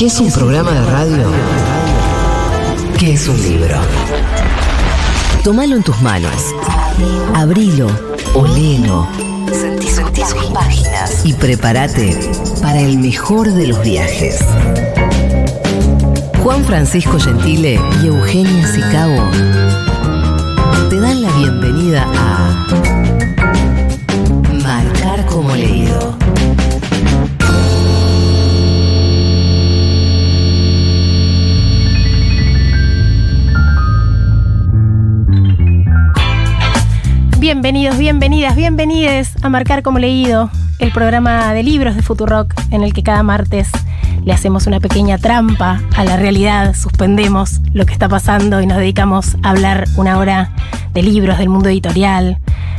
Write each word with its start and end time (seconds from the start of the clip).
que 0.00 0.06
es 0.06 0.18
un 0.18 0.32
programa 0.32 0.70
de 0.70 0.82
radio 0.86 1.30
que 2.98 3.12
es 3.12 3.28
un 3.28 3.38
libro. 3.42 3.76
Tómalo 5.44 5.76
en 5.76 5.82
tus 5.82 6.00
manos. 6.00 6.54
Abrilo, 7.34 7.86
olelo. 8.32 9.06
Sentí, 9.52 9.88
sentí 9.88 10.22
sus 10.22 10.42
páginas. 10.54 11.20
Y 11.26 11.34
prepárate 11.34 12.18
para 12.62 12.80
el 12.80 12.96
mejor 12.96 13.52
de 13.52 13.66
los 13.66 13.82
viajes. 13.82 14.38
Juan 16.42 16.64
Francisco 16.64 17.20
Gentile 17.20 17.78
y 18.02 18.06
Eugenia 18.06 18.66
Sicabo 18.68 19.89
Bienvenidos, 37.72 37.98
bienvenidas, 37.98 38.56
bienvenides 38.56 39.32
a 39.42 39.48
Marcar 39.48 39.84
como 39.84 40.00
Leído, 40.00 40.50
el 40.80 40.90
programa 40.90 41.54
de 41.54 41.62
libros 41.62 41.94
de 41.94 42.02
Futurock 42.02 42.52
en 42.72 42.82
el 42.82 42.92
que 42.92 43.04
cada 43.04 43.22
martes 43.22 43.70
le 44.24 44.32
hacemos 44.32 44.66
una 44.66 44.80
pequeña 44.80 45.18
trampa 45.18 45.80
a 45.94 46.04
la 46.04 46.16
realidad, 46.16 46.74
suspendemos 46.74 47.60
lo 47.72 47.86
que 47.86 47.92
está 47.92 48.08
pasando 48.08 48.60
y 48.60 48.66
nos 48.66 48.78
dedicamos 48.78 49.36
a 49.44 49.50
hablar 49.50 49.84
una 49.96 50.18
hora 50.18 50.52
de 50.94 51.04
libros, 51.04 51.38
del 51.38 51.48
mundo 51.48 51.68
editorial, 51.68 52.38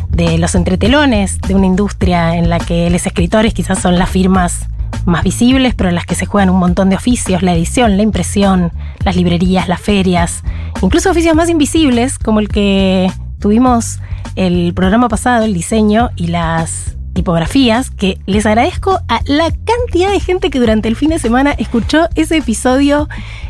de 0.10 0.38
los 0.38 0.56
entretelones, 0.56 1.40
de 1.40 1.56
una 1.56 1.68
industria 1.68 2.36
en 2.36 2.50
la 2.50 2.60
que 2.60 2.90
los 2.90 3.08
escritores 3.08 3.54
quizás 3.54 3.80
son 3.80 3.98
las 3.98 4.10
firmas 4.10 4.68
más 5.06 5.24
visibles, 5.24 5.74
pero 5.74 5.88
en 5.88 5.96
las 5.96 6.06
que 6.06 6.16
se 6.16 6.26
juegan 6.26 6.50
un 6.50 6.60
montón 6.60 6.90
de 6.90 6.98
oficios, 6.98 7.44
la 7.44 7.54
edición, 7.54 7.96
la 7.96 8.04
impresión, 8.04 8.74
las 9.06 9.16
librerías, 9.16 9.70
las 9.70 9.80
ferias, 9.80 10.44
incluso 10.82 11.12
oficios 11.12 11.34
más 11.34 11.48
invisibles 11.48 12.20
como 12.20 12.42
el 12.42 12.50
que 12.50 13.10
tuvimos 13.42 14.00
el 14.38 14.74
programa 14.74 15.10
pasado, 15.10 15.44
el 15.44 15.54
diseño 15.54 16.12
y 16.16 16.28
las 16.28 16.96
tipografías, 17.14 17.90
que 17.90 18.18
les 18.26 18.46
agradezco 18.46 19.02
a 19.10 19.20
la 19.26 19.52
cantidad 19.66 20.10
de 20.10 20.22
gente 20.22 20.50
que 20.50 20.60
durante 20.60 20.88
el 20.88 20.96
fin 20.96 21.10
de 21.10 21.20
semana 21.20 21.52
escuchó 21.52 22.08
ese 22.16 22.38
episodio 22.38 23.10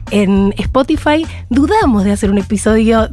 en 0.09 0.55
Spotify. 0.57 1.27
Dudamos 1.49 2.03
de 2.03 2.13
hacer 2.13 2.31
un 2.31 2.39
episodio 2.39 3.09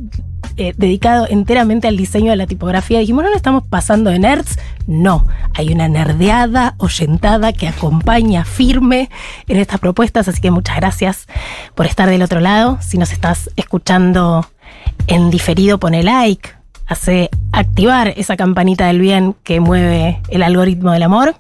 eh, 0.57 0.73
dedicado 0.77 1.27
enteramente 1.29 1.87
al 1.87 1.97
diseño 1.97 2.31
de 2.31 2.37
la 2.37 2.47
tipografía. 2.47 3.01
Dijimos, 3.01 3.25
no, 3.25 3.31
no 3.31 3.37
estamos 3.37 3.65
pasando 3.69 4.11
de 4.11 4.19
nerds. 4.19 4.59
No, 4.87 5.27
hay 5.55 5.73
una 5.73 5.89
nerdeada, 5.89 6.75
oyentada 6.79 7.53
que 7.53 7.69
acompaña 7.69 8.45
firme 8.45 9.11
en 9.47 9.59
estas 9.59 9.81
propuestas, 9.81 10.29
así 10.29 10.41
que 10.41 10.51
muchas 10.51 10.77
gracias 10.77 11.27
por 11.75 11.87
estar 11.87 12.09
del 12.09 12.23
otro 12.23 12.41
lado. 12.41 12.79
Si 12.81 12.97
nos 12.97 13.13
estás 13.13 13.51
escuchando 13.57 14.49
en 15.07 15.31
diferido, 15.31 15.79
pone 15.79 16.03
like, 16.03 16.58
hace 16.89 17.29
activar 17.53 18.09
esa 18.17 18.37
campanita 18.37 18.87
del 18.87 18.99
bien 18.99 19.37
que 19.45 19.61
mueve 19.61 20.21
el 20.29 20.43
algoritmo 20.43 20.91
del 20.91 21.03
amor. 21.03 21.37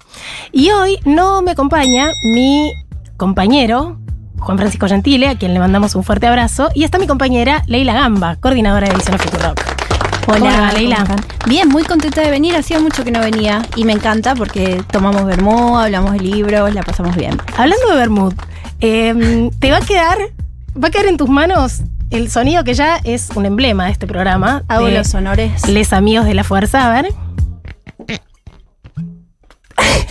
Y 0.52 0.70
hoy 0.70 0.98
no 1.04 1.42
me 1.42 1.52
acompaña 1.52 2.10
mi 2.22 2.72
compañero, 3.16 3.98
Juan 4.38 4.58
Francisco 4.58 4.86
Gentile, 4.86 5.28
a 5.28 5.38
quien 5.38 5.54
le 5.54 5.58
mandamos 5.58 5.94
un 5.94 6.04
fuerte 6.04 6.26
abrazo, 6.26 6.68
y 6.74 6.84
está 6.84 6.98
mi 6.98 7.06
compañera 7.06 7.62
Leila 7.66 7.94
Gamba, 7.94 8.36
coordinadora 8.36 8.86
de 8.86 8.94
Edición 8.94 9.18
Futurock. 9.18 9.58
Hola, 10.28 10.38
¿Cómo 10.38 10.50
va, 10.50 10.72
Leila. 10.72 11.06
Bien, 11.46 11.66
muy 11.70 11.84
contenta 11.84 12.20
de 12.20 12.30
venir. 12.30 12.54
Hacía 12.54 12.78
mucho 12.80 13.02
que 13.02 13.10
no 13.10 13.20
venía 13.20 13.62
y 13.76 13.84
me 13.84 13.94
encanta 13.94 14.34
porque 14.34 14.82
tomamos 14.92 15.24
vermú, 15.24 15.78
hablamos 15.78 16.12
de 16.12 16.20
libros, 16.20 16.74
la 16.74 16.82
pasamos 16.82 17.16
bien. 17.16 17.40
Hablando 17.56 17.88
de 17.88 17.96
Bermud, 17.96 18.34
eh, 18.80 19.50
te 19.58 19.70
va 19.70 19.78
a 19.78 19.80
quedar, 19.80 20.18
va 20.76 20.88
a 20.88 20.90
quedar 20.90 21.06
en 21.06 21.16
tus 21.16 21.30
manos 21.30 21.80
el 22.10 22.30
sonido 22.30 22.64
que 22.64 22.74
ya 22.74 22.96
es 23.04 23.30
un 23.34 23.46
emblema 23.46 23.86
de 23.86 23.92
este 23.92 24.06
programa. 24.06 24.62
Hago 24.68 24.86
de 24.86 24.92
los 24.98 25.12
honores. 25.14 25.68
Les 25.68 25.92
amigos 25.92 26.24
de 26.26 26.34
la 26.34 26.44
fuerza, 26.44 26.86
a 26.88 27.02
ver. 27.02 27.12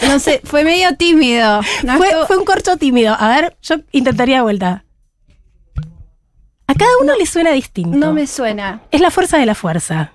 No 0.07 0.19
sé, 0.19 0.41
fue 0.43 0.63
medio 0.63 0.95
tímido. 0.95 1.61
No 1.83 1.97
fue, 1.97 2.07
estuvo- 2.07 2.25
fue 2.27 2.37
un 2.37 2.45
corcho 2.45 2.77
tímido. 2.77 3.15
A 3.19 3.27
ver, 3.29 3.57
yo 3.61 3.75
intentaría 3.91 4.37
de 4.37 4.41
vuelta. 4.41 4.83
A 6.67 6.73
cada 6.73 6.91
uno 7.01 7.15
le 7.17 7.25
suena 7.25 7.51
distinto. 7.51 7.97
no 7.97 8.13
me 8.13 8.27
suena. 8.27 8.81
Es 8.91 9.01
la 9.01 9.11
fuerza 9.11 9.37
de 9.37 9.45
la 9.45 9.55
fuerza. 9.55 10.11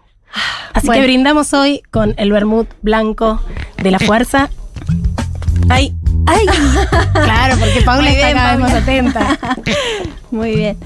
Así 0.73 0.87
Bueno. 0.87 1.01
que 1.03 1.07
brindamos 1.07 1.53
hoy 1.53 1.83
con 1.91 2.15
el 2.17 2.33
vermut 2.33 2.69
blanco 2.81 3.41
de 3.83 3.91
la 3.91 3.99
fuerza. 3.99 4.49
¡Ay! 5.69 5.95
¡Ay! 6.27 6.47
claro, 7.13 7.57
porque 7.59 7.83
Paula 7.83 8.09
Muy 8.09 8.13
está 8.13 8.27
bien, 8.27 8.37
cada 8.39 8.51
vez 8.53 8.61
más 8.61 8.73
atenta. 8.75 9.39
Muy 10.31 10.55
bien. 10.57 10.79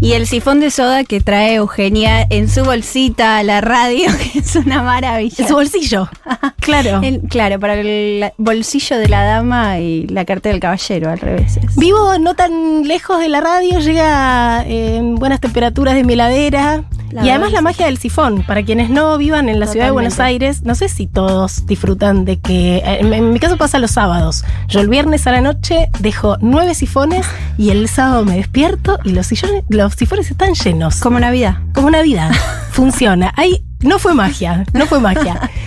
Y 0.00 0.12
el 0.12 0.26
sifón 0.26 0.60
de 0.60 0.70
soda 0.70 1.04
que 1.04 1.20
trae 1.20 1.54
Eugenia 1.54 2.26
en 2.30 2.48
su 2.48 2.62
bolsita 2.64 3.38
a 3.38 3.42
la 3.42 3.60
radio, 3.60 4.08
que 4.32 4.38
es 4.40 4.54
una 4.54 4.82
maravilla. 4.82 5.34
En 5.38 5.48
su 5.48 5.54
bolsillo. 5.54 6.08
Claro. 6.66 7.00
El- 7.00 7.20
claro, 7.28 7.60
para 7.60 7.74
el 7.74 8.32
bolsillo 8.38 8.98
de 8.98 9.08
la 9.08 9.22
dama 9.22 9.78
y 9.78 10.04
la 10.08 10.24
carta 10.24 10.48
del 10.48 10.58
caballero, 10.58 11.10
al 11.12 11.20
revés. 11.20 11.58
es. 11.58 11.76
Vivo 11.76 12.18
no 12.18 12.34
tan 12.34 12.82
lejos 12.88 13.20
de 13.20 13.28
la 13.28 13.40
radio, 13.40 13.78
llega 13.78 14.64
en 14.66 15.14
buenas 15.14 15.38
temperaturas 15.40 15.94
de 15.94 16.02
mi 16.02 16.14
heladera. 16.14 16.82
La 17.10 17.24
y 17.24 17.30
además 17.30 17.52
la 17.52 17.60
magia 17.60 17.86
del 17.86 17.98
sifón. 17.98 18.42
Para 18.46 18.64
quienes 18.64 18.90
no 18.90 19.16
vivan 19.18 19.48
en 19.48 19.60
la 19.60 19.66
ciudad 19.66 19.86
de 19.86 19.92
Buenos. 19.92 20.20
Aires, 20.20 20.62
no 20.62 20.74
sé 20.74 20.88
si 20.88 21.06
todos 21.06 21.66
disfrutan 21.66 22.24
de 22.24 22.38
que. 22.38 22.82
En, 22.84 23.12
en 23.12 23.32
mi 23.32 23.38
caso 23.38 23.56
pasa 23.56 23.78
los 23.78 23.92
sábados. 23.92 24.44
Yo 24.68 24.80
el 24.80 24.88
viernes 24.88 25.26
a 25.26 25.32
la 25.32 25.40
noche 25.40 25.90
dejo 26.00 26.36
nueve 26.40 26.74
sifones 26.74 27.26
y 27.58 27.70
el 27.70 27.88
sábado 27.88 28.24
me 28.24 28.36
despierto 28.36 28.98
y 29.04 29.10
los, 29.12 29.26
sillones, 29.26 29.64
los 29.68 29.94
sifones 29.94 30.30
están 30.30 30.54
llenos. 30.54 30.96
Como 31.00 31.20
Navidad. 31.20 31.58
Como 31.74 31.90
Navidad. 31.90 32.30
Funciona. 32.70 33.32
Ahí 33.36 33.64
no 33.80 33.98
fue 33.98 34.14
magia, 34.14 34.64
no 34.72 34.86
fue 34.86 35.00
magia. 35.00 35.50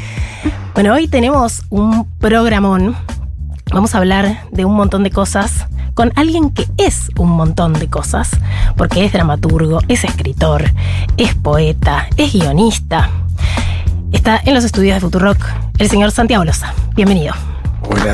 Bueno, 0.74 0.94
hoy 0.94 1.10
tenemos 1.10 1.64
un 1.70 2.08
programón. 2.20 2.96
Vamos 3.74 3.96
a 3.96 3.98
hablar 3.98 4.46
de 4.52 4.64
un 4.64 4.76
montón 4.76 5.04
de 5.04 5.12
cosas 5.12 5.66
con 6.00 6.14
alguien 6.16 6.52
que 6.52 6.66
es 6.78 7.12
un 7.18 7.30
montón 7.32 7.74
de 7.74 7.90
cosas, 7.90 8.30
porque 8.78 9.04
es 9.04 9.12
dramaturgo, 9.12 9.82
es 9.90 10.06
escritor, 10.06 10.64
es 11.18 11.36
poeta, 11.36 12.08
es 12.16 12.32
guionista. 12.32 13.10
Está 14.14 14.40
en 14.46 14.54
los 14.54 14.64
estudios 14.64 14.96
de 14.96 15.02
Futurock 15.02 15.38
el 15.78 15.90
señor 15.90 16.12
Santiago 16.12 16.46
Loza. 16.46 16.74
Bienvenido. 16.96 17.34
Hola. 17.82 18.14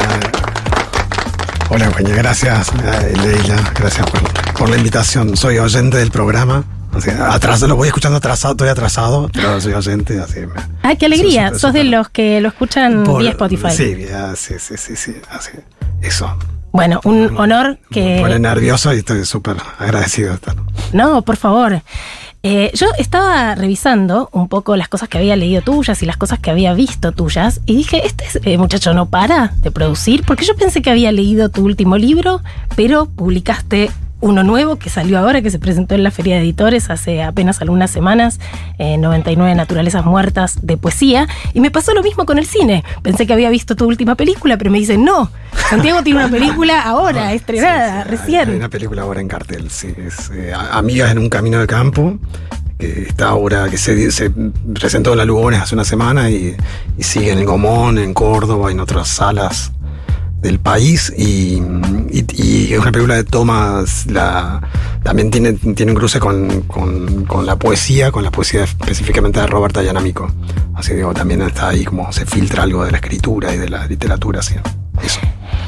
Hola, 1.70 1.86
Eugenia. 1.86 2.16
Gracias, 2.16 2.70
eh, 2.70 3.14
Leila. 3.22 3.62
Gracias 3.76 4.10
por, 4.10 4.54
por 4.58 4.70
la 4.72 4.78
invitación. 4.78 5.38
Soy 5.38 5.60
oyente 5.60 5.98
del 5.98 6.10
programa. 6.10 6.64
Así, 6.92 7.12
atrás, 7.12 7.62
lo 7.62 7.76
voy 7.76 7.90
escuchando 7.90 8.18
atrasado, 8.18 8.54
estoy 8.56 8.70
atrasado, 8.70 9.30
pero 9.32 9.62
soy 9.62 9.74
oyente. 9.74 10.20
Así, 10.20 10.40
Ay, 10.82 10.98
qué 10.98 11.06
alegría. 11.06 11.54
Sos 11.54 11.72
de 11.74 11.84
los 11.84 12.10
que 12.10 12.42
lo 12.42 12.48
escuchan 12.48 13.04
por- 13.04 13.22
vía 13.22 13.30
Spotify. 13.30 13.70
Sí, 13.70 13.96
sí, 14.36 14.56
sí, 14.58 14.74
sí, 14.76 14.96
sí, 14.96 15.16
así. 15.30 15.52
Eso. 16.02 16.36
Bueno, 16.76 17.00
un 17.06 17.38
honor 17.38 17.80
Me 17.92 18.20
pone 18.20 18.34
que... 18.34 18.40
nervioso 18.40 18.94
y 18.94 18.98
estoy 18.98 19.24
súper 19.24 19.56
agradecido 19.80 20.30
de 20.30 20.36
estar. 20.36 20.56
No, 20.92 21.22
por 21.22 21.38
favor. 21.38 21.82
Eh, 22.44 22.70
yo 22.76 22.88
estaba 23.00 23.56
revisando 23.56 24.30
un 24.34 24.50
poco 24.50 24.76
las 24.76 24.88
cosas 24.90 25.08
que 25.08 25.18
había 25.18 25.36
leído 25.38 25.62
tuyas 25.62 26.04
y 26.04 26.06
las 26.06 26.18
cosas 26.18 26.38
que 26.40 26.52
había 26.52 26.74
visto 26.74 27.12
tuyas 27.14 27.62
y 27.66 27.78
dije, 27.78 28.06
este 28.06 28.26
es- 28.26 28.40
eh, 28.44 28.58
muchacho 28.58 28.94
no 28.94 29.06
para 29.08 29.54
de 29.62 29.72
producir 29.72 30.24
porque 30.28 30.44
yo 30.46 30.56
pensé 30.56 30.82
que 30.82 30.92
había 30.92 31.12
leído 31.14 31.48
tu 31.50 31.64
último 31.64 31.98
libro, 31.98 32.42
pero 32.76 33.06
publicaste 33.08 33.90
uno 34.26 34.44
nuevo 34.44 34.78
que 34.78 34.90
salió 34.90 35.20
ahora, 35.20 35.44
que 35.44 35.52
se 35.52 35.60
presentó 35.60 35.94
en 35.94 36.02
la 36.02 36.10
Feria 36.10 36.36
de 36.36 36.42
Editores 36.42 36.90
hace 36.90 37.22
apenas 37.22 37.62
algunas 37.62 37.92
semanas, 37.92 38.40
eh, 38.80 38.98
99 38.98 39.54
Naturalezas 39.54 40.04
Muertas 40.04 40.58
de 40.64 40.78
Poesía, 40.78 41.28
y 41.54 41.60
me 41.60 41.70
pasó 41.70 41.94
lo 41.94 42.02
mismo 42.02 42.26
con 42.26 42.40
el 42.40 42.48
cine. 42.48 42.84
Pensé 43.04 43.28
que 43.28 43.34
había 43.34 43.52
visto 43.52 43.76
tu 43.76 43.86
última 43.86 44.16
película, 44.16 44.58
pero 44.58 44.72
me 44.72 44.80
dicen, 44.80 45.06
no, 45.06 45.30
Santiago 45.70 46.02
tiene 46.02 46.26
una 46.26 46.30
película 46.30 46.82
ahora, 46.86 47.34
estrenada, 47.34 48.02
Sí, 48.02 48.10
sí, 48.10 48.18
recién. 48.18 48.50
Hay 48.50 48.56
una 48.56 48.70
película 48.70 49.04
ahora 49.04 49.22
en 49.22 49.28
cartel, 49.28 49.70
sí. 49.70 49.94
Es 49.96 50.32
eh, 50.32 50.52
Amigas 50.72 51.12
en 51.12 51.20
un 51.20 51.30
camino 51.30 51.60
de 51.60 51.68
campo, 51.68 52.18
que 52.80 53.04
está 53.04 53.28
ahora, 53.28 53.70
que 53.70 53.78
se, 53.78 54.12
se 54.12 54.32
presentó 54.74 55.12
en 55.12 55.20
la 55.20 55.26
Lugones 55.26 55.62
hace 55.62 55.76
una 55.76 55.86
semana 55.86 56.32
y, 56.32 56.56
y 56.98 57.04
sigue 57.04 57.32
en 57.32 57.38
el 57.38 57.46
Gomón, 57.46 58.00
en 58.00 58.16
Córdoba, 58.16 58.72
en 58.72 58.80
otras 58.80 59.08
salas 59.08 59.72
del 60.46 60.60
país. 60.60 61.12
Y, 61.18 61.62
es 62.72 62.80
una 62.80 62.92
película 62.92 63.16
de 63.16 63.24
Thomas, 63.24 64.06
la, 64.08 64.62
también 65.04 65.32
tiene, 65.32 65.54
tiene 65.54 65.92
un 65.92 65.98
cruce 65.98 66.20
con, 66.20 66.62
con, 66.62 67.46
la 67.46 67.58
poesía, 67.58 68.12
con 68.12 68.24
la 68.24 68.32
poesía 68.32 68.64
específicamente 68.64 69.40
de 69.40 69.48
Robert 69.48 69.76
Ayanamico. 69.78 70.32
Así 70.74 70.94
digo, 70.94 71.14
también 71.14 71.42
está 71.42 71.70
ahí 71.70 71.84
como 71.84 72.12
se 72.12 72.26
filtra 72.26 72.64
algo 72.64 72.86
de 72.86 72.92
la 72.92 72.98
escritura 72.98 73.54
y 73.54 73.58
de 73.58 73.70
la 73.70 73.86
literatura, 73.88 74.40
así. 74.40 74.56
Eso. 75.04 75.20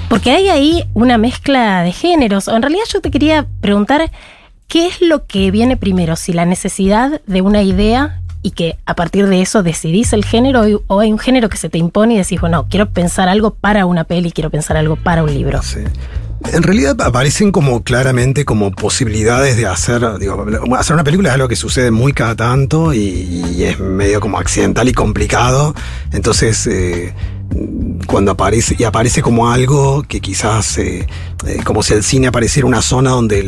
Porque 0.10 0.32
hay 0.32 0.50
ahí 0.50 0.86
una 0.94 1.18
mezcla 1.18 1.82
de 1.84 1.92
géneros. 1.92 2.48
En 2.48 2.62
realidad 2.62 2.86
yo 2.92 3.02
te 3.02 3.12
quería 3.12 3.48
preguntar, 3.62 4.12
¿qué 4.68 4.88
es 4.88 5.02
lo 5.02 5.26
que 5.26 5.52
viene 5.52 5.76
primero? 5.76 6.16
Si 6.16 6.34
la 6.34 6.46
necesidad 6.46 7.22
de 7.26 7.42
una 7.42 7.62
idea 7.62 8.22
y 8.48 8.52
que 8.52 8.78
a 8.86 8.96
partir 8.96 9.28
de 9.28 9.42
eso 9.42 9.62
decidís 9.62 10.14
el 10.14 10.24
género 10.24 10.62
o 10.88 11.00
hay 11.02 11.12
un 11.12 11.20
género 11.20 11.50
que 11.50 11.58
se 11.58 11.68
te 11.68 11.78
impone 11.78 12.14
y 12.14 12.18
decís, 12.18 12.40
bueno, 12.40 12.66
quiero 12.70 12.90
pensar 12.90 13.28
algo 13.28 13.54
para 13.54 13.86
una 13.86 14.06
peli, 14.06 14.32
quiero 14.32 14.50
pensar 14.50 14.78
algo 14.78 14.96
para 14.96 15.22
un 15.22 15.34
libro. 15.34 15.60
En 16.54 16.64
realidad 16.64 16.96
aparecen 17.02 17.52
como 17.52 17.84
claramente 17.84 18.46
como 18.46 18.72
posibilidades 18.72 19.58
de 19.58 19.66
hacer, 19.66 20.18
digo, 20.18 20.46
hacer 20.78 20.94
una 20.94 21.04
película 21.04 21.28
es 21.28 21.36
algo 21.36 21.50
que 21.50 21.58
sucede 21.58 21.92
muy 21.92 22.14
cada 22.14 22.38
tanto 22.38 22.94
y, 22.94 23.64
es 23.64 23.82
medio 23.82 24.22
como 24.22 24.40
accidental 24.40 24.88
y 24.88 24.94
complicado. 24.94 25.76
Entonces, 26.14 26.66
eh, 26.68 27.14
cuando 28.06 28.32
aparece, 28.32 28.78
y 28.80 28.86
aparece 28.86 29.22
como 29.22 29.52
algo 29.52 30.04
que 30.04 30.22
quizás, 30.22 30.78
eh, 30.78 31.06
eh, 31.46 31.58
como 31.66 31.84
si 31.84 31.96
el 31.96 32.04
cine 32.04 32.28
apareciera 32.28 32.66
una 32.66 32.82
zona 32.82 33.10
donde, 33.10 33.44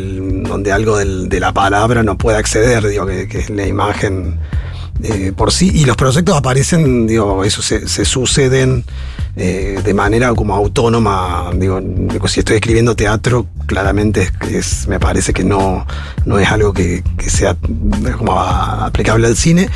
donde 0.46 0.72
algo 0.72 0.98
de 0.98 1.40
la 1.40 1.54
palabra 1.54 2.02
no 2.02 2.18
puede 2.18 2.36
acceder, 2.36 2.86
digo, 2.86 3.06
que, 3.06 3.28
que 3.28 3.38
es 3.38 3.48
la 3.48 3.66
imagen 3.66 4.38
eh, 5.02 5.32
por 5.34 5.52
sí, 5.52 5.70
y 5.72 5.84
los 5.84 5.96
proyectos 5.96 6.36
aparecen, 6.36 7.06
digo, 7.06 7.44
eso 7.44 7.62
se, 7.62 7.88
se 7.88 8.04
suceden 8.04 8.84
eh, 9.36 9.80
de 9.84 9.94
manera 9.94 10.34
como 10.34 10.54
autónoma. 10.54 11.50
Digo, 11.54 11.80
digo, 11.80 12.28
si 12.28 12.40
estoy 12.40 12.56
escribiendo 12.56 12.94
teatro, 12.94 13.46
claramente 13.66 14.22
es, 14.22 14.50
es, 14.50 14.88
me 14.88 14.98
parece 15.00 15.32
que 15.32 15.44
no, 15.44 15.86
no 16.24 16.38
es 16.38 16.48
algo 16.48 16.72
que, 16.72 17.02
que 17.16 17.30
sea 17.30 17.56
como 18.18 18.38
aplicable 18.38 19.26
al 19.26 19.36
cine. 19.36 19.68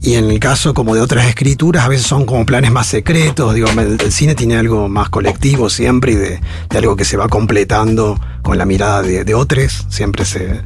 Y 0.00 0.14
en 0.14 0.30
el 0.30 0.38
caso 0.38 0.72
como 0.72 0.94
de 0.94 1.00
otras 1.00 1.26
escrituras, 1.26 1.84
a 1.84 1.88
veces 1.88 2.06
son 2.06 2.26
como 2.26 2.46
planes 2.46 2.70
más 2.70 2.86
secretos. 2.86 3.54
Digo, 3.54 3.68
el, 3.68 4.00
el 4.00 4.12
cine 4.12 4.36
tiene 4.36 4.56
algo 4.56 4.88
más 4.88 5.08
colectivo 5.08 5.68
siempre 5.68 6.12
y 6.12 6.14
de, 6.14 6.40
de, 6.70 6.78
algo 6.78 6.94
que 6.94 7.04
se 7.04 7.16
va 7.16 7.28
completando 7.28 8.20
con 8.42 8.56
la 8.56 8.66
mirada 8.66 9.02
de, 9.02 9.24
de 9.24 9.34
otros. 9.34 9.86
Siempre 9.88 10.24
se, 10.24 10.60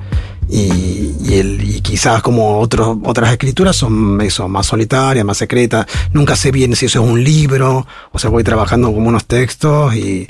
y, 0.50 1.14
y, 1.22 1.34
el, 1.34 1.62
y 1.62 1.80
quizás 1.80 2.22
como 2.22 2.58
otros, 2.58 2.98
otras 3.04 3.30
escrituras 3.30 3.76
son 3.76 4.20
eso, 4.20 4.48
más 4.48 4.66
solitarias, 4.66 5.24
más 5.24 5.38
secretas. 5.38 5.86
Nunca 6.12 6.34
sé 6.34 6.50
bien 6.50 6.74
si 6.74 6.86
eso 6.86 7.02
es 7.02 7.08
un 7.08 7.22
libro, 7.22 7.86
o 8.12 8.18
sea, 8.18 8.30
voy 8.30 8.42
trabajando 8.42 8.92
como 8.92 9.08
unos 9.08 9.26
textos 9.26 9.94
y, 9.94 10.28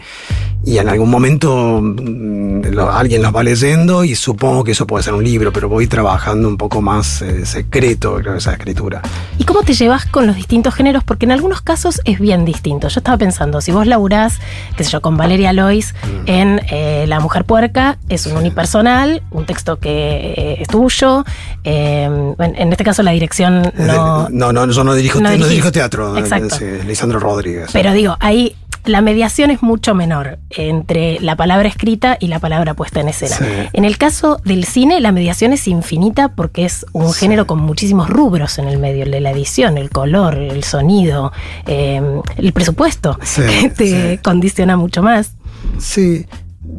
y 0.65 0.77
en 0.77 0.89
algún 0.89 1.11
momento 1.11 1.81
lo, 1.81 2.93
alguien 2.93 3.23
los 3.23 3.35
va 3.35 3.43
leyendo 3.43 4.05
y 4.05 4.15
supongo 4.15 4.63
que 4.63 4.73
eso 4.73 4.87
puede 4.87 5.03
ser 5.03 5.15
un 5.15 5.25
libro, 5.25 5.53
pero 5.53 5.69
voy 5.69 5.87
trabajando 5.87 6.49
un 6.49 6.59
poco 6.59 6.83
más 6.83 7.23
eh, 7.23 7.47
secreto, 7.47 8.17
creo, 8.17 8.35
esa 8.35 8.53
escritura. 8.53 9.01
¿Y 9.39 9.45
cómo 9.45 9.63
te 9.63 9.73
llevas 9.73 10.05
con 10.05 10.27
los 10.27 10.37
distintos 10.37 10.75
géneros? 10.75 11.03
Porque 11.03 11.25
en 11.25 11.33
algunos 11.33 11.63
casos 11.63 12.03
es 12.05 12.21
bien 12.21 12.45
distinto. 12.45 12.89
Yo 12.89 13.01
estaba 13.01 13.17
pensando, 13.17 13.63
si 13.63 13.73
vos 13.73 13.87
laburás, 13.87 14.39
qué 14.77 14.85
sé 14.85 14.91
yo, 14.91 15.01
con 15.01 15.17
Valeria 15.17 15.55
Lois 15.55 15.95
mm. 16.03 16.23
en 16.27 16.61
eh, 16.71 17.07
La 17.09 17.21
Mujer 17.21 17.45
Puerca, 17.47 17.99
es 18.11 18.27
un 18.27 18.37
unipersonal, 18.37 19.23
un 19.31 19.47
texto 19.47 19.79
que 19.79 20.10
eh, 20.11 20.57
es 20.61 20.69
tuyo. 20.69 21.25
Eh, 21.65 22.35
en 22.39 22.73
este 22.73 22.85
caso 22.85 23.03
la 23.03 23.13
dirección 23.13 23.73
no... 23.77 24.29
No, 24.31 24.53
no, 24.53 24.71
yo 24.71 24.85
no 24.85 24.95
dirijo, 24.95 25.21
no, 25.21 25.37
no 25.37 25.47
dirijo 25.47 25.73
teatro. 25.73 26.17
Exacto. 26.17 26.57
Es, 26.57 26.85
Lisandro 26.85 27.19
Rodríguez. 27.19 27.71
Pero 27.73 27.93
digo, 27.93 28.17
ahí 28.21 28.57
la 28.85 29.03
mediación 29.03 29.51
es 29.51 29.63
mucho 29.63 29.95
menor 29.95 30.39
entre 30.51 31.21
la 31.21 31.37
palabra 31.37 31.69
escrita 31.69 32.17
y 32.19 32.29
la 32.29 32.39
palabra 32.39 32.75
puesta 32.75 33.01
en 33.01 33.09
escena. 33.09 33.37
Sí. 33.37 33.45
En 33.73 33.85
el 33.85 33.99
caso 33.99 34.41
del 34.45 34.65
cine, 34.65 35.01
la 35.01 35.13
mediación 35.13 35.53
es 35.53 35.69
infinita 35.69 36.29
porque 36.35 36.65
es 36.65 36.87
un 36.93 37.13
sí. 37.13 37.21
género 37.21 37.47
con 37.47 37.61
muchísimos 37.61 38.09
rubros 38.09 38.59
en 38.59 38.69
el 38.69 38.79
medio, 38.79 39.05
el 39.05 39.11
de 39.11 39.21
la 39.21 39.33
edición, 39.33 39.77
el 39.77 39.91
color, 39.91 40.39
el 40.39 40.65
sonido, 40.65 41.33
eh, 41.67 42.01
el 42.37 42.53
presupuesto, 42.53 43.19
sí, 43.23 43.43
que 43.43 43.71
te 43.71 44.21
condiciona 44.23 44.77
mucho 44.77 45.03
más. 45.03 45.35
Sí, 45.79 46.27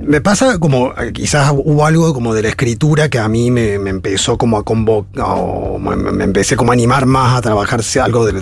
me 0.03 0.21
pasa 0.21 0.59
como, 0.59 0.93
quizás 1.13 1.51
hubo 1.53 1.85
algo 1.85 2.13
como 2.13 2.33
de 2.33 2.41
la 2.41 2.49
escritura 2.49 3.09
que 3.09 3.19
a 3.19 3.27
mí 3.27 3.51
me, 3.51 3.79
me 3.79 3.89
empezó 3.89 4.37
como 4.37 4.57
a 4.57 4.63
convocar, 4.63 5.25
o 5.27 5.79
me, 5.79 6.23
empecé 6.23 6.55
como 6.55 6.71
a 6.71 6.73
animar 6.73 7.05
más 7.05 7.37
a 7.37 7.41
trabajarse 7.41 7.99
algo 7.99 8.25
del, 8.25 8.37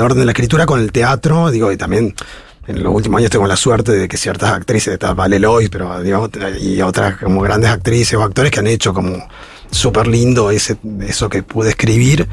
orden 0.00 0.18
de 0.18 0.24
la 0.24 0.32
escritura 0.32 0.66
con 0.66 0.80
el 0.80 0.92
teatro, 0.92 1.50
digo, 1.50 1.72
y 1.72 1.76
también 1.76 2.14
en 2.66 2.82
los 2.82 2.94
últimos 2.94 3.18
años 3.18 3.30
tengo 3.30 3.46
la 3.46 3.56
suerte 3.56 3.92
de 3.92 4.08
que 4.08 4.16
ciertas 4.16 4.50
actrices, 4.52 4.92
esta 4.92 5.14
Vale 5.14 5.38
Lois, 5.38 5.70
pero 5.70 6.02
digamos, 6.02 6.30
y 6.60 6.80
otras 6.82 7.16
como 7.16 7.40
grandes 7.40 7.70
actrices 7.70 8.14
o 8.14 8.22
actores 8.22 8.50
que 8.50 8.60
han 8.60 8.66
hecho 8.66 8.92
como 8.92 9.26
súper 9.70 10.06
lindo 10.06 10.50
ese, 10.50 10.76
eso 11.06 11.28
que 11.28 11.42
pude 11.42 11.70
escribir. 11.70 12.28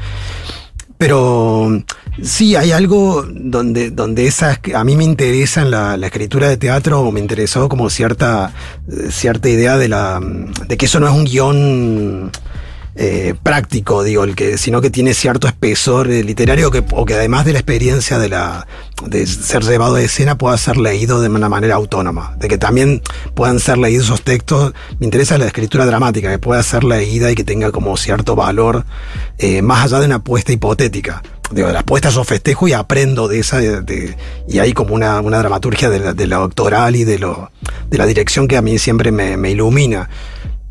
Pero 0.98 1.82
sí, 2.22 2.56
hay 2.56 2.72
algo 2.72 3.26
donde, 3.28 3.90
donde 3.90 4.26
esa, 4.26 4.60
a 4.74 4.84
mí 4.84 4.96
me 4.96 5.04
interesa 5.04 5.62
en 5.62 5.70
la, 5.70 5.96
la, 5.96 6.06
escritura 6.06 6.48
de 6.48 6.56
teatro, 6.56 7.10
me 7.12 7.20
interesó 7.20 7.68
como 7.68 7.90
cierta, 7.90 8.52
cierta 9.10 9.48
idea 9.48 9.76
de, 9.76 9.88
la, 9.88 10.20
de 10.20 10.76
que 10.76 10.86
eso 10.86 11.00
no 11.00 11.06
es 11.06 11.12
un 11.12 11.24
guion 11.24 12.32
eh, 12.98 13.34
práctico, 13.42 14.02
digo, 14.02 14.24
el 14.24 14.34
que, 14.34 14.56
sino 14.56 14.80
que 14.80 14.88
tiene 14.88 15.12
cierto 15.12 15.46
espesor 15.46 16.10
eh, 16.10 16.24
literario 16.24 16.70
que, 16.70 16.82
o 16.92 17.04
que 17.04 17.12
además 17.12 17.44
de 17.44 17.52
la 17.52 17.58
experiencia 17.58 18.18
de, 18.18 18.30
la, 18.30 18.66
de 19.04 19.26
ser 19.26 19.64
llevado 19.64 19.96
a 19.96 20.00
escena 20.00 20.38
pueda 20.38 20.56
ser 20.56 20.78
leído 20.78 21.20
de 21.20 21.28
una 21.28 21.50
manera 21.50 21.74
autónoma, 21.74 22.34
de 22.38 22.48
que 22.48 22.56
también 22.56 23.02
puedan 23.34 23.60
ser 23.60 23.76
leídos 23.76 24.06
esos 24.06 24.22
textos. 24.22 24.72
Me 24.98 25.04
interesa 25.04 25.36
la 25.36 25.44
escritura 25.44 25.84
dramática, 25.84 26.30
que 26.30 26.38
pueda 26.38 26.62
ser 26.62 26.84
leída 26.84 27.30
y 27.30 27.34
que 27.34 27.44
tenga 27.44 27.70
como 27.70 27.98
cierto 27.98 28.34
valor, 28.34 28.86
eh, 29.36 29.60
más 29.60 29.84
allá 29.84 30.00
de 30.00 30.06
una 30.06 30.16
apuesta 30.16 30.52
hipotética. 30.52 31.22
De 31.50 31.62
las 31.72 31.84
puestas 31.84 32.14
yo 32.14 32.24
festejo 32.24 32.66
y 32.66 32.72
aprendo 32.72 33.28
de 33.28 33.38
esa, 33.38 33.60
y 33.62 34.58
hay 34.58 34.72
como 34.72 34.94
una, 34.94 35.20
una 35.20 35.38
dramaturgia 35.38 35.88
de 35.90 36.00
la, 36.00 36.12
de 36.12 36.26
la, 36.26 36.38
doctoral 36.38 36.96
y 36.96 37.04
de, 37.04 37.18
lo, 37.18 37.50
de 37.88 37.98
la 37.98 38.06
dirección 38.06 38.48
que 38.48 38.56
a 38.56 38.62
mí 38.62 38.78
siempre 38.78 39.12
me, 39.12 39.36
me 39.36 39.50
ilumina 39.52 40.08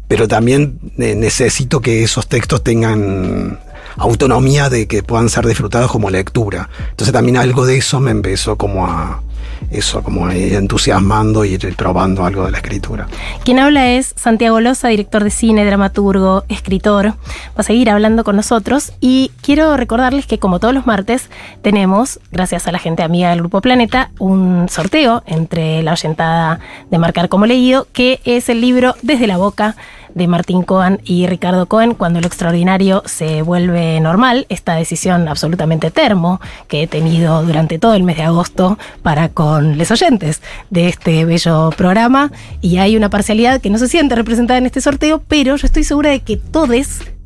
pero 0.08 0.28
también 0.28 0.80
necesito 0.98 1.82
que 1.82 2.04
esos 2.04 2.28
textos 2.28 2.64
tengan 2.64 3.60
autonomía 3.98 4.70
de 4.70 4.88
que 4.88 5.04
puedan 5.04 5.30
ser 5.30 5.48
disfrutados 5.48 5.92
como 5.92 6.10
lectura. 6.10 6.70
Entonces 6.92 7.14
también 7.14 7.38
algo 7.38 7.66
de 7.66 7.78
eso 7.78 8.00
me 8.00 8.12
empezó 8.12 8.58
como 8.58 8.86
a 8.86 9.24
eso, 9.72 10.04
como 10.04 10.30
entusiasmando 10.30 11.46
y 11.46 11.58
probando 11.58 12.26
algo 12.26 12.46
de 12.46 12.52
la 12.52 12.58
escritura. 12.58 13.08
Quien 13.44 13.60
habla 13.60 13.92
es 13.92 14.14
Santiago 14.16 14.60
Loza, 14.62 14.88
director 14.90 15.24
de 15.24 15.32
cine, 15.32 15.66
dramaturgo, 15.66 16.44
escritor. 16.50 17.08
Va 17.08 17.14
a 17.58 17.64
seguir 17.64 17.90
hablando 17.90 18.24
con 18.24 18.36
nosotros 18.36 18.94
y 19.00 19.32
quiero 19.42 19.76
recordarles 19.78 20.28
que 20.28 20.40
como 20.40 20.60
todos 20.60 20.74
los 20.74 20.86
martes 20.86 21.30
tenemos, 21.62 22.20
gracias 22.32 22.68
a 22.68 22.72
la 22.72 22.80
gente 22.80 23.04
amiga 23.04 23.30
del 23.30 23.40
Grupo 23.40 23.62
Planeta, 23.62 24.12
un 24.20 24.68
sorteo 24.70 25.24
entre 25.26 25.84
la 25.84 25.94
oyentada 25.94 26.60
de 26.90 26.98
Marcar 26.98 27.30
como 27.30 27.46
leído, 27.46 27.88
que 27.94 28.20
es 28.26 28.50
el 28.50 28.62
libro 28.62 28.96
Desde 29.02 29.28
la 29.28 29.38
Boca 29.38 29.76
de 30.16 30.28
Martín 30.28 30.64
Cohen 30.64 31.00
y 31.04 31.28
Ricardo 31.28 31.68
Cohen 31.68 31.94
cuando 31.94 32.20
lo 32.20 32.28
extraordinario 32.28 33.04
se 33.06 33.44
vuelve 33.44 34.00
normal, 34.00 34.48
esta 34.50 34.74
decisión 34.74 35.28
absolutamente 35.28 35.92
termo 35.92 36.42
que 36.68 36.84
he 36.84 36.88
tenido 36.88 37.44
durante 37.44 37.78
todo 37.78 37.94
el 37.94 38.04
mes 38.04 38.18
de 38.18 38.24
agosto 38.24 38.80
para 39.04 39.30
con 39.30 39.78
los 39.78 39.92
oyentes 39.92 40.42
de 40.72 40.88
este 40.88 41.26
bello 41.26 41.70
programa 41.78 42.32
y 42.62 42.78
hay 42.78 42.98
una 42.98 43.10
parcialidad 43.10 43.62
que 43.62 43.70
no 43.70 43.78
se 43.78 43.88
siente 43.88 44.16
representada 44.16 44.58
en 44.58 44.66
este 44.66 44.82
sorteo, 44.82 45.22
pero 45.28 45.56
yo 45.56 45.68
estoy 45.68 45.84
segura 45.84 46.10
de 46.10 46.22
que 46.22 46.38
todos 46.38 46.66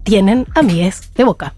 tienen 0.03 0.47
amigues 0.55 1.11
de 1.15 1.23
boca. 1.23 1.53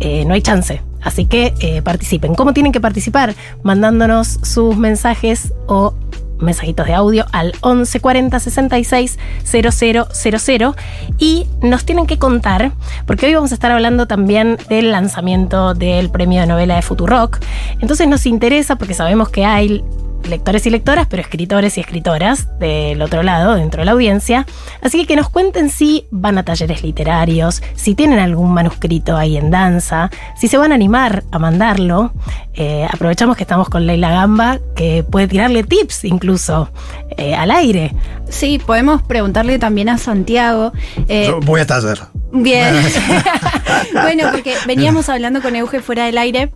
Eh, 0.00 0.24
no 0.24 0.34
hay 0.34 0.42
chance. 0.42 0.82
Así 1.02 1.26
que 1.26 1.54
eh, 1.60 1.82
participen. 1.82 2.34
¿Cómo 2.34 2.52
tienen 2.52 2.72
que 2.72 2.80
participar? 2.80 3.34
Mandándonos 3.62 4.38
sus 4.42 4.76
mensajes 4.76 5.52
o 5.66 5.94
mensajitos 6.40 6.86
de 6.86 6.94
audio 6.94 7.26
al 7.32 7.52
1140 7.62 8.40
66 8.40 9.18
000 9.44 10.74
y 11.18 11.46
nos 11.62 11.84
tienen 11.84 12.06
que 12.06 12.18
contar, 12.18 12.72
porque 13.06 13.26
hoy 13.26 13.34
vamos 13.34 13.52
a 13.52 13.54
estar 13.54 13.70
hablando 13.70 14.06
también 14.06 14.58
del 14.68 14.90
lanzamiento 14.92 15.74
del 15.74 16.10
premio 16.10 16.40
de 16.40 16.46
novela 16.46 16.76
de 16.76 16.82
Futurock. 16.82 17.38
Entonces 17.80 18.08
nos 18.08 18.26
interesa 18.26 18.76
porque 18.76 18.94
sabemos 18.94 19.28
que 19.28 19.44
hay 19.44 19.84
lectores 20.28 20.66
y 20.66 20.70
lectoras, 20.70 21.06
pero 21.08 21.22
escritores 21.22 21.76
y 21.76 21.80
escritoras 21.80 22.58
del 22.58 23.02
otro 23.02 23.22
lado, 23.22 23.54
dentro 23.54 23.80
de 23.80 23.86
la 23.86 23.92
audiencia. 23.92 24.46
Así 24.80 24.98
que 24.98 25.10
que 25.10 25.16
nos 25.16 25.28
cuenten 25.28 25.70
si 25.70 26.06
van 26.12 26.38
a 26.38 26.44
talleres 26.44 26.84
literarios, 26.84 27.64
si 27.74 27.96
tienen 27.96 28.20
algún 28.20 28.54
manuscrito 28.54 29.16
ahí 29.16 29.36
en 29.36 29.50
danza, 29.50 30.08
si 30.36 30.46
se 30.46 30.56
van 30.56 30.70
a 30.70 30.76
animar 30.76 31.24
a 31.32 31.40
mandarlo. 31.40 32.12
Eh, 32.54 32.86
aprovechamos 32.88 33.36
que 33.36 33.42
estamos 33.42 33.68
con 33.68 33.88
Leila 33.88 34.12
Gamba, 34.12 34.60
que 34.76 35.02
puede 35.02 35.26
tirarle 35.26 35.64
tips 35.64 36.04
incluso 36.04 36.70
eh, 37.16 37.34
al 37.34 37.50
aire. 37.50 37.92
Sí, 38.28 38.60
podemos 38.64 39.02
preguntarle 39.02 39.58
también 39.58 39.88
a 39.88 39.98
Santiago. 39.98 40.72
Eh, 41.08 41.26
Yo 41.26 41.40
voy 41.40 41.60
a 41.62 41.66
taller. 41.66 41.98
Bien. 42.30 42.72
bueno, 43.92 44.28
porque 44.30 44.54
veníamos 44.64 45.08
hablando 45.08 45.42
con 45.42 45.56
Euge 45.56 45.80
fuera 45.80 46.06
del 46.06 46.18
aire 46.18 46.52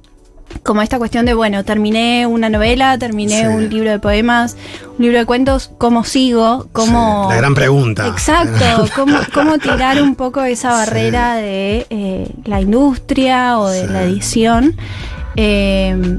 como 0.64 0.82
esta 0.82 0.98
cuestión 0.98 1.26
de, 1.26 1.34
bueno, 1.34 1.62
terminé 1.64 2.26
una 2.26 2.48
novela, 2.48 2.98
terminé 2.98 3.40
Sí. 3.42 3.46
un 3.46 3.68
libro 3.70 3.90
de 3.90 3.98
poemas, 3.98 4.56
un 4.98 5.04
libro 5.04 5.18
de 5.18 5.26
cuentos, 5.26 5.70
¿cómo 5.78 6.04
sigo? 6.04 6.66
¿Cómo... 6.72 7.24
Sí, 7.28 7.34
la 7.34 7.36
gran 7.36 7.54
pregunta. 7.54 8.08
Exacto, 8.08 8.86
¿cómo, 8.96 9.18
cómo 9.32 9.58
tirar 9.58 10.02
un 10.02 10.14
poco 10.16 10.42
esa 10.42 10.70
barrera 10.72 11.36
de 11.36 11.86
eh, 11.90 12.30
la 12.46 12.60
industria 12.62 13.58
o 13.58 13.68
de 13.68 13.86
la 13.86 14.02
edición? 14.04 14.74
Eh, 15.36 16.18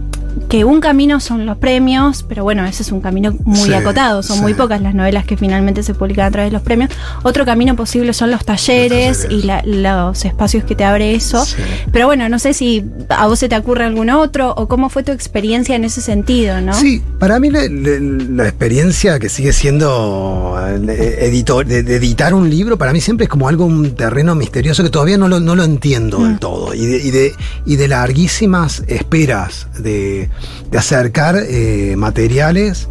que 0.50 0.64
un 0.66 0.80
camino 0.82 1.20
son 1.20 1.46
los 1.46 1.58
premios, 1.58 2.24
pero 2.28 2.44
bueno, 2.44 2.66
ese 2.66 2.84
es 2.84 2.92
un 2.92 3.02
camino 3.02 3.36
muy 3.46 3.58
Sí, 3.60 3.74
acotado, 3.74 4.22
son 4.24 4.38
sí. 4.38 4.42
muy 4.44 4.54
pocas 4.54 4.82
las 4.82 4.94
novelas 4.94 5.26
que 5.26 5.38
finalmente 5.38 5.82
se 5.84 5.94
publican 5.94 6.26
a 6.26 6.32
través 6.32 6.52
de 6.52 6.54
los 6.54 6.62
premios. 6.62 6.90
Otro 7.24 7.46
camino 7.46 7.76
posible 7.76 8.14
son 8.14 8.32
los 8.32 8.44
talleres, 8.46 9.22
talleres. 9.22 9.44
y 9.44 9.46
la- 9.48 9.64
los 9.66 10.26
espacios 10.26 10.64
que 10.66 10.76
te 10.76 10.84
abre 10.84 11.16
eso. 11.16 11.44
Sí. 11.46 11.56
Pero 11.92 12.08
bueno, 12.08 12.28
no 12.30 12.38
sé 12.40 12.54
si 12.54 12.86
a 13.10 13.28
vos 13.28 13.40
se 13.40 13.50
te 13.50 13.58
ocurre 13.58 13.86
algún 13.86 14.10
otro 14.10 14.54
o 14.56 14.68
cómo 14.68 14.90
fue 14.90 15.04
tu 15.04 15.12
experiencia 15.12 15.76
en 15.76 15.84
ese 15.86 16.02
sentido, 16.02 16.60
¿no? 16.62 16.74
Sí, 16.74 17.02
para 17.20 17.40
mí 17.40 17.50
la, 17.50 17.62
la- 17.70 18.00
la 18.00 18.44
experiencia 18.48 19.20
que 19.20 19.30
sigue 19.30 19.54
siendo 19.54 20.56
eh, 20.90 21.18
editor, 21.22 21.66
de, 21.66 21.84
de 21.84 21.96
editar 21.96 22.34
un 22.34 22.50
libro, 22.50 22.78
para 22.78 22.94
mí 22.94 23.02
siempre 23.02 23.24
es 23.26 23.30
como 23.30 23.48
algo, 23.48 23.66
un 23.66 23.96
terreno 23.96 24.36
misterioso 24.36 24.84
que 24.84 24.90
todavía 24.90 25.18
no 25.18 25.28
lo, 25.28 25.40
no 25.40 25.56
lo 25.56 25.64
entiendo 25.64 26.20
Mm. 26.20 26.24
del 26.28 26.40
todo. 26.40 26.74
Y 26.74 26.86
de, 26.86 26.98
y 26.98 27.12
de, 27.12 27.34
y 27.66 27.76
de 27.78 27.88
larguísimas 27.88 28.84
esperas 28.88 29.68
de, 29.80 30.25
de 30.72 30.78
acercar 30.78 31.36
eh, 31.38 31.96
materiales. 31.98 32.88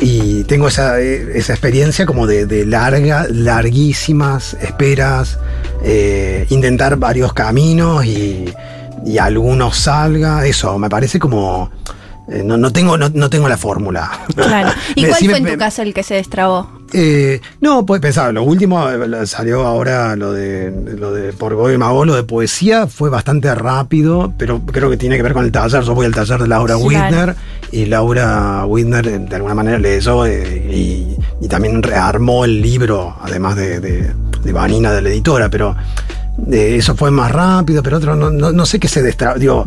Y 0.00 0.42
tengo 0.44 0.68
esa, 0.68 1.00
eh, 1.00 1.32
esa 1.38 1.52
experiencia 1.52 2.06
como 2.06 2.26
de, 2.26 2.46
de 2.46 2.64
larga, 2.66 3.26
larguísimas 3.30 4.54
esperas, 4.60 5.38
eh, 5.84 6.46
intentar 6.50 6.96
varios 6.96 7.32
caminos 7.32 8.04
y, 8.04 8.46
y 9.04 9.18
algunos 9.18 9.76
salga, 9.76 10.44
eso, 10.46 10.76
me 10.78 10.88
parece 10.88 11.18
como... 11.20 11.70
no, 12.26 12.56
no 12.56 12.72
tengo, 12.72 12.96
no, 12.96 13.10
no 13.10 13.30
tengo 13.30 13.48
la 13.48 13.56
fórmula. 13.56 14.10
Claro. 14.34 14.70
¿Y 14.96 15.04
cuál 15.06 15.18
sí 15.20 15.28
fue 15.28 15.40
me- 15.40 15.50
en 15.50 15.54
tu 15.54 15.58
caso 15.60 15.82
el 15.82 15.94
que 15.94 16.02
se 16.02 16.14
destrabó? 16.14 16.68
Eh, 16.92 17.40
no, 17.60 17.84
pues 17.86 18.00
pensaba, 18.00 18.32
lo 18.32 18.42
último 18.42 18.88
eh, 18.90 19.26
salió 19.26 19.66
ahora 19.66 20.14
lo 20.16 20.32
de 20.32 20.70
lo 20.98 21.12
de 21.12 21.32
por 21.32 21.54
Goy 21.54 21.78
Magó, 21.78 22.04
lo 22.04 22.14
de 22.14 22.22
poesía 22.24 22.86
fue 22.86 23.08
bastante 23.10 23.54
rápido, 23.54 24.32
pero 24.36 24.60
creo 24.60 24.90
que 24.90 24.96
tiene 24.96 25.16
que 25.16 25.22
ver 25.22 25.32
con 25.32 25.44
el 25.44 25.52
taller. 25.52 25.82
Yo 25.82 25.94
voy 25.94 26.06
al 26.06 26.14
taller 26.14 26.40
de 26.40 26.48
Laura 26.48 26.76
Sí, 26.76 26.84
y 27.72 27.86
Laura 27.86 28.64
Widner 28.66 29.06
eh, 29.08 29.18
de 29.18 29.36
alguna 29.36 29.54
manera 29.54 29.78
leyó 29.78 30.26
eh, 30.26 30.68
y, 30.70 31.16
y 31.40 31.48
también 31.48 31.82
rearmó 31.82 32.44
el 32.44 32.60
libro, 32.60 33.16
además 33.22 33.56
de, 33.56 33.80
de, 33.80 34.12
de 34.42 34.52
Vanina 34.52 34.92
de 34.92 35.00
la 35.02 35.08
editora, 35.08 35.48
pero 35.48 35.74
eh, 36.50 36.76
eso 36.78 36.94
fue 36.96 37.10
más 37.10 37.30
rápido, 37.30 37.82
pero 37.82 37.98
otro 37.98 38.16
no, 38.16 38.30
no, 38.30 38.52
no 38.52 38.66
sé 38.66 38.78
qué 38.80 38.88
se 38.88 39.02
destrabó. 39.02 39.38
Digo, 39.38 39.66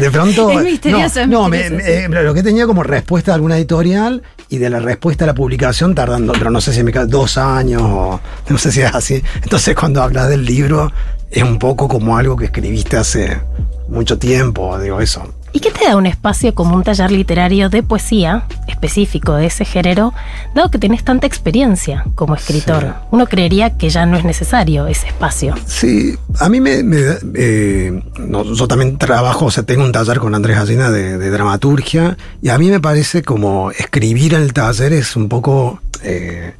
de 0.00 0.10
pronto. 0.10 0.50
Es 0.58 0.62
misterioso, 0.64 1.20
es 1.20 1.28
no, 1.28 1.42
no, 1.42 1.48
me- 1.48 1.58
misterioso, 1.70 2.08
me- 2.08 2.18
eh, 2.20 2.22
lo 2.24 2.34
que 2.34 2.42
tenía 2.42 2.66
como 2.66 2.82
respuesta 2.82 3.32
de 3.32 3.34
alguna 3.36 3.56
editorial 3.56 4.22
y 4.48 4.58
de 4.58 4.70
la 4.70 4.80
respuesta 4.80 5.24
a 5.24 5.26
la 5.26 5.34
publicación 5.34 5.94
tardando, 5.94 6.32
pero 6.32 6.50
no 6.50 6.60
sé 6.60 6.72
si 6.72 6.82
me 6.82 6.92
dos 6.92 7.38
años 7.38 7.82
o 7.82 8.20
no 8.48 8.58
sé 8.58 8.72
si 8.72 8.82
es 8.82 8.94
así. 8.94 9.22
Entonces 9.42 9.74
cuando 9.74 10.02
hablas 10.02 10.28
del 10.28 10.44
libro 10.44 10.92
es 11.30 11.42
un 11.42 11.58
poco 11.58 11.88
como 11.88 12.16
algo 12.16 12.36
que 12.36 12.46
escribiste 12.46 12.96
hace 12.96 13.40
mucho 13.88 14.18
tiempo, 14.18 14.78
digo 14.78 15.00
eso. 15.00 15.32
¿Y 15.56 15.60
qué 15.60 15.70
te 15.70 15.84
da 15.84 15.96
un 15.96 16.04
espacio 16.06 16.52
como 16.52 16.74
un 16.74 16.82
taller 16.82 17.12
literario 17.12 17.68
de 17.68 17.84
poesía 17.84 18.44
específico 18.66 19.36
de 19.36 19.46
ese 19.46 19.64
género, 19.64 20.12
dado 20.52 20.68
que 20.68 20.78
tenés 20.78 21.04
tanta 21.04 21.28
experiencia 21.28 22.04
como 22.16 22.34
escritor? 22.34 22.82
Sí. 22.82 23.06
Uno 23.12 23.26
creería 23.26 23.78
que 23.78 23.88
ya 23.88 24.04
no 24.04 24.16
es 24.16 24.24
necesario 24.24 24.88
ese 24.88 25.06
espacio. 25.06 25.54
Sí, 25.64 26.18
a 26.40 26.48
mí 26.48 26.60
me... 26.60 26.82
me 26.82 26.98
eh, 27.36 28.02
no, 28.18 28.42
yo 28.42 28.66
también 28.66 28.98
trabajo, 28.98 29.44
o 29.44 29.50
sea, 29.52 29.62
tengo 29.62 29.84
un 29.84 29.92
taller 29.92 30.18
con 30.18 30.34
Andrés 30.34 30.56
Gallina 30.56 30.90
de, 30.90 31.18
de 31.18 31.30
dramaturgia 31.30 32.16
y 32.42 32.48
a 32.48 32.58
mí 32.58 32.68
me 32.68 32.80
parece 32.80 33.22
como 33.22 33.70
escribir 33.70 34.34
el 34.34 34.52
taller 34.52 34.92
es 34.92 35.14
un 35.14 35.28
poco... 35.28 35.80
eh, 36.02 36.54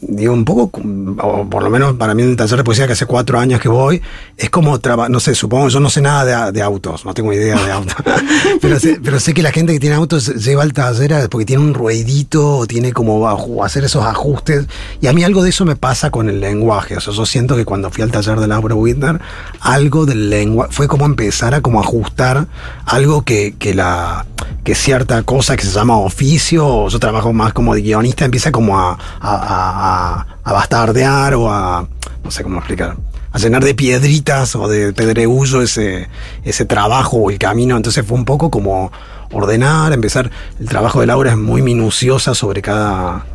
digo, 0.00 0.32
un 0.32 0.44
poco, 0.44 0.80
o 1.22 1.48
por 1.48 1.62
lo 1.62 1.70
menos 1.70 1.94
para 1.94 2.14
mí 2.14 2.22
en 2.22 2.30
el 2.30 2.36
taller 2.36 2.58
de 2.58 2.64
poesía 2.64 2.86
que 2.86 2.92
hace 2.92 3.06
cuatro 3.06 3.38
años 3.38 3.60
que 3.60 3.68
voy, 3.68 4.00
es 4.36 4.50
como, 4.50 4.78
traba- 4.78 5.08
no 5.08 5.20
sé, 5.20 5.34
supongo, 5.34 5.68
yo 5.68 5.80
no 5.80 5.90
sé 5.90 6.00
nada 6.00 6.52
de, 6.52 6.62
autos, 6.62 7.04
no 7.04 7.14
tengo 7.14 7.32
idea 7.32 7.56
de 7.64 7.72
autos, 7.72 7.94
pero, 8.60 8.78
sé, 8.80 9.00
pero 9.02 9.18
sé 9.20 9.34
que 9.34 9.42
la 9.42 9.52
gente 9.52 9.72
que 9.72 9.80
tiene 9.80 9.96
autos 9.96 10.26
lleva 10.44 10.62
al 10.62 10.72
taller 10.72 11.28
porque 11.30 11.44
tiene 11.46 11.62
un 11.62 11.74
ruidito, 11.74 12.58
o 12.58 12.66
tiene 12.66 12.92
como 12.92 13.26
hacer 13.64 13.84
esos 13.84 14.04
ajustes, 14.04 14.66
y 15.00 15.06
a 15.06 15.12
mí 15.12 15.24
algo 15.24 15.42
de 15.42 15.50
eso 15.50 15.64
me 15.64 15.76
pasa 15.76 16.10
con 16.10 16.28
el 16.28 16.40
lenguaje, 16.40 16.96
o 16.96 17.00
sea, 17.00 17.12
yo 17.12 17.24
siento 17.26 17.56
que 17.56 17.64
cuando 17.64 17.90
fui 17.90 18.02
al 18.02 18.10
taller 18.10 18.38
de 18.40 18.46
Laura 18.48 18.74
Widner, 18.74 19.20
algo 19.60 20.06
del 20.06 20.30
lenguaje, 20.30 20.72
fue 20.72 20.88
como 20.88 21.06
empezar 21.06 21.54
a 21.54 21.60
como 21.60 21.80
ajustar 21.80 22.46
algo 22.84 23.22
que, 23.22 23.54
que 23.58 23.74
la 23.74 24.26
que 24.64 24.74
cierta 24.74 25.22
cosa 25.22 25.56
que 25.56 25.64
se 25.64 25.70
llama 25.72 25.96
oficio, 25.98 26.66
o 26.66 26.88
yo 26.88 26.98
trabajo 26.98 27.32
más 27.32 27.52
como 27.52 27.74
de 27.74 27.82
guionista, 27.82 28.24
empieza 28.24 28.50
como 28.50 28.78
a, 28.78 28.92
a, 28.92 28.98
a- 29.20 29.85
a 29.86 30.52
bastardear 30.52 31.34
o 31.34 31.50
a, 31.50 31.86
no 32.24 32.30
sé 32.30 32.42
cómo 32.42 32.58
explicar, 32.58 32.96
a 33.36 33.38
llenar 33.38 33.62
de 33.62 33.74
piedritas 33.74 34.56
o 34.56 34.66
de 34.66 34.94
pedregullo 34.94 35.60
ese, 35.60 36.08
ese 36.42 36.64
trabajo 36.64 37.18
o 37.18 37.30
el 37.30 37.38
camino. 37.38 37.76
Entonces 37.76 38.04
fue 38.06 38.16
un 38.16 38.24
poco 38.24 38.50
como 38.50 38.90
ordenar, 39.30 39.92
empezar. 39.92 40.30
El 40.58 40.68
trabajo 40.68 41.00
de 41.00 41.06
Laura 41.06 41.32
es 41.32 41.36
muy 41.36 41.60
minuciosa 41.60 42.34
sobre 42.34 42.62
cada 42.62 43.26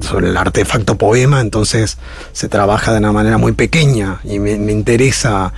sobre 0.00 0.28
el 0.28 0.36
artefacto 0.36 0.96
poema, 0.96 1.40
entonces 1.40 1.98
se 2.32 2.48
trabaja 2.48 2.92
de 2.92 2.98
una 2.98 3.10
manera 3.10 3.36
muy 3.36 3.50
pequeña 3.50 4.20
y 4.22 4.38
me, 4.38 4.56
me 4.56 4.70
interesa, 4.70 5.52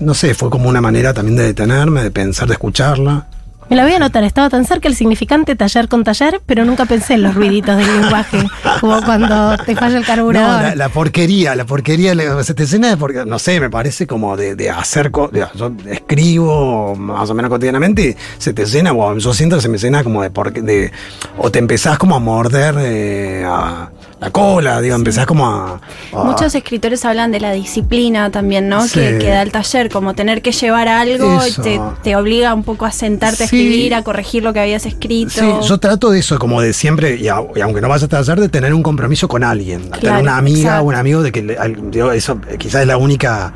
no 0.00 0.12
sé, 0.12 0.34
fue 0.34 0.50
como 0.50 0.68
una 0.68 0.82
manera 0.82 1.14
también 1.14 1.36
de 1.36 1.44
detenerme, 1.44 2.02
de 2.02 2.10
pensar, 2.10 2.46
de 2.46 2.52
escucharla. 2.52 3.28
Me 3.72 3.76
la 3.76 3.84
voy 3.84 3.94
a 3.94 3.96
anotar, 3.96 4.22
estaba 4.22 4.50
tan 4.50 4.66
cerca 4.66 4.86
el 4.86 4.94
significante 4.94 5.56
taller 5.56 5.88
con 5.88 6.04
taller, 6.04 6.42
pero 6.44 6.66
nunca 6.66 6.84
pensé 6.84 7.14
en 7.14 7.22
los 7.22 7.34
ruiditos 7.34 7.74
del 7.74 8.02
lenguaje, 8.02 8.46
como 8.82 9.00
cuando 9.02 9.56
te 9.64 9.74
falla 9.74 9.96
el 9.96 10.02
No, 10.02 10.06
carburador. 10.06 10.62
la, 10.62 10.74
la 10.74 10.88
porquería, 10.90 11.54
la 11.54 11.64
porquería, 11.64 12.14
te 12.54 12.66
llena 12.66 12.90
de 12.90 12.98
porque 12.98 13.24
no 13.24 13.38
sé, 13.38 13.60
me 13.60 13.70
parece 13.70 14.06
como 14.06 14.36
de, 14.36 14.56
de 14.56 14.68
hacer, 14.68 15.10
yo 15.54 15.72
escribo 15.86 16.94
más 16.96 17.30
o 17.30 17.34
menos 17.34 17.48
cotidianamente 17.48 18.10
y 18.10 18.16
se 18.36 18.52
te 18.52 18.66
llena, 18.66 18.92
o 18.92 19.16
yo 19.16 19.32
siento 19.32 19.58
se 19.58 19.70
me 19.70 19.78
llena 19.78 20.04
como 20.04 20.20
de, 20.22 20.28
porque, 20.30 20.60
de 20.60 20.92
o 21.38 21.50
te 21.50 21.58
empezás 21.58 21.96
como 21.96 22.14
a 22.14 22.18
morder 22.18 22.74
eh, 22.78 23.44
a 23.46 23.90
la 24.22 24.30
cola, 24.30 24.80
digo, 24.80 24.94
empezás 24.94 25.26
como 25.26 25.46
a... 25.46 25.80
a- 26.12 26.24
Muchos 26.24 26.54
escritores 26.54 27.04
hablan 27.04 27.32
de 27.32 27.40
la 27.40 27.52
disciplina 27.52 28.30
también, 28.30 28.68
¿no? 28.68 28.86
Sí. 28.86 29.00
Que, 29.00 29.18
que 29.18 29.28
da 29.30 29.42
el 29.42 29.50
taller, 29.50 29.90
como 29.90 30.14
tener 30.14 30.42
que 30.42 30.52
llevar 30.52 30.86
algo 30.88 31.40
te, 31.62 31.80
te 32.04 32.14
obliga 32.16 32.54
un 32.54 32.62
poco 32.62 32.86
a 32.86 32.92
sentarte 32.92 33.42
a 33.42 33.46
escribir, 33.46 33.94
a 33.94 34.02
corregir 34.02 34.44
lo 34.44 34.52
que 34.52 34.60
habías 34.60 34.86
escrito. 34.86 35.32
Sí, 35.32 35.68
yo 35.68 35.78
trato 35.78 36.10
de 36.10 36.20
eso, 36.20 36.38
como 36.38 36.60
de 36.60 36.72
siempre, 36.72 37.16
y, 37.16 37.26
a- 37.28 37.42
y 37.56 37.60
aunque 37.60 37.80
no 37.80 37.88
vayas 37.88 38.04
a 38.04 38.08
taller, 38.08 38.38
de 38.40 38.48
tener 38.48 38.72
un 38.72 38.82
compromiso 38.82 39.26
con 39.26 39.42
alguien. 39.42 39.82
de 39.82 39.88
tener 39.88 40.00
Claro, 40.00 40.22
una 40.22 40.36
amiga 40.36 40.58
exacto. 40.60 40.84
o 40.84 40.88
un 40.88 40.94
amigo 40.94 41.22
de 41.22 41.32
que 41.32 41.58
digo, 41.90 42.12
eso 42.12 42.40
quizás 42.58 42.82
es 42.82 42.86
la 42.86 42.96
única 42.96 43.52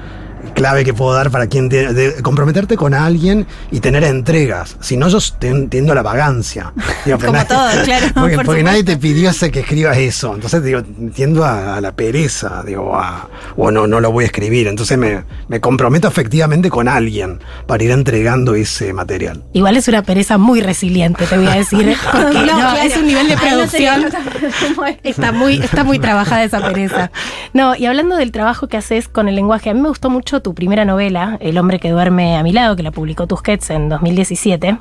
clave 0.56 0.84
que 0.84 0.94
puedo 0.94 1.12
dar 1.12 1.30
para 1.30 1.46
quien 1.46 1.68
tiene, 1.68 1.92
de 1.92 2.22
comprometerte 2.22 2.76
con 2.76 2.94
alguien 2.94 3.46
y 3.70 3.80
tener 3.80 4.02
entregas. 4.04 4.76
Si 4.80 4.96
no, 4.96 5.08
yo 5.08 5.18
ten- 5.38 5.68
tiendo 5.68 5.92
a 5.92 5.94
la 5.94 6.02
vagancia. 6.02 6.72
Digo, 7.04 7.18
pero 7.20 7.32
Como 7.32 7.44
todo, 7.46 7.68
claro, 7.84 8.06
Porque, 8.14 8.36
por 8.36 8.46
porque 8.46 8.62
nadie 8.62 8.82
te 8.82 8.96
pidió 8.96 9.30
ese 9.30 9.50
que 9.50 9.60
escribas 9.60 9.98
eso. 9.98 10.34
Entonces, 10.34 10.64
digo, 10.64 10.82
tiendo 11.14 11.44
a, 11.44 11.76
a 11.76 11.80
la 11.82 11.92
pereza, 11.92 12.62
digo, 12.66 12.96
a, 12.96 13.28
o 13.56 13.70
no, 13.70 13.86
no 13.86 14.00
lo 14.00 14.10
voy 14.10 14.24
a 14.24 14.26
escribir. 14.28 14.66
Entonces 14.66 14.96
me, 14.96 15.24
me 15.48 15.60
comprometo 15.60 16.08
efectivamente 16.08 16.70
con 16.70 16.88
alguien 16.88 17.38
para 17.66 17.84
ir 17.84 17.90
entregando 17.90 18.54
ese 18.54 18.94
material. 18.94 19.44
Igual 19.52 19.76
es 19.76 19.88
una 19.88 20.02
pereza 20.02 20.38
muy 20.38 20.62
resiliente, 20.62 21.26
te 21.26 21.36
voy 21.36 21.48
a 21.48 21.54
decir, 21.54 21.94
porque 22.12 22.38
no, 22.38 22.54
claro. 22.54 22.80
es 22.82 22.96
un 22.96 23.06
nivel 23.06 23.28
de 23.28 23.34
no 23.36 23.40
producción. 23.42 24.06
Está 25.02 25.32
muy, 25.32 25.60
está 25.60 25.84
muy 25.84 25.98
trabajada 25.98 26.44
esa 26.44 26.60
pereza. 26.66 27.10
No, 27.52 27.76
y 27.76 27.84
hablando 27.84 28.16
del 28.16 28.32
trabajo 28.32 28.68
que 28.68 28.78
haces 28.78 29.08
con 29.08 29.28
el 29.28 29.36
lenguaje, 29.36 29.68
a 29.68 29.74
mí 29.74 29.80
me 29.82 29.88
gustó 29.88 30.08
mucho 30.08 30.40
tu 30.46 30.54
primera 30.54 30.84
novela, 30.84 31.38
El 31.40 31.58
hombre 31.58 31.80
que 31.80 31.90
duerme 31.90 32.36
a 32.36 32.44
mi 32.44 32.52
lado, 32.52 32.76
que 32.76 32.84
la 32.84 32.92
publicó 32.92 33.26
Tusquets 33.26 33.70
en 33.70 33.88
2017. 33.88 34.68
Eh, 34.68 34.78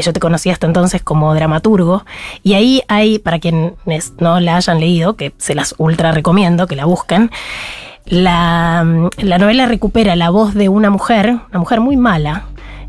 Yo 0.00 0.12
te 0.12 0.20
conocí 0.20 0.48
hasta 0.48 0.68
entonces 0.68 1.02
como 1.02 1.34
dramaturgo. 1.34 2.04
Y 2.44 2.54
ahí 2.54 2.82
hay, 2.86 3.18
para 3.18 3.40
quienes 3.40 3.72
no 4.20 4.38
la 4.38 4.54
hayan 4.54 4.78
leído, 4.78 5.16
que 5.16 5.32
se 5.36 5.56
las 5.56 5.74
ultra 5.76 6.12
recomiendo, 6.12 6.68
que 6.68 6.76
la 6.76 6.84
busquen. 6.84 7.32
La, 8.04 9.10
la 9.16 9.38
novela 9.38 9.66
recupera 9.66 10.14
la 10.14 10.30
voz 10.30 10.54
de 10.54 10.68
una 10.68 10.88
mujer, 10.88 11.40
una 11.50 11.58
mujer 11.58 11.80
muy 11.80 11.96
mala, 11.96 12.44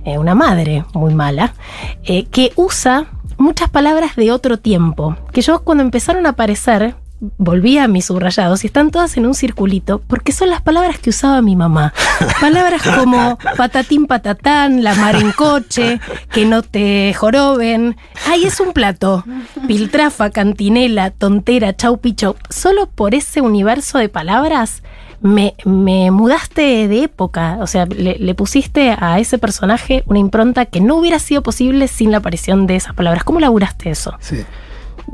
eh, 0.05 0.19
una 0.19 0.35
madre 0.35 0.85
muy 0.93 1.15
mala, 1.15 1.55
eh, 2.03 2.25
que 2.25 2.51
usa 2.55 3.07
muchas 3.39 3.71
palabras 3.71 4.15
de 4.15 4.31
otro 4.31 4.59
tiempo, 4.59 5.15
que 5.33 5.41
yo 5.41 5.63
cuando 5.63 5.83
empezaron 5.83 6.27
a 6.27 6.29
aparecer, 6.29 6.93
volví 7.19 7.77
a 7.77 7.87
mis 7.87 8.05
subrayados 8.05 8.63
y 8.63 8.67
están 8.67 8.91
todas 8.91 9.17
en 9.17 9.25
un 9.25 9.33
circulito, 9.33 10.01
porque 10.07 10.31
son 10.31 10.49
las 10.49 10.61
palabras 10.61 10.99
que 10.99 11.09
usaba 11.09 11.41
mi 11.41 11.55
mamá. 11.55 11.93
Palabras 12.39 12.81
como 12.81 13.37
patatín 13.57 14.07
patatán, 14.07 14.83
la 14.83 14.95
mar 14.95 15.15
en 15.15 15.31
coche, 15.31 15.99
que 16.31 16.45
no 16.45 16.61
te 16.61 17.13
joroben. 17.13 17.97
Ay, 18.27 18.45
es 18.45 18.59
un 18.59 18.73
plato. 18.73 19.23
Piltrafa, 19.67 20.29
cantinela, 20.29 21.11
tontera, 21.11 21.75
chau 21.75 21.97
pichau. 21.97 22.35
Solo 22.49 22.87
por 22.87 23.15
ese 23.15 23.41
universo 23.41 23.97
de 23.97 24.09
palabras 24.09 24.83
me, 25.21 25.55
me 25.65 26.11
mudaste 26.11 26.87
de 26.87 27.03
época, 27.03 27.57
o 27.59 27.67
sea, 27.67 27.85
le, 27.85 28.17
le 28.17 28.35
pusiste 28.35 28.95
a 28.97 29.19
ese 29.19 29.37
personaje 29.37 30.03
una 30.07 30.19
impronta 30.19 30.65
que 30.65 30.79
no 30.79 30.95
hubiera 30.95 31.19
sido 31.19 31.43
posible 31.43 31.89
sin 31.89 32.11
la 32.11 32.17
aparición 32.17 32.67
de 32.67 32.77
esas 32.77 32.93
palabras. 32.93 33.23
¿Cómo 33.25 33.39
laburaste 33.39 33.89
eso? 33.89 34.13
Sí. 34.21 34.45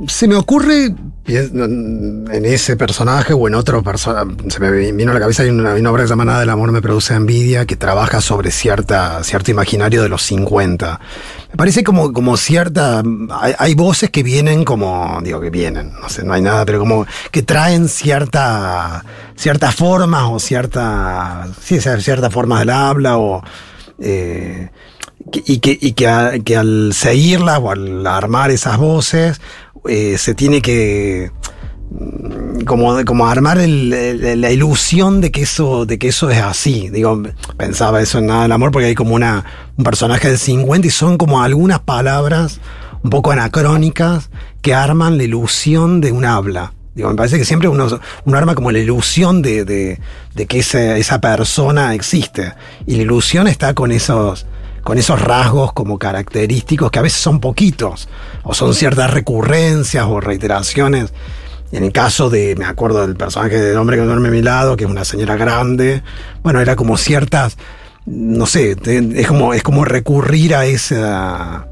Se 0.08 0.28
me 0.28 0.36
ocurre 0.36 0.94
en 1.28 2.46
ese 2.46 2.75
personaje 2.75 3.34
o 3.34 3.48
en 3.48 3.56
otro 3.56 3.82
personaje, 3.82 4.30
se 4.50 4.60
me 4.60 4.92
vino 4.92 5.12
a 5.12 5.14
la 5.14 5.20
cabeza, 5.20 5.44
hay 5.44 5.50
una, 5.50 5.74
una 5.74 5.92
obra 5.92 6.04
que 6.04 6.08
se 6.08 6.12
llama 6.12 6.25
Nada 6.25 6.42
del 6.42 6.50
amor 6.50 6.72
me 6.72 6.82
produce 6.82 7.14
envidia, 7.14 7.66
que 7.66 7.75
trabaja 7.75 8.22
sobre 8.22 8.52
cierta, 8.52 9.24
cierto 9.24 9.52
imaginario 9.52 10.04
de 10.04 10.10
los 10.10 10.22
50. 10.24 11.00
Me 11.52 11.58
parece 11.58 11.84
como, 11.84 12.14
como 12.14 12.38
cierta, 12.38 13.02
hay, 13.58 13.74
voces 13.75 14.10
que 14.10 14.22
vienen 14.22 14.66
como, 14.66 15.20
digo 15.24 15.40
que 15.40 15.50
vienen, 15.50 15.94
no 16.00 16.10
sé, 16.10 16.24
no 16.24 16.34
hay 16.34 16.42
nada, 16.42 16.66
pero 16.66 16.80
como 16.80 17.08
que 17.32 17.42
traen 17.42 17.88
cierta, 17.88 19.04
ciertas 19.36 19.74
formas 19.74 20.24
o 20.25 20.40
cierta, 20.40 21.48
sí, 21.62 21.80
ciertas 21.80 22.34
formas 22.34 22.60
del 22.60 22.70
habla 22.70 23.18
o... 23.18 23.44
Eh, 24.00 24.70
y 25.34 25.58
que, 25.58 25.75
y 25.82 25.94
que, 25.94 26.44
que 26.46 26.56
al 26.56 26.94
seguirlas 26.94 27.60
o 27.60 27.72
al 27.72 28.06
armar 28.06 28.52
esas 28.52 28.78
voces 28.78 29.42
eh, 29.88 30.18
se 30.18 30.34
tiene 30.34 30.62
que 30.62 31.32
mm, 31.92 32.62
como, 32.65 33.04
como 33.06 33.27
armar 33.27 33.58
la 33.58 34.51
ilusión 34.51 35.22
de 35.22 35.32
que 35.32 35.42
eso 35.44 35.86
de 35.86 35.98
que 36.00 36.08
eso 36.10 36.30
es 36.30 36.39
así 36.42 36.89
digo 36.89 37.22
pensaba 37.58 38.01
eso 38.01 38.20
en 38.20 38.27
nada 38.27 38.44
del 38.44 38.51
amor 38.51 38.72
porque 38.72 38.88
hay 38.88 38.96
como 38.96 39.15
una 39.15 39.46
un 39.77 39.84
personaje 39.84 40.30
del 40.30 40.38
50 40.39 40.88
y 40.88 40.89
son 40.89 41.18
como 41.18 41.42
algunas 41.42 41.80
palabras 41.80 42.60
un 43.04 43.10
poco 43.10 43.32
anacrónicas 43.32 44.30
que 44.62 44.74
arman 44.74 45.18
la 45.18 45.24
ilusión 45.24 46.01
de 46.01 46.12
un 46.12 46.25
habla 46.25 46.74
Digo, 46.96 47.10
me 47.10 47.15
parece 47.15 47.38
que 47.38 47.44
siempre 47.44 47.68
uno, 47.68 47.88
uno 48.24 48.38
arma 48.38 48.56
como 48.56 48.72
la 48.72 48.80
ilusión 48.80 49.42
de, 49.42 49.65
de, 49.65 50.00
de 50.34 50.46
que 50.46 50.60
ese- 50.60 50.98
esa 50.98 51.20
persona 51.20 51.94
existe. 51.94 52.54
Y 52.88 52.96
la 52.96 53.01
ilusión 53.01 53.48
está 53.50 53.74
con 53.74 53.92
esos, 53.92 54.46
con 54.86 55.00
esos 55.00 55.20
rasgos 55.20 55.74
como 55.74 55.98
característicos 55.98 56.92
que 56.92 57.00
a 57.00 57.01
veces 57.01 57.20
son 57.20 57.39
poquitos, 57.39 58.08
o 58.44 58.54
son 58.54 58.75
ciertas 58.75 59.10
recurrencias 59.10 60.06
o 60.08 60.22
reiteraciones. 60.22 61.12
En 61.72 61.84
el 61.84 61.92
caso 61.92 62.30
de, 62.30 62.56
me 62.56 62.65
acuerdo 62.65 63.01
del 63.01 63.15
personaje 63.15 63.60
del 63.60 63.77
hombre 63.80 63.98
que 63.98 64.04
duerme 64.04 64.27
a 64.27 64.32
mi 64.32 64.44
lado, 64.44 64.77
que 64.77 64.84
es 64.84 64.89
una 64.89 65.04
señora 65.04 65.38
grande, 65.38 66.04
bueno, 66.44 66.62
era 66.62 66.75
como 66.75 66.98
ciertas, 66.98 67.58
no 68.06 68.46
sé, 68.46 68.75
es 68.86 69.27
como, 69.27 69.56
es 69.56 69.63
como 69.63 69.86
recurrir 69.86 70.54
a 70.54 70.68
esa, 70.68 71.68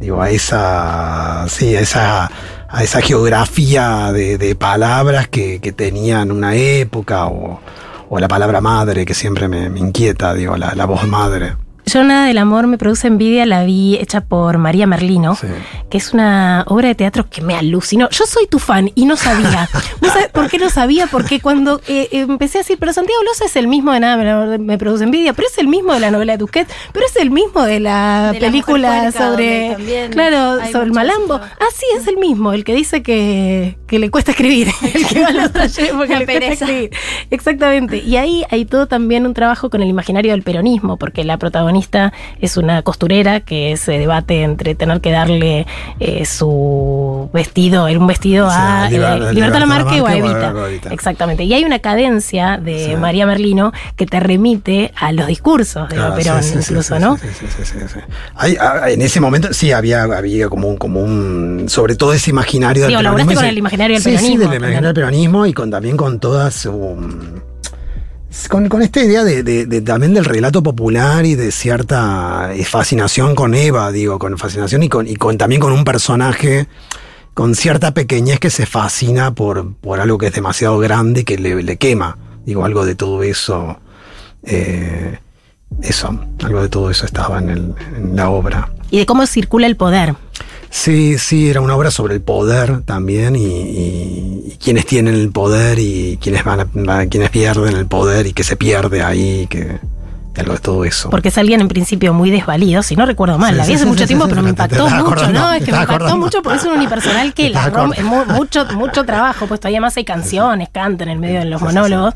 digo, 0.00 0.22
a 0.22 0.30
esa, 0.30 1.44
sí, 1.50 1.76
a 1.76 1.80
esa, 1.80 2.30
a 2.66 2.82
esa 2.82 3.02
geografía 3.02 4.10
de, 4.10 4.38
de 4.38 4.54
palabras 4.54 5.28
que, 5.28 5.60
que 5.60 5.72
tenían 5.72 6.32
una 6.32 6.54
época 6.54 7.26
o, 7.26 7.60
o 8.08 8.18
la 8.18 8.26
palabra 8.26 8.62
madre 8.62 9.04
que 9.04 9.12
siempre 9.12 9.48
me, 9.48 9.68
me 9.68 9.80
inquieta, 9.80 10.32
digo, 10.32 10.56
la, 10.56 10.74
la 10.74 10.86
voz 10.86 11.06
madre. 11.06 11.67
Yo 11.88 12.04
Nada 12.04 12.26
del 12.26 12.38
Amor 12.38 12.66
me 12.66 12.78
produce 12.78 13.06
envidia, 13.08 13.46
la 13.46 13.64
vi 13.64 13.96
hecha 13.96 14.20
por 14.22 14.58
María 14.58 14.86
Merlino, 14.86 15.34
Sí. 15.36 15.46
que 15.90 15.98
es 15.98 16.12
una 16.12 16.64
obra 16.68 16.88
de 16.88 16.94
teatro 16.94 17.28
que 17.30 17.40
me 17.42 17.54
alucinó. 17.54 18.08
Yo 18.10 18.24
soy 18.26 18.46
tu 18.46 18.58
fan 18.58 18.90
y 18.94 19.04
no 19.06 19.16
sabía. 19.16 19.68
¿Vos 20.00 20.12
sabés 20.12 20.28
por 20.28 20.48
qué 20.50 20.58
no 20.58 20.68
sabía? 20.70 21.06
Porque 21.06 21.40
cuando 21.40 21.80
eh, 21.88 22.08
eh, 22.12 22.20
empecé 22.28 22.58
a 22.58 22.60
decir, 22.60 22.76
pero 22.78 22.92
Santiago 22.92 23.22
Loza 23.24 23.44
es 23.46 23.56
el 23.56 23.68
mismo 23.68 23.92
de 23.92 24.00
Nada 24.00 24.16
del 24.16 24.28
Amor 24.28 24.58
me 24.58 24.76
produce 24.78 25.04
envidia, 25.04 25.32
pero 25.32 25.48
es 25.48 25.56
el 25.58 25.66
mismo 25.68 25.94
de 25.94 26.00
la 26.00 26.10
novela 26.10 26.32
de 26.34 26.38
Tusquets, 26.38 26.70
pero 26.92 27.06
es 27.06 27.16
el 27.16 27.30
mismo 27.30 27.62
de 27.62 27.80
la 27.80 28.32
De 28.32 28.40
La 28.40 28.46
película 28.46 29.00
Puerca, 29.12 29.30
sobre, 29.30 29.70
también 29.72 30.12
claro, 30.12 30.58
sobre 30.70 30.86
el 30.86 30.92
malambo. 30.92 31.36
eso. 31.36 31.44
Ah, 31.60 31.66
sí, 31.74 31.86
es 31.96 32.06
el 32.06 32.16
mismo, 32.18 32.52
el 32.52 32.64
que 32.64 32.74
dice 32.74 33.02
que, 33.02 33.78
que 33.86 33.98
le 33.98 34.10
cuesta 34.10 34.32
escribir, 34.32 34.68
el 34.94 35.06
que 35.06 35.22
va 35.22 35.28
a 35.28 35.32
los 35.32 35.52
talleres 35.52 35.92
porque 35.94 36.12
La 36.12 36.18
le 36.20 36.26
cuesta 36.26 36.40
pereza. 36.40 36.64
escribir. 36.66 36.90
Exactamente. 37.30 37.98
Y 37.98 38.16
ahí 38.16 38.44
hay 38.50 38.64
todo 38.64 38.86
también 38.86 39.26
un 39.26 39.34
trabajo 39.34 39.70
con 39.70 39.80
el 39.82 39.88
imaginario 39.88 40.32
del 40.32 40.42
peronismo, 40.42 40.96
porque 40.98 41.24
la 41.24 41.38
protagonista 41.38 41.77
es 42.40 42.56
una 42.56 42.82
costurera 42.82 43.40
que 43.40 43.76
se 43.76 43.92
debate 43.98 44.42
entre 44.42 44.74
tener 44.74 45.00
que 45.00 45.10
darle 45.10 45.66
eh, 46.00 46.24
su 46.24 47.28
vestido, 47.32 47.86
un 47.86 48.06
vestido 48.06 48.48
a 48.48 48.84
a 48.84 48.90
Liber- 48.90 49.30
eh, 49.30 49.34
Libertad 49.34 49.60
Lamarque 49.60 50.00
o 50.00 50.06
a 50.06 50.16
Evita. 50.16 50.52
Exactamente. 50.90 51.44
Y 51.44 51.52
hay 51.54 51.64
una 51.64 51.78
cadencia 51.78 52.58
de 52.58 52.86
Sí. 52.88 52.96
María 52.96 53.26
Merlino 53.26 53.72
que 53.96 54.06
te 54.06 54.20
remite 54.20 54.92
a 54.96 55.12
los 55.12 55.26
discursos 55.26 55.88
de 55.88 55.96
Claro, 55.96 56.14
Perón, 56.14 56.42
sí, 56.42 56.50
sí, 56.52 56.58
incluso, 56.60 56.98
¿no? 56.98 57.16
sí, 57.16 57.26
sí, 57.38 57.46
sí, 57.56 57.64
sí, 57.64 57.78
sí. 57.92 58.00
Hay- 58.36 58.56
ah, 58.60 58.88
en 58.90 59.02
ese 59.02 59.20
momento 59.20 59.52
sí 59.52 59.72
había, 59.72 60.02
había 60.04 60.48
como 60.48 60.68
un, 60.68 60.76
como 60.76 61.00
un, 61.00 61.64
sobre 61.68 61.96
todo 61.96 62.12
ese 62.12 62.30
imaginario 62.30 62.84
del 62.86 62.96
peronismo. 62.96 63.34
con 63.34 63.44
el 63.44 63.58
imaginario 63.58 63.94
del 63.96 64.02
sí, 64.02 64.10
peronismo 64.10 64.34
Sí, 64.36 64.48
del 64.48 64.56
imaginario 64.58 64.86
del 64.88 64.94
peronismo 64.94 65.46
y 65.46 65.52
con, 65.52 65.70
también 65.70 65.96
con 65.96 66.18
toda 66.20 66.50
su... 66.50 66.70
Con, 68.48 68.68
con 68.68 68.82
esta 68.82 69.02
idea 69.02 69.24
de, 69.24 69.42
de- 69.42 69.80
también 69.80 70.12
del 70.14 70.24
relato 70.24 70.62
popular 70.62 71.24
y 71.24 71.34
de 71.34 71.50
cierta 71.50 72.50
eh, 72.54 72.64
fascinación 72.64 73.34
con 73.34 73.54
Eva, 73.54 73.90
digo, 73.90 74.18
con 74.18 74.36
fascinación 74.38 74.82
y 74.82 74.88
con, 74.88 75.06
y 75.06 75.16
con 75.16 75.38
también 75.38 75.60
con 75.60 75.72
un 75.72 75.84
personaje 75.84 76.66
con 77.34 77.54
cierta 77.54 77.94
pequeñez 77.94 78.38
que 78.40 78.50
se 78.50 78.66
fascina 78.66 79.34
por, 79.34 79.74
por 79.76 80.00
algo 80.00 80.18
que 80.18 80.26
es 80.26 80.32
demasiado 80.32 80.78
grande 80.78 81.24
que 81.24 81.38
le, 81.38 81.62
le 81.62 81.76
quema. 81.76 82.18
Digo, 82.44 82.64
algo 82.64 82.84
de 82.84 82.94
todo 82.96 83.22
eso. 83.22 83.78
eh, 84.42 85.18
eso, 85.82 86.18
algo 86.42 86.62
de 86.62 86.68
todo 86.68 86.90
eso 86.90 87.06
estaba 87.06 87.38
en, 87.38 87.50
el- 87.50 87.74
en 87.96 88.16
la 88.16 88.30
obra. 88.30 88.72
Y 88.90 88.98
de 88.98 89.06
cómo 89.06 89.26
circula 89.26 89.66
el 89.66 89.76
poder. 89.76 90.14
Sí, 90.70 91.16
sí, 91.18 91.48
era 91.48 91.60
una 91.60 91.74
obra 91.76 91.90
sobre 91.90 92.14
el 92.14 92.20
poder 92.20 92.82
también 92.82 93.36
y, 93.36 93.44
y- 93.46 94.58
quienes 94.62 94.86
tienen 94.86 95.14
el 95.14 95.30
poder 95.30 95.78
y 95.78 96.18
quienes 96.20 96.44
van, 96.44 96.60
a- 96.90 97.06
quienes 97.06 97.30
pierden 97.30 97.74
el 97.76 97.86
poder 97.86 98.26
y 98.26 98.32
que 98.32 98.44
se 98.44 98.56
pierde 98.56 99.02
ahí, 99.02 99.46
que 99.48 99.78
algo 100.38 100.52
de 100.54 100.58
todo 100.58 100.84
eso. 100.84 101.10
Porque 101.10 101.28
es 101.28 101.38
alguien 101.38 101.60
en 101.60 101.68
principio 101.68 102.12
muy 102.12 102.30
desvalido, 102.30 102.82
si 102.82 102.96
no 102.96 103.06
recuerdo 103.06 103.38
mal, 103.38 103.52
Sí, 103.52 103.56
la 103.58 103.66
vi 103.66 103.74
hace 103.74 103.84
sí, 103.84 103.88
mucho 103.88 104.02
sí, 104.02 104.06
tiempo, 104.08 104.26
pero 104.28 104.42
me 104.42 104.50
impactó 104.50 104.88
mucho, 104.88 105.32
¿no? 105.32 105.52
Es 105.52 105.64
que 105.64 105.72
me 105.72 105.78
impactó 105.80 106.16
mucho 106.16 106.42
porque 106.42 106.58
es 106.58 106.64
un 106.64 106.72
unipersonal 106.72 107.34
que 107.34 107.50
la 107.50 107.70
mucho, 108.26 108.66
mucho 108.74 109.04
trabajo, 109.04 109.46
pues 109.46 109.60
todavía 109.60 109.80
más 109.80 109.96
hay 109.96 110.04
canciones, 110.04 110.68
canta 110.70 111.04
en 111.04 111.10
el 111.10 111.18
medio 111.18 111.40
de 111.40 111.46
los 111.46 111.60
monólogos, 111.60 112.14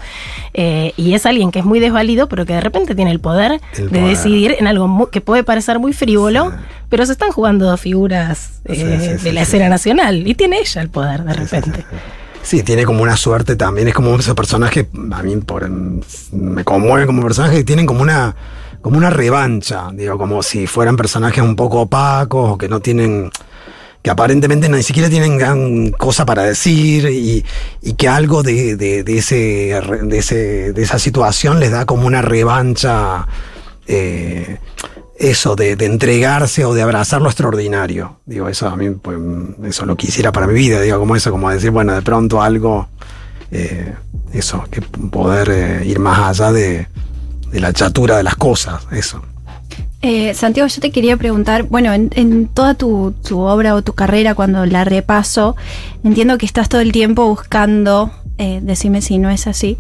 eh, 0.55 0.93
y 0.97 1.15
es 1.15 1.27
alguien 1.27 1.51
que 1.51 1.61
es 1.61 1.65
muy 1.65 1.81
desvalido, 1.81 2.29
pero 2.29 2.47
que 2.47 2.55
de 2.55 2.61
repente 2.61 2.95
tiene 2.95 3.11
el 3.11 3.21
poder 3.21 3.61
El 3.77 3.91
de 3.91 3.99
poder. 4.01 4.17
decidir 4.17 4.57
en 4.59 4.67
algo 4.67 5.09
que 5.11 5.21
puede 5.21 5.45
parecer 5.45 5.79
muy 5.79 5.93
frívolo, 5.93 6.53
pero 6.89 7.07
se 7.07 7.13
están 7.13 7.31
jugando 7.31 7.67
dos 7.67 7.81
figuras 7.81 8.61
eh, 8.67 9.19
de 9.23 9.33
la 9.33 9.43
escena 9.43 9.69
nacional, 9.69 10.27
y 10.27 10.35
tiene 10.35 10.59
ella 10.59 10.83
el 10.83 10.89
poder 10.89 11.25
de 11.25 11.33
repente. 11.33 11.85
Sí, 12.43 12.63
tiene 12.63 12.85
como 12.85 13.03
una 13.03 13.17
suerte 13.17 13.57
también. 13.57 13.89
Es 13.89 13.95
como 13.95 14.15
esos 14.17 14.35
personajes, 14.35 14.87
a 15.13 15.23
mí 15.23 15.37
por, 15.37 15.69
me 15.71 16.65
conmueven 16.65 17.07
como 17.07 17.23
personajes 17.23 17.59
que 17.59 17.65
tienen 17.65 17.87
como 17.87 18.03
una, 18.03 18.35
como 18.81 18.99
una 18.99 19.11
revancha. 19.11 19.91
Digo, 19.93 20.19
como 20.19 20.43
si 20.43 20.67
fueran 20.67 20.97
personajes 20.97 21.43
un 21.43 21.57
poco 21.57 21.83
opacos 21.83 22.53
o 22.53 22.59
que 22.59 22.69
no 22.69 22.81
tienen, 22.81 23.31
que 24.03 24.11
aparentemente 24.11 24.69
ni 24.69 24.83
siquiera 24.83 25.09
tienen 25.09 25.39
gran 25.39 25.93
cosa 25.93 26.27
para 26.27 26.43
decir 26.43 27.09
y, 27.11 27.45
y 27.81 27.93
que 27.95 28.09
algo 28.09 28.43
de, 28.43 28.77
de, 28.77 29.05
de 29.05 29.19
ese, 29.19 29.81
de, 30.03 30.19
ese, 30.19 30.73
de 30.73 30.83
esa 30.83 30.99
situación 30.99 31.61
les 31.61 31.71
da 31.71 31.87
como 31.87 32.07
una 32.07 32.23
revancha. 32.23 33.27
eh, 33.87 34.59
eso 35.19 35.57
de, 35.57 35.77
de 35.77 35.87
entregarse 35.87 36.65
o 36.65 36.75
de 36.75 36.83
abrazar 36.83 37.21
lo 37.23 37.29
extraordinario. 37.29 38.21
Digo, 38.27 38.49
eso 38.49 38.69
a 38.69 38.77
mí, 38.77 38.91
pues, 38.91 39.19
eso 39.65 39.87
lo 39.87 39.97
quisiera 39.97 40.33
para 40.33 40.47
mi 40.47 40.55
vida, 40.55 40.81
digo, 40.81 40.99
como 40.99 41.17
eso, 41.17 41.31
como 41.31 41.51
decir, 41.51 41.71
bueno, 41.71 41.93
de 41.95 42.03
pronto 42.03 42.43
algo, 42.43 42.89
eh, 43.51 43.95
eso, 44.33 44.65
que 44.71 44.81
poder 44.83 45.49
eh, 45.51 45.87
ir 45.87 45.99
más 45.99 46.41
allá 46.41 46.53
de, 46.53 46.89
de 47.51 47.61
la 47.61 47.73
chatura 47.73 48.17
de 48.17 48.23
las 48.23 48.37
cosas, 48.37 48.87
eso. 48.91 49.23
Eh, 50.01 50.35
Santiago, 50.35 50.67
yo 50.67 50.81
te 50.81 50.91
quería 50.91 51.17
preguntar, 51.17 51.63
bueno, 51.63 51.93
en, 51.93 52.11
en 52.17 52.49
toda 52.49 52.75
tu, 52.75 53.15
tu 53.27 53.39
obra 53.39 53.77
o 53.77 53.83
tu 53.83 53.93
carrera, 53.93 54.35
cuando 54.35 54.67
la 54.67 54.85
repaso, 54.85 55.55
entiendo 56.03 56.39
que 56.39 56.47
estás 56.47 56.69
todo 56.69 56.81
el 56.81 56.91
tiempo 56.91 57.29
buscando, 57.29 58.11
eh, 58.39 58.59
decime 58.63 59.01
si 59.01 59.19
no 59.19 59.31
es 59.31 59.47
así, 59.47 59.79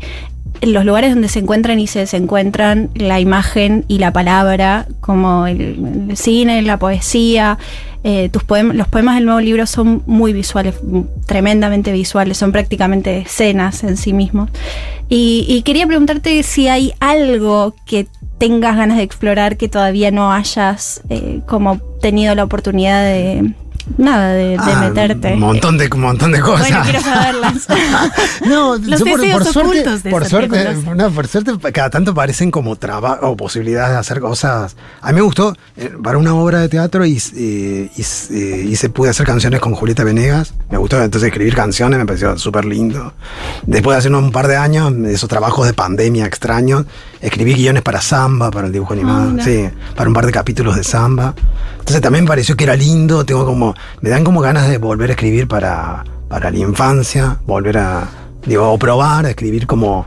los 0.62 0.84
lugares 0.84 1.12
donde 1.12 1.28
se 1.28 1.40
encuentran 1.40 1.78
y 1.80 1.86
se 1.86 1.98
desencuentran 2.00 2.90
la 2.94 3.18
imagen 3.20 3.84
y 3.88 3.98
la 3.98 4.12
palabra, 4.12 4.86
como 5.00 5.46
el, 5.46 6.12
cine, 6.16 6.62
la 6.62 6.78
poesía. 6.78 7.58
eh, 8.04 8.28
tus 8.30 8.42
poem- 8.44 8.72
los 8.72 8.88
poemas 8.88 9.16
del 9.16 9.26
nuevo 9.26 9.40
libro 9.40 9.66
son 9.66 10.02
muy 10.06 10.32
visuales, 10.32 10.74
tremendamente 11.26 11.92
visuales, 11.92 12.36
son 12.36 12.50
prácticamente 12.52 13.18
escenas 13.18 13.84
en 13.84 13.96
sí 13.96 14.12
mismos. 14.12 14.50
Y, 15.08 15.44
y 15.48 15.62
quería 15.62 15.86
preguntarte 15.86 16.42
si 16.42 16.68
hay 16.68 16.92
algo 17.00 17.74
que 17.86 18.06
tengas 18.38 18.76
ganas 18.76 18.96
de 18.96 19.04
explorar 19.04 19.56
que 19.56 19.68
todavía 19.68 20.10
no 20.10 20.32
hayas 20.32 21.02
eh, 21.10 21.40
como 21.46 21.78
tenido 22.00 22.34
la 22.34 22.42
oportunidad 22.44 23.04
de, 23.04 23.52
nada 23.98 24.32
de, 24.32 24.48
de 24.50 24.56
Ah, 24.58 24.88
meterte. 24.88 25.32
Un 25.34 25.40
montón 25.40 25.78
de, 25.78 25.88
montón 25.88 26.32
de 26.32 26.40
cosas. 26.40 26.68
Bueno, 26.68 26.82
quiero 26.84 27.00
saberlas. 27.00 27.66
No, 28.46 28.76
Los 28.76 29.00
yo 29.00 29.06
por, 29.06 29.20
por 29.30 29.44
suerte, 29.44 30.10
por 30.10 30.24
suerte, 30.26 30.76
no, 30.96 31.10
por 31.10 31.26
suerte, 31.28 31.52
cada 31.72 31.90
tanto 31.90 32.14
parecen 32.14 32.50
como 32.50 32.76
trabajo 32.76 33.28
o 33.28 33.36
posibilidades 33.36 33.92
de 33.92 33.98
hacer 33.98 34.20
cosas. 34.20 34.76
A 35.00 35.08
mí 35.10 35.16
me 35.16 35.22
gustó 35.22 35.56
eh, 35.76 35.92
para 36.02 36.18
una 36.18 36.34
obra 36.34 36.60
de 36.60 36.68
teatro 36.68 37.04
y, 37.04 37.16
eh, 37.36 37.90
y, 37.94 38.00
eh, 38.02 38.66
hice, 38.68 38.90
pude 38.90 39.10
hacer 39.10 39.26
canciones 39.26 39.60
con 39.60 39.74
Julieta 39.74 40.04
Venegas. 40.04 40.54
Me 40.70 40.78
gustó 40.78 41.00
entonces 41.02 41.28
escribir 41.28 41.54
canciones, 41.54 41.98
me 41.98 42.06
pareció 42.06 42.36
súper 42.38 42.64
lindo. 42.64 43.14
Después 43.66 43.94
de 43.94 43.98
hace 43.98 44.08
un 44.08 44.32
par 44.32 44.48
de 44.48 44.56
años, 44.56 44.92
esos 45.06 45.28
trabajos 45.28 45.66
de 45.66 45.74
pandemia 45.74 46.26
extraños, 46.26 46.86
escribí 47.22 47.54
guiones 47.54 47.82
para 47.82 48.00
Samba, 48.00 48.50
para 48.50 48.66
el 48.66 48.72
dibujo 48.72 48.92
animado, 48.92 49.30
mira. 49.30 49.44
sí, 49.44 49.68
para 49.96 50.08
un 50.08 50.14
par 50.14 50.26
de 50.26 50.32
capítulos 50.32 50.76
de 50.76 50.84
Samba. 50.84 51.34
Entonces 51.78 52.00
también 52.00 52.24
me 52.24 52.28
pareció 52.28 52.56
que 52.56 52.64
era 52.64 52.76
lindo, 52.76 53.24
tengo 53.24 53.46
como, 53.46 53.74
me 54.00 54.10
dan 54.10 54.24
como 54.24 54.40
ganas 54.40 54.68
de 54.68 54.78
volver 54.78 55.08
a 55.10 55.12
escribir 55.14 55.48
para, 55.48 56.04
para 56.28 56.50
la 56.50 56.58
infancia, 56.58 57.38
volver 57.46 57.78
a, 57.78 58.08
digo, 58.44 58.70
o 58.70 58.78
probar 58.78 59.24
a 59.26 59.30
escribir 59.30 59.66
como, 59.66 60.04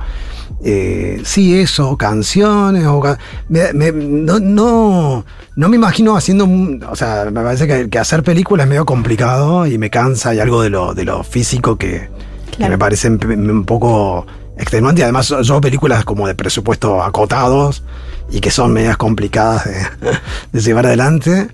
eh, 0.63 1.21
sí, 1.25 1.59
eso, 1.59 1.95
canciones, 1.97 2.85
o 2.85 2.99
ca- 2.99 3.17
me- 3.49 3.71
me- 3.73 3.91
no, 3.91 4.39
no, 4.39 5.25
no 5.55 5.69
me 5.69 5.75
imagino 5.77 6.15
haciendo, 6.17 6.47
o 6.89 6.95
sea, 6.95 7.25
me 7.31 7.41
parece 7.41 7.67
que, 7.67 7.89
que 7.89 7.99
hacer 7.99 8.23
películas 8.23 8.65
es 8.65 8.69
medio 8.69 8.85
complicado 8.85 9.65
y 9.67 9.77
me 9.77 9.89
cansa, 9.89 10.29
hay 10.31 10.39
algo 10.39 10.61
de 10.61 10.69
lo, 10.69 10.93
de 10.93 11.05
lo 11.05 11.23
físico 11.23 11.77
que, 11.77 12.09
que 12.57 12.67
me 12.69 12.77
parece 12.77 13.09
un 13.09 13.63
poco 13.65 14.25
extenuante, 14.57 15.01
y 15.01 15.03
además 15.03 15.27
yo 15.29 15.41
yo 15.41 15.61
películas 15.61 16.05
como 16.05 16.27
de 16.27 16.35
presupuesto 16.35 17.01
acotados 17.03 17.83
y 18.31 18.39
que 18.39 18.51
son 18.51 18.73
medias 18.73 18.97
complicadas 18.97 19.65
de, 19.65 19.75
de 20.51 20.61
llevar 20.61 20.85
adelante. 20.87 21.49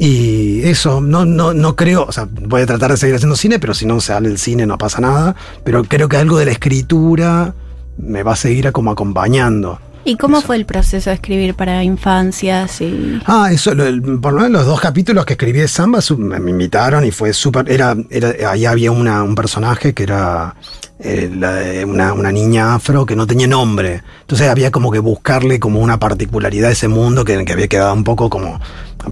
Y 0.00 0.62
eso, 0.62 1.00
no, 1.00 1.24
no, 1.24 1.52
no 1.54 1.74
creo, 1.74 2.04
o 2.04 2.12
sea, 2.12 2.28
voy 2.30 2.62
a 2.62 2.66
tratar 2.66 2.92
de 2.92 2.96
seguir 2.96 3.16
haciendo 3.16 3.34
cine, 3.34 3.58
pero 3.58 3.74
si 3.74 3.84
no 3.84 4.00
sale 4.00 4.28
el 4.28 4.38
cine 4.38 4.64
no 4.64 4.78
pasa 4.78 5.00
nada. 5.00 5.34
Pero 5.64 5.82
creo 5.84 6.08
que 6.08 6.16
algo 6.16 6.38
de 6.38 6.44
la 6.44 6.52
escritura 6.52 7.52
me 7.96 8.22
va 8.22 8.34
a 8.34 8.36
seguir 8.36 8.70
como 8.70 8.92
acompañando. 8.92 9.80
¿Y 10.04 10.16
cómo 10.16 10.40
fue 10.40 10.54
el 10.56 10.64
proceso 10.66 11.10
de 11.10 11.14
escribir 11.14 11.54
para 11.54 11.82
infancias? 11.82 12.80
Y... 12.80 13.20
Ah, 13.26 13.48
eso, 13.52 13.74
lo- 13.74 13.84
el- 13.86 14.00
por 14.20 14.32
lo 14.32 14.42
menos 14.42 14.52
los 14.60 14.66
dos 14.66 14.80
capítulos 14.80 15.26
que 15.26 15.32
escribí 15.32 15.58
de 15.58 15.68
Samba 15.68 16.00
su- 16.00 16.16
me 16.16 16.38
invitaron 16.50 17.04
y 17.04 17.10
fue 17.10 17.32
súper. 17.32 17.68
Era, 17.70 17.96
era, 18.08 18.52
ahí 18.52 18.64
había 18.66 18.92
una, 18.92 19.24
un 19.24 19.34
personaje 19.34 19.92
que 19.94 20.04
era 20.04 20.54
eh, 21.00 21.30
la 21.34 21.52
de 21.52 21.84
una, 21.84 22.12
una 22.12 22.32
niña 22.32 22.74
afro 22.74 23.06
que 23.06 23.14
no 23.16 23.26
tenía 23.26 23.46
nombre. 23.46 24.02
Entonces 24.22 24.48
había 24.48 24.70
como 24.70 24.90
que 24.90 24.98
buscarle 24.98 25.60
como 25.60 25.80
una 25.80 25.98
particularidad 25.98 26.70
a 26.70 26.72
ese 26.72 26.88
mundo 26.88 27.24
que, 27.24 27.34
había 27.52 27.68
quedado 27.68 27.94
un 27.94 28.04
poco 28.04 28.28
como. 28.30 28.60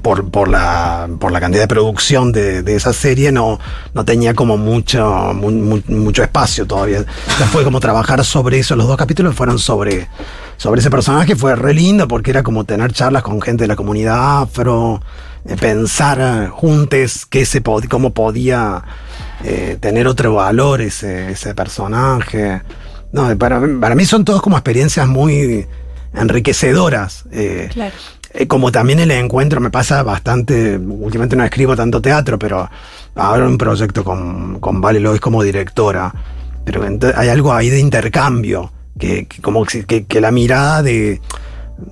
Por, 0.02 0.28
por, 0.30 0.48
la, 0.48 1.08
por 1.20 1.30
la 1.30 1.38
cantidad 1.40 1.62
de 1.62 1.68
producción 1.68 2.32
de, 2.32 2.60
esa 2.74 2.92
serie, 2.92 3.30
no, 3.30 3.60
no 3.94 4.04
tenía 4.04 4.34
como 4.34 4.56
mucho, 4.56 5.32
mu- 5.32 5.52
mu- 5.52 5.82
mucho 5.86 6.24
espacio 6.24 6.66
todavía. 6.66 6.98
Entonces 6.98 7.48
fue 7.50 7.62
como 7.62 7.78
trabajar 7.78 8.22
sobre 8.24 8.58
eso. 8.58 8.74
Los 8.74 8.88
dos 8.88 8.96
capítulos 8.96 9.36
fueron 9.36 9.60
sobre, 9.60 10.08
sobre 10.56 10.80
ese 10.80 10.90
personaje. 10.90 11.36
Fue 11.36 11.54
re 11.54 11.72
lindo 11.72 12.08
porque 12.08 12.32
era 12.32 12.42
como 12.42 12.64
tener 12.64 12.92
charlas 12.92 13.22
con 13.22 13.40
gente 13.40 13.62
de 13.64 13.68
la 13.68 13.76
comunidad 13.76 14.42
afro, 14.42 15.00
eh, 15.48 15.56
pensar 15.56 16.18
eh, 16.20 16.48
juntos 16.50 17.24
qué 17.24 17.46
se 17.46 17.62
pod- 17.62 17.88
cómo 17.88 18.12
podía 18.12 18.82
eh, 19.44 19.76
tener 19.80 20.06
otro 20.06 20.34
valor 20.34 20.80
ese, 20.80 21.30
ese 21.32 21.54
personaje. 21.54 22.62
No, 23.12 23.36
para, 23.38 23.60
para 23.80 23.94
mí 23.94 24.04
son 24.04 24.24
todos 24.24 24.42
como 24.42 24.56
experiencias 24.56 25.06
muy 25.08 25.66
enriquecedoras. 26.14 27.24
eh, 27.30 27.68
Claro. 27.72 27.94
eh, 28.34 28.46
como 28.46 28.70
también 28.72 28.98
el 29.00 29.10
encuentro 29.10 29.60
me 29.60 29.70
pasa 29.70 30.02
bastante, 30.02 30.76
últimamente 30.76 31.36
no 31.36 31.44
escribo 31.44 31.76
tanto 31.76 32.00
teatro, 32.02 32.38
pero 32.38 32.68
ahora 33.14 33.46
un 33.46 33.56
proyecto 33.58 34.04
con, 34.04 34.58
con 34.60 34.80
Vale 34.80 35.00
Lois 35.00 35.20
como 35.20 35.42
directora. 35.42 36.12
Pero 36.64 36.82
hay 37.16 37.28
algo 37.28 37.52
ahí 37.52 37.70
de 37.70 37.78
intercambio, 37.78 38.72
que, 38.98 39.26
que 39.26 39.40
como 39.40 39.64
que, 39.64 39.84
que- 39.84 40.04
que 40.04 40.20
la 40.20 40.32
mirada 40.32 40.82
de, 40.82 41.20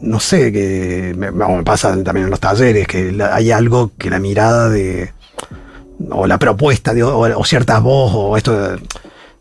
no 0.00 0.18
sé, 0.18 0.50
que 0.52 1.14
me, 1.16 1.30
bueno, 1.30 1.58
me 1.58 1.62
pasa 1.62 1.90
también 2.02 2.24
en 2.24 2.30
los 2.30 2.40
talleres, 2.40 2.88
que 2.88 3.12
la- 3.12 3.34
hay 3.36 3.52
algo 3.52 3.92
que 3.96 4.10
la 4.10 4.18
mirada 4.18 4.68
de, 4.68 5.12
o 6.10 6.26
la 6.26 6.38
propuesta 6.38 6.92
de, 6.94 7.02
o, 7.02 7.18
o 7.38 7.44
cierta 7.44 7.78
voz, 7.78 8.12
o 8.14 8.36
esto 8.36 8.76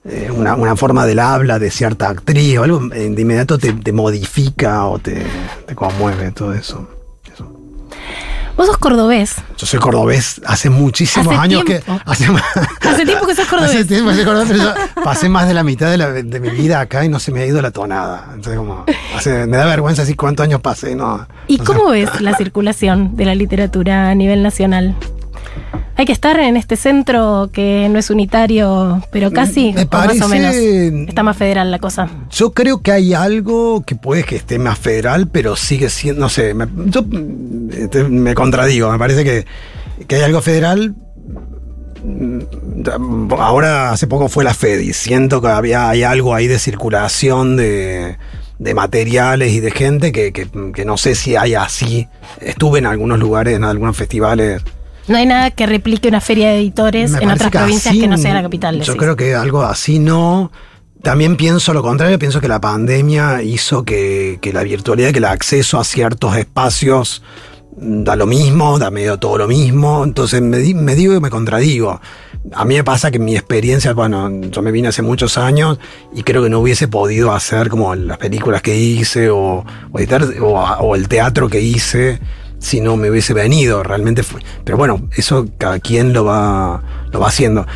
eh, 0.06 0.30
una, 0.36 0.56
una 0.56 0.76
forma 0.76 1.06
del 1.06 1.20
habla 1.20 1.60
de 1.60 1.72
cierta 1.72 2.10
actriz, 2.10 2.58
o 2.60 2.64
algo 2.64 2.80
de 2.90 3.06
inmediato 3.22 3.58
te, 3.58 3.74
te 3.74 3.92
modifica 3.94 4.86
o 4.86 5.00
te, 5.00 5.26
te 5.66 5.76
conmueve, 5.76 6.32
todo 6.32 6.54
eso. 6.54 6.88
Vos 8.56 8.68
sos 8.68 8.78
cordobés. 8.78 9.34
Yo 9.58 9.66
soy 9.66 9.80
cordobés 9.80 10.40
hace 10.46 10.70
muchísimos 10.70 11.26
Hace 11.34 11.36
años 11.42 11.66
tiempo. 11.66 11.84
que. 11.98 12.02
Hace, 12.12 12.28
Hace 12.88 13.04
tiempo 13.04 13.26
que 13.26 13.34
sos 13.34 13.48
cordobés. 13.48 13.72
Hace 13.74 13.86
tiempo 13.86 14.10
que 14.12 14.16
soy 14.18 14.26
cordobés, 14.26 14.48
pero 14.52 14.64
yo 14.64 14.74
pasé 15.04 15.28
más 15.28 15.48
de 15.48 15.56
la 15.56 15.64
mitad 15.64 15.90
de, 15.90 15.98
la- 15.98 16.12
de 16.12 16.40
mi 16.40 16.50
vida 16.50 16.80
acá 16.80 17.04
y 17.04 17.10
no 17.10 17.18
se 17.20 17.32
me 17.32 17.42
ha 17.42 17.46
ido 17.48 17.60
la 17.64 17.72
tonada. 17.72 18.26
Entonces, 18.36 18.58
como. 18.58 18.86
hace- 19.18 19.48
me 19.48 19.58
da 19.58 19.66
vergüenza 19.66 20.04
decir 20.04 20.16
cuántos 20.18 20.44
años 20.44 20.62
pasé, 20.62 20.96
¿no? 20.96 21.26
¿Y 21.48 21.58
No 21.58 21.66
sé. 21.66 21.74
cómo 21.74 21.90
ves 21.90 22.22
la 22.22 22.36
circulación 22.38 23.16
de 23.16 23.26
la 23.26 23.34
literatura 23.34 24.10
a 24.12 24.14
nivel 24.16 24.44
nacional? 24.44 24.96
Hay 25.96 26.06
que 26.06 26.12
estar 26.12 26.40
en 26.40 26.58
este 26.58 26.76
centro 26.76 27.50
que 27.54 27.88
no 27.90 28.00
es 28.00 28.10
unitario, 28.10 29.02
pero 29.12 29.32
casi, 29.32 29.74
Me 29.74 29.84
o 29.84 29.88
más 29.92 30.22
o 30.22 30.28
menos. 30.28 30.52
parece- 30.54 31.06
Está 31.08 31.22
más 31.24 31.38
federal 31.38 31.70
la 31.70 31.78
cosa. 31.80 32.10
Yo 32.32 32.52
creo 32.52 32.82
que 32.82 32.92
hay 32.92 33.14
algo 33.14 33.84
que 33.86 33.96
puede 33.96 34.24
que 34.24 34.36
esté 34.36 34.58
más 34.58 34.80
federal, 34.80 35.28
pero 35.32 35.56
sigue 35.56 35.90
siendo, 35.90 36.22
no 36.22 36.30
sé, 36.30 36.56
me, 36.56 36.68
yo 36.88 37.06
este, 37.72 38.06
me 38.06 38.34
contradigo, 38.34 38.92
me 38.92 38.98
parece 38.98 39.24
que, 39.24 39.46
que 40.08 40.16
hay 40.16 40.22
algo 40.24 40.42
federal. 40.42 40.96
Ahora 43.38 43.92
hace 43.92 44.08
poco 44.08 44.28
fue 44.30 44.44
la 44.44 44.54
FEDI, 44.54 44.94
siento 44.94 45.42
que 45.42 45.48
había, 45.48 45.90
hay 45.90 46.04
algo 46.04 46.34
ahí 46.34 46.48
de 46.48 46.60
circulación 46.60 47.56
de, 47.56 48.18
de 48.60 48.74
materiales 48.74 49.52
y 49.54 49.60
de 49.60 49.72
gente 49.72 50.12
que, 50.12 50.34
que- 50.34 50.50
que 50.74 50.86
no 50.86 50.98
sé 50.98 51.16
si 51.16 51.36
hay 51.36 51.54
así. 51.56 52.08
Estuve 52.42 52.80
en 52.80 52.88
algunos 52.88 53.20
lugares, 53.20 53.56
en 53.56 53.64
algunos 53.64 53.96
festivales 53.96 54.62
No 55.08 55.18
hay 55.18 55.26
nada 55.26 55.52
que 55.52 55.66
replique 55.66 56.08
una 56.08 56.22
feria 56.22 56.50
de 56.50 56.60
editores 56.60 57.12
me 57.12 57.20
en 57.24 57.32
otras 57.32 57.52
provincias 57.52 57.88
así, 57.92 58.00
que 58.02 58.08
no 58.08 58.18
sea 58.18 58.34
la 58.34 58.42
capital. 58.42 58.76
Yo 58.76 58.80
decís. 58.80 58.96
creo 58.98 59.16
que 59.16 59.36
algo 59.36 59.62
así 59.64 60.00
no. 60.00 60.52
También 61.02 61.36
pienso 61.36 61.74
lo 61.74 61.82
contrario, 61.84 62.18
pienso 62.18 62.40
que 62.40 62.48
la 62.48 62.62
pandemia 62.62 63.42
hizo 63.44 63.84
que, 63.84 64.40
que 64.42 64.54
la 64.54 64.64
virtualidad, 64.64 65.12
que 65.12 65.18
el 65.18 65.26
acceso 65.26 65.78
a 65.80 65.84
ciertos 65.84 66.38
espacios 66.38 67.22
da 67.76 68.16
lo 68.16 68.26
mismo, 68.28 68.80
da 68.80 68.90
medio 68.92 69.18
todo 69.18 69.38
lo 69.38 69.48
mismo. 69.48 70.06
Entonces 70.06 70.42
me, 70.42 70.60
di- 70.60 70.74
me 70.74 70.96
digo 70.96 71.14
y 71.14 71.20
me 71.20 71.30
contradigo. 71.30 72.00
A 72.54 72.64
mí 72.64 72.76
me 72.76 72.84
pasa 72.86 73.12
que 73.12 73.20
mi 73.20 73.36
experiencia, 73.36 73.94
bueno, 73.94 74.30
yo 74.50 74.62
me 74.62 74.72
vine 74.72 74.88
hace 74.90 75.02
muchos 75.02 75.38
años 75.38 75.78
y 76.14 76.24
creo 76.24 76.42
que 76.44 76.50
no 76.50 76.60
hubiese 76.60 76.88
podido 76.88 77.34
hacer 77.34 77.68
como 77.68 77.94
las 77.96 78.18
películas 78.18 78.62
que 78.62 78.78
hice 78.78 79.30
o, 79.30 79.66
o 79.92 80.00
editar 80.00 80.24
o, 80.42 80.54
o 80.58 80.96
el 80.96 81.10
teatro 81.10 81.50
que 81.50 81.60
hice 81.62 82.20
si 82.64 82.82
no 82.82 82.98
me 82.98 83.10
hubiese 83.12 83.34
venido. 83.34 83.84
Realmente 83.84 84.24
fue. 84.24 84.42
Pero 84.64 84.78
bueno, 84.78 85.10
eso 85.16 85.48
cada 85.58 85.80
quien 85.80 86.14
lo 86.14 86.26
va, 86.26 86.82
lo 87.12 87.20
va 87.20 87.28
haciendo. 87.28 87.68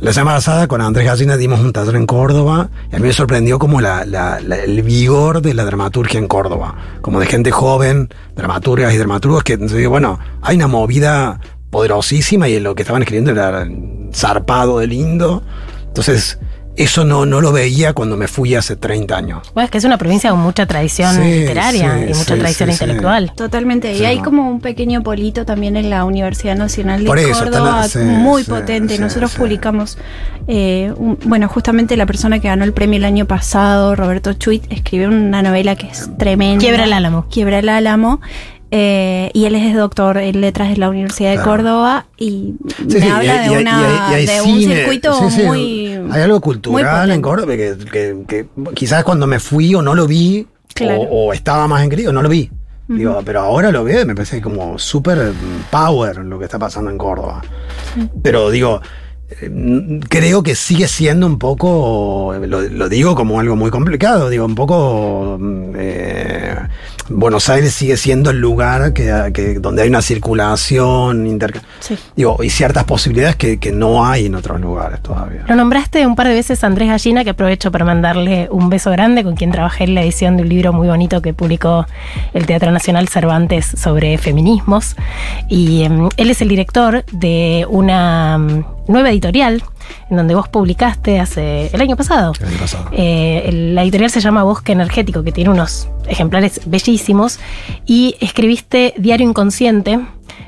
La 0.00 0.12
semana 0.12 0.38
pasada 0.38 0.66
con 0.66 0.80
Andrés 0.80 1.06
Gallina 1.06 1.36
dimos 1.36 1.60
un 1.60 1.72
taller 1.72 1.94
en 1.94 2.06
Córdoba 2.06 2.68
y 2.90 2.96
a 2.96 2.98
mí 2.98 3.06
me 3.06 3.12
sorprendió 3.12 3.58
como 3.58 3.80
la, 3.80 4.02
el 4.02 4.82
vigor 4.82 5.40
de 5.40 5.54
la 5.54 5.64
dramaturgia 5.64 6.18
en 6.18 6.26
Córdoba, 6.26 6.76
como 7.00 7.20
de 7.20 7.26
gente 7.26 7.50
joven, 7.52 8.08
dramaturgas 8.34 8.92
y 8.92 8.98
dramaturgos 8.98 9.44
que 9.44 9.54
entonces 9.54 9.86
bueno, 9.88 10.18
hay 10.42 10.56
una 10.56 10.66
movida 10.66 11.40
poderosísima 11.70 12.48
y 12.48 12.60
lo 12.60 12.74
que 12.74 12.82
estaban 12.82 13.02
escribiendo 13.02 13.30
era 13.30 13.66
zarpado 14.12 14.80
de 14.80 14.88
lindo. 14.88 15.42
Entonces, 15.86 16.38
eso 16.76 17.04
no, 17.04 17.24
no 17.26 17.40
lo 17.40 17.52
veía 17.52 17.92
cuando 17.92 18.16
me 18.16 18.26
fui 18.28 18.54
hace 18.54 18.76
30 18.76 19.16
años. 19.16 19.50
Bueno, 19.54 19.66
es 19.66 19.70
que 19.70 19.78
es 19.78 19.84
una 19.84 19.96
provincia 19.98 20.30
con 20.30 20.40
mucha 20.40 20.66
tradición 20.66 21.14
Sí, 21.14 21.22
literaria 21.22 21.94
sí, 21.98 22.04
y 22.04 22.08
mucha 22.08 22.34
sí, 22.34 22.40
tradición 22.40 22.70
sí, 22.70 22.76
sí. 22.76 22.82
intelectual. 22.84 23.32
Totalmente. 23.36 23.92
Y 23.92 24.04
hay 24.04 24.18
como 24.20 24.48
un 24.50 24.60
pequeño 24.60 25.02
polito 25.02 25.44
también 25.44 25.76
en 25.76 25.90
la 25.90 26.04
Universidad 26.04 26.56
Nacional 26.56 27.04
de 27.04 27.30
eso, 27.30 27.44
Córdoba, 27.44 27.80
la- 27.82 27.88
sí, 27.88 27.98
muy 27.98 28.42
sí, 28.44 28.50
potente. 28.50 28.96
sí, 28.96 29.00
Nosotros 29.00 29.30
sí. 29.32 29.38
publicamos, 29.38 29.98
eh, 30.48 30.92
un- 30.96 31.18
bueno, 31.24 31.48
justamente 31.48 31.96
la 31.96 32.06
persona 32.06 32.40
que 32.40 32.48
ganó 32.48 32.64
el 32.64 32.72
premio 32.72 32.96
el 32.98 33.04
año 33.04 33.26
pasado, 33.26 33.94
Roberto 33.94 34.32
Chuit, 34.32 34.64
escribió 34.72 35.08
una 35.08 35.42
novela 35.42 35.76
que 35.76 35.86
es 35.88 36.10
tremenda. 36.18 36.60
Quiebra 36.60 36.84
el 36.84 36.92
álamo. 36.92 37.26
Quiebra 37.30 37.60
el 37.60 37.68
álamo. 37.68 38.20
Eh, 38.76 39.30
y 39.34 39.44
él 39.44 39.54
es 39.54 39.72
doctor 39.72 40.18
en 40.18 40.40
letras 40.40 40.68
de 40.70 40.76
la 40.78 40.88
Universidad 40.90 41.30
de 41.30 41.36
Claro. 41.36 41.50
Córdoba 41.52 42.06
y 42.18 42.54
Sí, 42.76 42.84
me 42.94 43.00
sí, 43.02 43.08
habla 43.08 43.46
y 43.46 43.48
de, 43.48 43.54
y 43.54 43.56
una, 43.62 44.20
y 44.20 44.26
de 44.26 44.40
un 44.40 44.46
cine, 44.60 44.74
circuito 44.76 45.30
sí, 45.30 45.42
muy. 45.44 45.98
Hay 46.10 46.22
algo 46.22 46.40
cultural 46.40 47.08
en 47.12 47.22
Córdoba 47.22 47.54
que, 47.56 47.76
que- 47.92 48.16
que 48.26 48.46
quizás 48.74 49.04
cuando 49.04 49.28
me 49.28 49.38
fui 49.38 49.72
o 49.76 49.80
no 49.82 49.94
lo 49.94 50.08
vi, 50.08 50.46
Claro. 50.74 51.02
o, 51.02 51.26
o 51.28 51.32
estaba 51.32 51.68
más 51.68 51.84
en 51.84 51.90
crío, 51.90 52.12
no 52.12 52.20
lo 52.20 52.28
vi. 52.28 52.50
Digo, 52.88 53.22
pero 53.24 53.40
ahora 53.42 53.70
lo 53.70 53.84
veo 53.84 54.02
y 54.02 54.04
me 54.04 54.14
parece 54.16 54.40
como 54.42 54.76
súper 54.78 55.32
power 55.70 56.16
lo 56.18 56.38
que 56.38 56.44
está 56.46 56.58
pasando 56.58 56.90
en 56.90 56.98
Córdoba. 56.98 57.42
Pero 58.22 58.50
digo, 58.50 58.80
eh, 59.40 60.00
creo 60.10 60.42
que 60.42 60.54
sigue 60.54 60.86
siendo 60.86 61.26
un 61.26 61.38
poco, 61.38 62.34
lo, 62.46 62.60
lo 62.60 62.88
digo 62.90 63.14
como 63.14 63.40
algo 63.40 63.56
muy 63.56 63.70
complicado, 63.70 64.28
digo, 64.28 64.44
un 64.44 64.54
poco 64.54 65.38
mm, 65.40 65.70
eh, 65.78 66.56
Buenos 67.08 67.48
Aires 67.48 67.72
sigue 67.74 67.96
siendo 67.96 68.30
el 68.30 68.40
lugar 68.40 68.92
que, 68.92 69.30
que- 69.34 69.54
donde 69.60 69.82
hay 69.82 69.88
una 69.88 70.02
circulación, 70.02 71.26
interca- 71.26 71.62
Sí. 71.80 71.96
digo, 72.16 72.38
y 72.42 72.50
ciertas 72.50 72.84
posibilidades 72.84 73.36
que, 73.36 73.58
que 73.58 73.72
no 73.72 74.06
hay 74.06 74.26
en 74.26 74.34
otros 74.34 74.60
lugares 74.60 75.00
todavía. 75.02 75.44
Lo 75.48 75.54
nombraste 75.56 76.06
un 76.06 76.16
par 76.16 76.28
de 76.28 76.34
veces 76.34 76.62
a 76.64 76.66
Andrés 76.66 76.88
Gallina, 76.88 77.24
que 77.24 77.30
aprovecho 77.30 77.70
para 77.70 77.84
mandarle 77.84 78.48
un 78.50 78.70
beso 78.70 78.90
grande, 78.90 79.22
con 79.22 79.36
quien 79.36 79.50
trabajé 79.50 79.84
en 79.84 79.94
la 79.94 80.02
edición 80.02 80.36
de 80.36 80.42
un 80.44 80.48
libro 80.48 80.72
muy 80.72 80.88
bonito 80.88 81.20
que 81.22 81.34
publicó 81.34 81.86
el 82.32 82.46
Teatro 82.46 82.70
Nacional 82.70 83.08
Cervantes 83.08 83.66
sobre 83.66 84.16
feminismos. 84.18 84.96
Y 85.48 85.82
em, 85.82 86.08
él 86.16 86.30
es 86.30 86.40
el 86.42 86.48
director 86.48 87.04
de 87.12 87.66
una 87.68 88.38
mm, 88.38 88.64
nueva 88.88 89.10
editorial 89.10 89.62
en 90.10 90.16
donde 90.16 90.34
vos 90.34 90.48
publicaste 90.48 91.20
hace 91.20 91.68
el 91.72 91.80
año 91.80 91.96
pasado. 91.96 92.32
El 92.40 92.48
año 92.48 92.58
pasado. 92.58 92.88
Eh, 92.92 93.50
la 93.74 93.82
editorial 93.82 94.10
se 94.10 94.20
llama 94.20 94.42
Bosque 94.42 94.72
Energético, 94.72 95.22
que 95.22 95.32
tiene 95.32 95.50
unos 95.50 95.88
ejemplares 96.06 96.60
bellísimos, 96.66 97.38
y 97.86 98.16
escribiste 98.20 98.94
Diario 98.96 99.28
Inconsciente, 99.28 100.00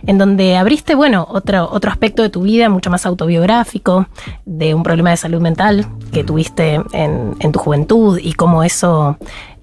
en 0.06 0.18
donde 0.18 0.56
abriste, 0.56 0.94
bueno, 0.94 1.26
otro, 1.28 1.68
otro 1.70 1.90
aspecto 1.90 2.22
de 2.22 2.30
tu 2.30 2.42
vida 2.42 2.68
mucho 2.68 2.90
más 2.90 3.06
autobiográfico, 3.06 4.06
de 4.44 4.74
un 4.74 4.82
problema 4.82 5.10
de 5.10 5.16
salud 5.16 5.40
mental 5.40 5.86
que 6.12 6.24
tuviste 6.24 6.80
en, 6.92 7.34
en 7.40 7.52
tu 7.52 7.58
juventud 7.58 8.18
y 8.22 8.34
cómo 8.34 8.62
eso 8.62 9.18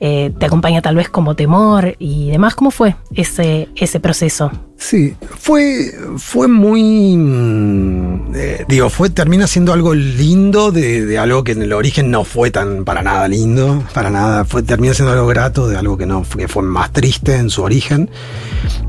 eh, 0.06 0.34
te 0.38 0.46
acompaña 0.48 0.82
tal 0.82 0.98
vez 0.98 1.08
como 1.08 1.34
temor 1.34 1.96
y 1.98 2.30
demás. 2.30 2.56
¿Cómo 2.56 2.72
fue 2.72 2.98
ese, 3.16 3.70
ese 3.78 4.02
proceso? 4.02 4.52
Sí, 4.78 5.16
fue, 5.40 5.94
fue 6.18 6.50
muy. 6.50 7.16
mm, 7.16 8.34
eh, 8.36 8.66
digo, 8.68 8.90
fue, 8.90 9.10
termina 9.10 9.48
siendo 9.48 9.72
algo 9.72 9.94
lindo 9.94 10.74
de, 10.74 11.18
algo 11.18 11.46
que 11.46 11.54
en 11.54 11.62
el 11.62 11.72
origen 11.72 12.12
no 12.12 12.26
fue 12.26 12.52
tan 12.52 12.84
para 12.84 13.02
nada 13.02 13.30
lindo, 13.30 13.82
para 13.94 14.10
nada. 14.10 14.44
Fue, 14.44 14.62
termina 14.62 14.94
siendo 14.94 15.14
algo 15.14 15.26
grato 15.28 15.70
de 15.70 15.78
algo 15.78 15.98
que 15.98 16.06
no 16.06 16.24
que 16.38 16.50
fue 16.50 16.64
más 16.64 16.92
triste 16.92 17.38
en 17.38 17.50
su 17.50 17.64
origen. 17.64 18.10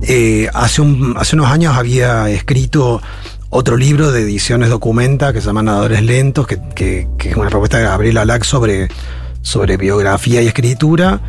Eh, 0.03 0.49
hace, 0.53 0.83
un, 0.83 1.15
hace 1.17 1.37
unos 1.37 1.47
años 1.49 1.77
había 1.77 2.29
escrito 2.29 3.01
otro 3.51 3.77
libro 3.77 4.11
de 4.11 4.23
ediciones 4.23 4.69
documenta 4.71 5.33
que 5.33 5.41
se 5.41 5.47
llama 5.47 5.63
Nadadores 5.63 6.03
Lentos, 6.03 6.49
que, 6.49 6.59
que- 6.75 7.07
es 7.21 7.37
una 7.37 7.51
propuesta 7.51 7.79
de 7.79 7.85
Gabriel 7.85 8.19
Alac 8.19 8.43
sobre, 8.43 8.89
sobre 9.45 9.77
biografía 9.77 10.43
y 10.43 10.49
escritura. 10.49 11.21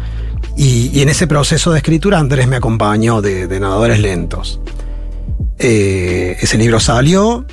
Y, 0.58 0.90
y 0.94 1.02
en 1.02 1.10
ese 1.10 1.28
proceso 1.28 1.72
de 1.72 1.78
escritura 1.78 2.18
Andrés 2.18 2.48
me 2.48 2.56
acompañó 2.56 3.22
de, 3.22 3.48
Nadadores 3.60 4.00
Lentos. 4.00 4.60
Eh, 5.60 6.38
ese 6.40 6.58
libro 6.58 6.80
salió 6.80 7.46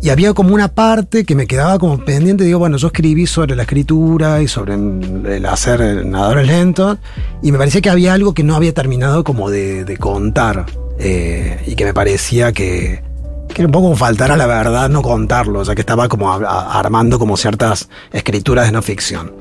y 0.00 0.10
había 0.10 0.34
como 0.34 0.54
una 0.54 0.68
parte 0.68 1.24
que 1.24 1.34
me 1.34 1.46
quedaba 1.46 1.78
como 1.78 1.98
pendiente. 2.04 2.44
Digo, 2.44 2.58
bueno, 2.58 2.76
yo 2.76 2.88
escribí 2.88 3.26
sobre 3.26 3.56
la 3.56 3.62
escritura 3.62 4.42
y 4.42 4.48
sobre 4.48 4.74
el 4.74 5.46
hacer 5.46 6.04
nadadores 6.04 6.46
lentos 6.46 6.98
y 7.42 7.50
me 7.50 7.58
parecía 7.58 7.80
que 7.80 7.90
había 7.90 8.12
algo 8.12 8.34
que 8.34 8.44
no 8.44 8.54
había 8.54 8.74
terminado 8.74 9.24
como 9.24 9.50
de, 9.50 9.96
contar 9.98 10.66
eh, 10.98 11.62
y 11.66 11.74
que 11.74 11.86
me 11.86 11.94
parecía 11.94 12.52
que, 12.52 13.02
que 13.48 13.62
era 13.62 13.66
un 13.66 13.72
poco 13.72 13.84
como 13.84 13.96
faltar 13.96 14.30
a 14.30 14.36
la 14.36 14.46
verdad 14.46 14.90
no 14.90 15.00
contarlo, 15.00 15.62
ya 15.62 15.74
que 15.74 15.80
estaba 15.80 16.08
como 16.08 16.30
armando 16.30 17.18
como 17.18 17.38
ciertas 17.38 17.88
escrituras 18.12 18.66
de 18.66 18.72
no 18.72 18.82
ficción. 18.82 19.32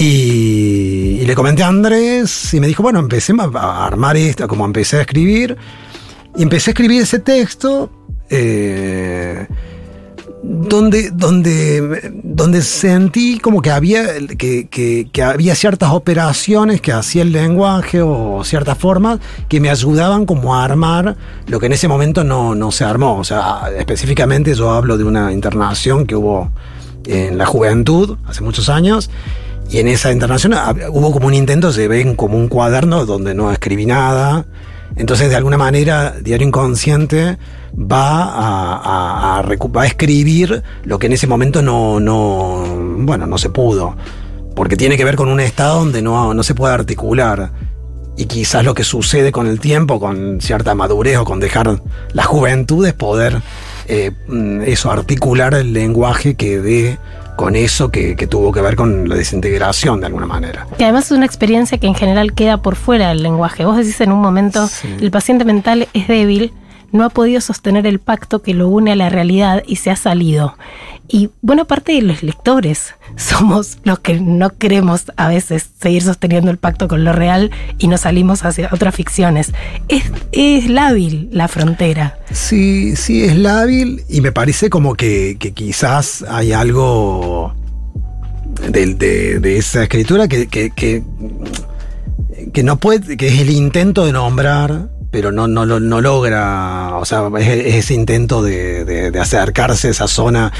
Y, 0.00 1.18
y 1.20 1.26
le 1.26 1.34
comenté 1.34 1.64
a 1.64 1.68
Andrés 1.68 2.54
y 2.54 2.60
me 2.60 2.68
dijo, 2.68 2.84
bueno, 2.84 3.00
empecé 3.00 3.32
a, 3.54 3.84
armar 3.86 4.16
esto, 4.16 4.46
como 4.46 4.64
empecé 4.64 4.98
a 4.98 5.00
escribir. 5.00 5.56
Y 6.36 6.42
empecé 6.44 6.70
a 6.70 6.72
escribir 6.72 7.02
ese 7.02 7.18
texto 7.18 7.90
eh, 8.30 9.48
donde, 10.40 11.10
donde, 11.10 12.12
donde 12.22 12.62
sentí 12.62 13.40
como 13.40 13.60
que 13.60 13.72
había, 13.72 14.04
que, 14.38 14.68
que- 14.68 15.08
que 15.12 15.22
había 15.24 15.56
ciertas 15.56 15.90
operaciones 15.90 16.80
que 16.80 16.92
hacía 16.92 17.22
el 17.22 17.32
lenguaje 17.32 18.00
o 18.00 18.44
ciertas 18.44 18.78
formas 18.78 19.18
que 19.48 19.60
me 19.60 19.68
ayudaban 19.68 20.26
como 20.26 20.54
a 20.54 20.64
armar 20.64 21.16
lo 21.48 21.58
que 21.58 21.66
en 21.66 21.72
ese 21.72 21.88
momento 21.88 22.22
no, 22.22 22.54
no 22.54 22.70
se 22.70 22.84
armó. 22.84 23.18
O 23.18 23.24
sea, 23.24 23.62
específicamente 23.76 24.54
yo 24.54 24.70
hablo 24.70 24.96
de 24.96 25.02
una 25.02 25.32
internación 25.32 26.06
que 26.06 26.14
hubo 26.14 26.52
en 27.04 27.36
la 27.36 27.46
juventud 27.46 28.16
hace 28.28 28.42
muchos 28.42 28.68
años. 28.68 29.10
Y 29.70 29.78
en 29.78 29.88
esa 29.88 30.10
internación 30.12 30.52
hab- 30.52 30.88
hubo 30.90 31.12
como 31.12 31.26
un 31.26 31.34
intento, 31.34 31.72
se 31.72 31.88
ven 31.88 32.14
como 32.16 32.36
un 32.38 32.48
cuaderno 32.48 33.04
donde 33.04 33.34
no 33.34 33.52
escribí 33.52 33.84
nada. 33.86 34.46
Entonces, 34.96 35.28
de 35.28 35.36
alguna 35.36 35.58
manera, 35.58 36.14
Diario 36.22 36.46
Inconsciente 36.46 37.36
va 37.78 39.42
a 39.42 39.86
escribir 39.86 40.62
lo 40.84 40.98
que 40.98 41.06
en 41.06 41.12
ese 41.12 41.26
momento 41.26 41.62
no, 41.62 42.00
no, 42.00 42.64
bueno, 42.98 43.26
no 43.26 43.38
se 43.38 43.50
pudo. 43.50 43.96
Porque 44.54 44.76
tiene 44.76 44.96
que 44.96 45.04
ver 45.04 45.16
con 45.16 45.28
un 45.28 45.40
estado 45.40 45.80
donde 45.80 46.02
no, 46.02 46.34
no 46.34 46.42
se 46.42 46.54
puede 46.54 46.74
articular. 46.74 47.52
Y 48.16 48.24
quizás 48.24 48.64
lo 48.64 48.74
que 48.74 48.82
sucede 48.82 49.30
con 49.30 49.46
el 49.46 49.60
tiempo, 49.60 50.00
con 50.00 50.40
cierta 50.40 50.74
madurez 50.74 51.18
o 51.18 51.24
con 51.24 51.38
dejar 51.38 51.80
la 52.12 52.24
juventud 52.24 52.84
es 52.84 52.92
poder 52.94 53.40
eh, 53.86 54.10
mm, 54.26 54.62
eso, 54.62 54.90
articular 54.90 55.54
el 55.54 55.72
lenguaje 55.72 56.34
que 56.34 56.58
dé 56.60 56.98
con 57.38 57.54
eso 57.54 57.92
que, 57.92 58.16
que 58.16 58.26
tuvo 58.26 58.50
que 58.50 58.60
ver 58.60 58.74
con 58.74 59.08
la 59.08 59.14
desintegración 59.14 60.00
de 60.00 60.06
alguna 60.06 60.26
manera. 60.26 60.66
Que 60.76 60.82
además 60.82 61.04
es 61.04 61.12
una 61.12 61.24
experiencia 61.24 61.78
que 61.78 61.86
en 61.86 61.94
general 61.94 62.32
queda 62.32 62.56
por 62.60 62.74
fuera 62.74 63.10
del 63.10 63.22
lenguaje. 63.22 63.64
Vos 63.64 63.76
decís 63.76 64.00
en 64.00 64.10
un 64.10 64.20
momento, 64.20 64.66
Sí. 64.66 64.88
el 65.00 65.12
paciente 65.12 65.44
mental 65.44 65.86
es 65.94 66.08
débil, 66.08 66.52
no 66.92 67.04
ha 67.04 67.10
podido 67.10 67.40
sostener 67.40 67.86
el 67.86 67.98
pacto 67.98 68.40
que 68.42 68.54
lo 68.54 68.68
une 68.68 68.92
a 68.92 68.96
la 68.96 69.08
realidad 69.10 69.62
y 69.66 69.76
se 69.76 69.90
ha 69.90 69.96
salido. 69.96 70.56
Y 71.10 71.30
buena 71.42 71.64
parte 71.64 71.92
de 71.92 72.02
los 72.02 72.22
lectores 72.22 72.94
somos 73.16 73.78
los 73.84 73.98
que 74.00 74.20
no 74.20 74.56
queremos 74.56 75.04
a 75.16 75.28
veces 75.28 75.70
seguir 75.80 76.02
sosteniendo 76.02 76.50
el 76.50 76.58
pacto 76.58 76.86
con 76.88 77.04
lo 77.04 77.12
real 77.12 77.50
y 77.78 77.88
nos 77.88 78.02
salimos 78.02 78.44
hacia 78.44 78.68
otras 78.72 78.94
ficciones. 78.94 79.52
Es, 79.88 80.04
es 80.32 80.68
lábil 80.68 81.28
la 81.32 81.48
frontera. 81.48 82.18
Sí, 82.30 82.94
sí, 82.96 83.24
es 83.24 83.36
lábil 83.36 84.02
y 84.08 84.20
me 84.20 84.32
parece 84.32 84.68
como 84.70 84.94
que, 84.94 85.36
que 85.38 85.52
quizás 85.52 86.24
hay 86.28 86.52
algo 86.52 87.54
de, 88.70 88.94
de- 88.94 89.40
de 89.40 89.56
esa 89.56 89.82
escritura 89.84 90.28
que, 90.28 90.46
que, 90.48 90.70
que, 90.70 91.02
no 92.62 92.76
puede, 92.78 93.16
que 93.16 93.28
es 93.28 93.40
el 93.40 93.50
intento 93.50 94.04
de 94.04 94.12
nombrar, 94.12 94.88
pero 95.10 95.32
no, 95.32 95.46
no, 95.48 95.64
lo- 95.66 95.80
no 95.80 96.00
logra, 96.00 96.96
o 96.96 97.04
sea, 97.04 97.22
es, 97.38 97.46
es 97.48 97.74
ese 97.76 97.94
intento 97.94 98.42
de, 98.42 98.84
de- 98.84 99.10
de 99.10 99.20
acercarse 99.20 99.88
a 99.88 99.90
esa 99.90 100.08
zona. 100.08 100.52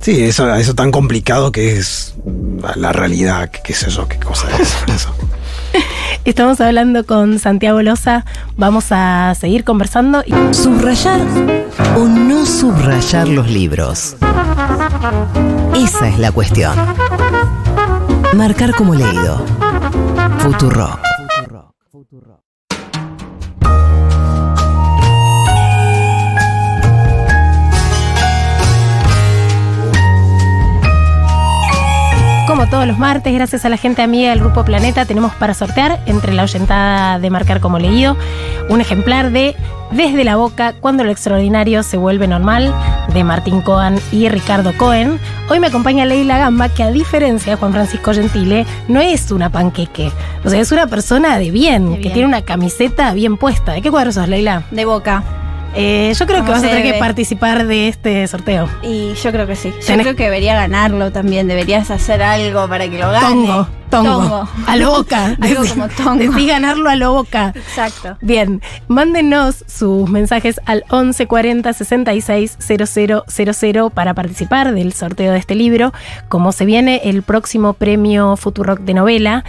Sí, 0.00 0.22
eso, 0.24 0.52
eso 0.54 0.74
tan 0.74 0.90
complicado 0.92 1.52
que 1.52 1.76
es 1.76 2.14
la 2.76 2.90
realidad, 2.92 3.50
qué 3.50 3.74
sé 3.74 3.90
yo, 3.90 4.08
qué 4.08 4.18
cosa 4.18 4.48
es 4.58 4.74
eso. 4.94 5.14
Estamos 6.24 6.60
hablando 6.60 7.04
con 7.04 7.38
Santiago 7.38 7.80
Loza, 7.82 8.24
vamos 8.56 8.86
a 8.90 9.34
seguir 9.38 9.62
conversando 9.64 10.22
y 10.26 10.32
Subrayar 10.54 11.20
o 11.96 12.04
no 12.06 12.44
subrayar 12.46 13.28
los 13.28 13.48
libros. 13.50 14.16
Esa 15.76 16.08
es 16.08 16.18
la 16.18 16.32
cuestión. 16.32 16.74
Marcar 18.34 18.74
como 18.74 18.94
leído. 18.94 19.44
Futuro. 20.38 20.98
Como 32.60 32.70
todos 32.70 32.86
los 32.86 32.98
martes, 32.98 33.32
gracias 33.32 33.64
a 33.64 33.70
la 33.70 33.78
gente 33.78 34.02
amiga 34.02 34.28
del 34.28 34.40
Grupo 34.40 34.66
Planeta, 34.66 35.06
tenemos 35.06 35.32
para 35.32 35.54
sortear 35.54 35.98
entre 36.04 36.34
la 36.34 36.42
oyentada 36.42 37.18
de 37.18 37.30
Marcar 37.30 37.58
como 37.58 37.78
Leído 37.78 38.18
un 38.68 38.82
ejemplar 38.82 39.30
de 39.30 39.56
Desde 39.92 40.24
la 40.24 40.36
Boca, 40.36 40.74
cuando 40.78 41.02
lo 41.02 41.10
extraordinario 41.10 41.82
se 41.82 41.96
vuelve 41.96 42.28
normal, 42.28 42.74
de 43.14 43.24
Martín 43.24 43.62
Cohen 43.62 43.98
y 44.12 44.28
Ricardo 44.28 44.76
Cohen. 44.76 45.18
Hoy 45.48 45.58
me 45.58 45.68
acompaña 45.68 46.04
Leila 46.04 46.36
Gamba, 46.36 46.68
que 46.68 46.82
a 46.82 46.90
diferencia 46.90 47.52
de 47.52 47.56
Juan 47.56 47.72
Francisco 47.72 48.12
Gentile, 48.12 48.66
no 48.88 49.00
es 49.00 49.30
una 49.30 49.48
panqueque. 49.48 50.12
O 50.44 50.50
sea, 50.50 50.60
es 50.60 50.70
una 50.70 50.86
persona 50.86 51.38
de 51.38 51.50
bien, 51.50 51.92
De 51.92 52.00
que 52.00 52.10
tiene 52.10 52.28
una 52.28 52.42
camiseta 52.42 53.14
bien 53.14 53.38
puesta. 53.38 53.72
¿De 53.72 53.80
qué 53.80 53.90
cuadro 53.90 54.12
sos, 54.12 54.28
Leila? 54.28 54.64
De 54.70 54.84
boca. 54.84 55.39
Eh, 55.74 56.12
yo 56.18 56.26
creo 56.26 56.44
que 56.44 56.50
vas 56.50 56.64
a 56.64 56.68
tener 56.68 56.82
que 56.82 56.98
participar 56.98 57.66
de 57.66 57.88
este 57.88 58.26
sorteo. 58.26 58.68
Y 58.82 59.14
yo 59.14 59.30
creo 59.32 59.46
que 59.46 59.56
sí. 59.56 59.72
Yo 59.80 59.86
Tenés- 59.94 60.02
creo 60.02 60.16
que 60.16 60.24
debería 60.24 60.54
ganarlo 60.54 61.12
también. 61.12 61.46
Deberías 61.48 61.90
hacer 61.90 62.22
algo 62.22 62.68
para 62.68 62.88
que 62.88 62.98
lo 62.98 63.10
gane. 63.10 63.26
Tongo, 63.46 63.68
tongo. 63.90 64.10
Tongo. 64.20 64.48
A 64.66 64.76
lo 64.76 64.90
boca. 64.92 65.26
Algo 65.40 65.62
Decí- 65.64 65.68
como 65.70 65.88
tongo. 65.88 66.14
decí 66.32 66.46
ganarlo 66.46 66.88
a 66.88 66.96
lo 66.96 67.12
boca. 67.12 67.52
Exacto. 67.54 68.16
Bien, 68.20 68.62
mándenos 68.88 69.64
sus 69.66 70.08
mensajes 70.08 70.60
al 70.66 70.84
1140 70.90 71.72
66 71.72 72.58
0000 72.60 73.90
para 73.92 74.14
participar 74.14 74.72
del 74.72 74.92
sorteo 74.92 75.32
de 75.32 75.38
este 75.38 75.54
libro. 75.54 75.92
Como 76.28 76.52
se 76.52 76.64
viene 76.64 77.02
el 77.04 77.22
próximo 77.22 77.72
premio 77.74 78.36
Futurock 78.36 78.80
de 78.80 78.94
novela, 78.94 79.44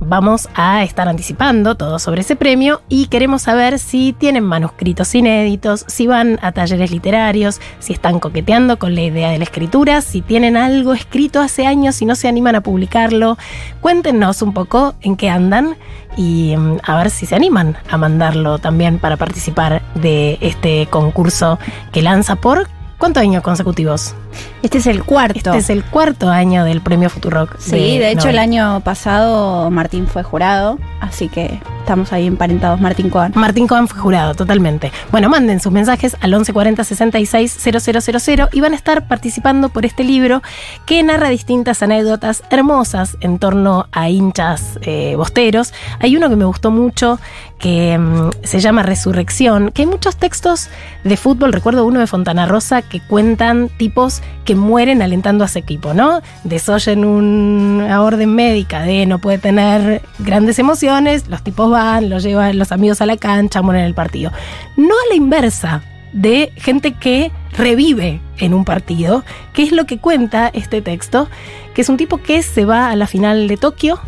vamos 0.00 0.48
a 0.54 0.82
estar 0.84 1.08
anticipando 1.08 1.76
todo 1.76 1.98
sobre 1.98 2.20
ese 2.22 2.36
premio 2.36 2.82
y 2.88 3.06
queremos 3.06 3.42
saber 3.42 3.78
si 3.78 4.12
tienen 4.12 4.44
manuscritos 4.44 5.14
inéditos, 5.14 5.84
si 5.88 6.06
van 6.06 6.38
a 6.42 6.52
talleres 6.52 6.90
literarios, 6.90 7.60
si 7.78 7.92
están 7.92 8.18
coqueteando 8.20 8.78
con 8.78 8.94
la 8.94 9.02
idea 9.02 9.30
de 9.30 9.38
la 9.38 9.44
escritura, 9.44 10.00
si 10.00 10.20
tienen 10.20 10.56
algo 10.56 10.92
escrito 10.94 11.40
hace 11.40 11.66
años 11.66 12.00
y 12.02 12.06
no 12.06 12.14
se 12.14 12.28
animan 12.28 12.54
a 12.56 12.60
publicarlo. 12.62 13.36
Cuéntenos 13.84 14.40
un 14.40 14.54
poco 14.54 14.94
en 15.02 15.14
qué 15.14 15.28
andan 15.28 15.76
y 16.16 16.56
mm, 16.56 16.78
a 16.84 16.96
ver 16.96 17.10
si 17.10 17.26
se 17.26 17.34
animan 17.34 17.76
a 17.90 17.98
mandarlo 17.98 18.58
también 18.58 18.98
para 18.98 19.18
participar 19.18 19.82
de 19.94 20.38
este 20.40 20.86
concurso 20.86 21.58
que 21.92 22.00
lanza 22.00 22.36
por 22.36 22.66
¿cuántos 23.04 23.22
años 23.22 23.42
consecutivos? 23.42 24.14
Este 24.62 24.78
es 24.78 24.86
el 24.86 25.04
cuarto. 25.04 25.50
Este 25.50 25.58
es 25.58 25.68
el 25.68 25.84
cuarto 25.84 26.30
año 26.30 26.64
del 26.64 26.80
premio 26.80 27.10
Futurock. 27.10 27.58
Sí, 27.58 27.98
de, 27.98 28.10
hecho 28.10 28.30
el 28.30 28.38
año 28.38 28.80
pasado 28.80 29.70
Martín 29.70 30.06
fue 30.06 30.22
jurado, 30.22 30.78
así 31.02 31.28
que 31.28 31.60
estamos 31.80 32.14
ahí 32.14 32.26
emparentados, 32.26 32.80
Martín 32.80 33.10
Coan. 33.10 33.32
Martín 33.34 33.66
Coan 33.66 33.88
fue 33.88 34.00
jurado, 34.00 34.34
totalmente. 34.34 34.90
Bueno, 35.12 35.28
manden 35.28 35.60
sus 35.60 35.70
mensajes 35.70 36.16
al 36.22 36.30
1140 36.30 36.82
66 36.82 37.58
000 37.60 38.48
y 38.52 38.60
van 38.62 38.72
a 38.72 38.76
estar 38.76 39.06
participando 39.06 39.68
por 39.68 39.84
este 39.84 40.02
libro 40.02 40.42
que 40.86 41.02
narra 41.02 41.28
distintas 41.28 41.82
anécdotas 41.82 42.42
hermosas 42.48 43.18
en 43.20 43.38
torno 43.38 43.86
a 43.92 44.08
hinchas 44.08 44.78
eh, 44.80 45.14
bosteros. 45.14 45.74
Hay 46.00 46.16
uno 46.16 46.30
que 46.30 46.36
me 46.36 46.46
gustó 46.46 46.70
mucho 46.70 47.20
que 47.64 47.96
mm, 47.96 48.30
se 48.42 48.60
llama 48.60 48.82
Resurrección, 48.82 49.70
que 49.70 49.82
hay 49.82 49.86
muchos 49.86 50.16
textos 50.16 50.68
de 51.02 51.16
fútbol, 51.16 51.50
recuerdo 51.50 51.86
uno 51.86 51.98
de 51.98 52.06
Fontana 52.06 52.44
Rosa, 52.44 52.82
que 52.82 53.00
cuentan 53.00 53.70
tipos 53.70 54.20
que 54.44 54.54
mueren 54.54 55.00
alentando 55.00 55.44
a 55.44 55.46
ese 55.46 55.60
equipo, 55.60 55.94
¿no? 55.94 56.20
Desoyen 56.44 57.06
una 57.06 58.02
orden 58.02 58.34
médica 58.34 58.82
de 58.82 59.06
no 59.06 59.18
puede 59.18 59.38
tener 59.38 60.02
grandes 60.18 60.58
emociones, 60.58 61.26
los 61.28 61.42
tipos 61.42 61.70
van, 61.70 62.10
los 62.10 62.22
llevan 62.22 62.58
los 62.58 62.70
amigos 62.70 63.00
a 63.00 63.06
la 63.06 63.16
cancha, 63.16 63.62
mueren 63.62 63.84
en 63.84 63.88
el 63.88 63.94
partido. 63.94 64.30
No 64.76 64.92
a 64.92 65.08
la 65.08 65.14
inversa 65.14 65.82
de 66.12 66.52
gente 66.56 66.92
que 66.92 67.32
revive 67.56 68.20
en 68.36 68.52
un 68.52 68.66
partido, 68.66 69.24
que 69.54 69.62
es 69.62 69.72
lo 69.72 69.86
que 69.86 69.96
cuenta 69.96 70.50
este 70.52 70.82
texto, 70.82 71.30
que 71.74 71.80
es 71.80 71.88
un 71.88 71.96
tipo 71.96 72.18
que 72.18 72.42
se 72.42 72.66
va 72.66 72.90
a 72.90 72.96
la 72.96 73.06
final 73.06 73.48
de 73.48 73.56
Tokio, 73.56 74.00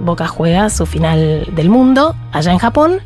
Boca 0.00 0.26
juega 0.28 0.70
su 0.70 0.86
final 0.86 1.48
del 1.52 1.68
mundo 1.68 2.14
allá 2.32 2.52
en 2.52 2.58
Japón 2.58 3.00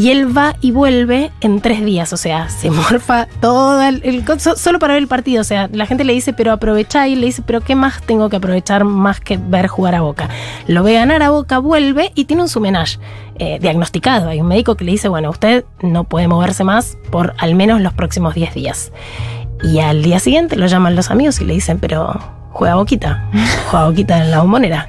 y 0.00 0.10
él 0.10 0.34
va 0.34 0.56
y 0.62 0.70
vuelve 0.70 1.30
en 1.42 1.60
tres 1.60 1.84
días, 1.84 2.12
o 2.14 2.16
sea, 2.16 2.48
se 2.48 2.70
morfa 2.70 3.26
todo 3.40 3.82
el, 3.82 4.24
solo 4.56 4.78
para 4.78 4.94
ver 4.94 5.02
el 5.02 5.08
partido, 5.08 5.42
o 5.42 5.44
sea, 5.44 5.68
la 5.72 5.84
gente 5.84 6.04
le 6.04 6.14
dice, 6.14 6.32
pero 6.32 6.52
aprovecha 6.52 7.06
y 7.06 7.16
le 7.16 7.26
dice, 7.26 7.42
pero 7.44 7.60
¿qué 7.60 7.74
más 7.74 8.00
tengo 8.02 8.30
que 8.30 8.36
aprovechar 8.36 8.84
más 8.84 9.20
que 9.20 9.36
ver 9.36 9.66
jugar 9.66 9.94
a 9.94 10.00
Boca? 10.00 10.30
Lo 10.66 10.82
ve 10.82 10.94
ganar 10.94 11.22
a 11.22 11.28
Boca, 11.28 11.58
vuelve 11.58 12.12
y 12.14 12.24
tiene 12.24 12.42
un 12.42 12.48
sumenage 12.48 12.98
eh, 13.38 13.58
diagnosticado. 13.60 14.30
Hay 14.30 14.40
un 14.40 14.48
médico 14.48 14.74
que 14.74 14.84
le 14.84 14.92
dice, 14.92 15.08
bueno, 15.08 15.28
usted 15.28 15.66
no 15.82 16.04
puede 16.04 16.28
moverse 16.28 16.64
más 16.64 16.96
por 17.10 17.34
al 17.36 17.54
menos 17.54 17.82
los 17.82 17.92
próximos 17.92 18.34
10 18.34 18.54
días. 18.54 18.92
Y 19.62 19.80
al 19.80 20.02
día 20.02 20.18
siguiente 20.18 20.56
lo 20.56 20.66
llaman 20.66 20.96
los 20.96 21.10
amigos 21.10 21.40
y 21.40 21.44
le 21.44 21.54
dicen, 21.54 21.78
pero 21.78 22.18
juega 22.50 22.76
Boquita, 22.76 23.28
juega 23.70 23.86
Boquita 23.86 24.22
en 24.22 24.30
la 24.30 24.40
bombonera. 24.40 24.88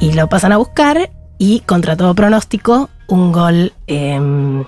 Y 0.00 0.12
lo 0.12 0.28
pasan 0.28 0.52
a 0.52 0.56
buscar 0.56 1.10
y 1.38 1.60
contra 1.60 1.96
todo 1.96 2.14
pronóstico, 2.14 2.90
un 3.06 3.32
gol, 3.32 3.72
em, 3.86 4.64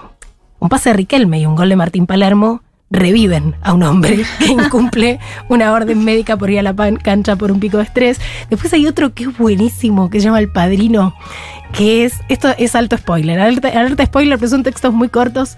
un 0.58 0.68
pase 0.68 0.90
de 0.90 0.96
Riquelme 0.96 1.40
y 1.40 1.46
un 1.46 1.56
gol 1.56 1.68
de 1.68 1.76
Martín 1.76 2.06
Palermo 2.06 2.62
reviven 2.90 3.54
a 3.62 3.72
un 3.72 3.82
hombre 3.84 4.24
que 4.38 4.46
incumple 4.46 5.20
una 5.48 5.72
orden 5.72 6.04
médica 6.04 6.36
por 6.36 6.50
ir 6.50 6.58
a 6.58 6.62
la 6.62 6.74
cancha 7.02 7.36
por 7.36 7.52
un 7.52 7.60
pico 7.60 7.78
de 7.78 7.84
estrés. 7.84 8.20
Después 8.50 8.72
hay 8.72 8.86
otro 8.86 9.14
que 9.14 9.24
es 9.24 9.38
buenísimo, 9.38 10.10
que 10.10 10.20
se 10.20 10.26
llama 10.26 10.40
El 10.40 10.50
Padrino, 10.50 11.14
que 11.72 12.04
es, 12.04 12.20
esto 12.28 12.48
es 12.58 12.74
alto 12.74 12.96
spoiler, 12.96 13.38
alerta, 13.38 13.68
alerta 13.68 14.06
spoiler, 14.06 14.38
pero 14.38 14.50
son 14.50 14.62
textos 14.62 14.92
muy 14.92 15.08
cortos 15.08 15.56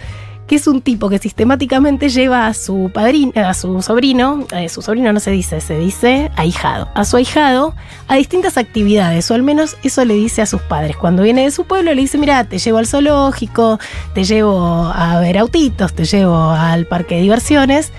es 0.56 0.66
un 0.66 0.80
tipo 0.82 1.08
que 1.08 1.18
sistemáticamente 1.18 2.08
lleva 2.08 2.46
a 2.46 2.54
su 2.54 2.90
padrino, 2.92 3.32
a 3.34 3.54
su 3.54 3.80
sobrino, 3.82 4.46
a 4.52 4.68
su 4.68 4.82
sobrino 4.82 5.12
no 5.12 5.20
se 5.20 5.30
dice, 5.30 5.60
se 5.60 5.78
dice 5.78 6.30
ahijado, 6.36 6.88
a 6.94 7.04
su 7.04 7.16
ahijado 7.16 7.74
a 8.08 8.16
distintas 8.16 8.56
actividades, 8.56 9.30
o 9.30 9.34
al 9.34 9.42
menos 9.42 9.76
eso 9.82 10.04
le 10.04 10.14
dice 10.14 10.42
a 10.42 10.46
sus 10.46 10.60
padres. 10.62 10.96
Cuando 10.96 11.22
viene 11.22 11.44
de 11.44 11.50
su 11.50 11.64
pueblo 11.64 11.94
le 11.94 12.00
dice, 12.00 12.18
mira, 12.18 12.44
te 12.44 12.58
llevo 12.58 12.78
al 12.78 12.86
zoológico, 12.86 13.78
te 14.14 14.24
llevo 14.24 14.92
a 14.94 15.20
ver 15.20 15.38
autitos, 15.38 15.94
te 15.94 16.04
llevo 16.04 16.50
al 16.50 16.86
parque 16.86 17.16
de 17.16 17.22
diversiones 17.22 17.92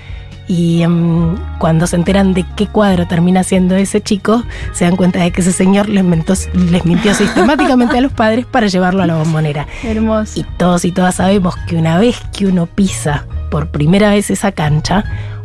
y 0.48 0.82
em, 0.82 1.36
cuando 1.58 1.88
se 1.88 1.96
enteran 1.96 2.34
de 2.34 2.46
qué 2.56 2.68
cuadro 2.68 3.08
termina 3.08 3.44
siendo 3.44 3.76
ese 3.76 4.02
chico, 4.02 4.44
se 4.74 4.86
dan 4.86 4.96
cuenta 4.96 5.20
de 5.20 5.32
que 5.32 5.42
ese 5.42 5.52
señor 5.52 5.90
les, 5.90 6.04
les 6.54 6.86
mintió 6.86 7.14
sistemáticamente 7.16 7.98
a 7.98 8.02
los 8.02 8.12
padres 8.12 8.46
para 8.46 8.68
llevarlo 8.68 9.04
a 9.04 9.08
la 9.08 9.16
bombonera. 9.16 9.68
Hermoso. 9.84 10.40
Y 10.40 10.44
todos 10.44 10.86
y 10.86 10.92
todas 10.92 11.16
sabemos 11.16 11.56
que 11.68 11.76
una 11.76 11.98
vez 11.98 12.18
que 12.32 12.46
uno 12.46 12.66
pisa 12.66 13.26
por 13.50 13.70
primera 13.70 14.10
vez 14.10 14.30
esa 14.32 14.52
cancha, 14.52 15.04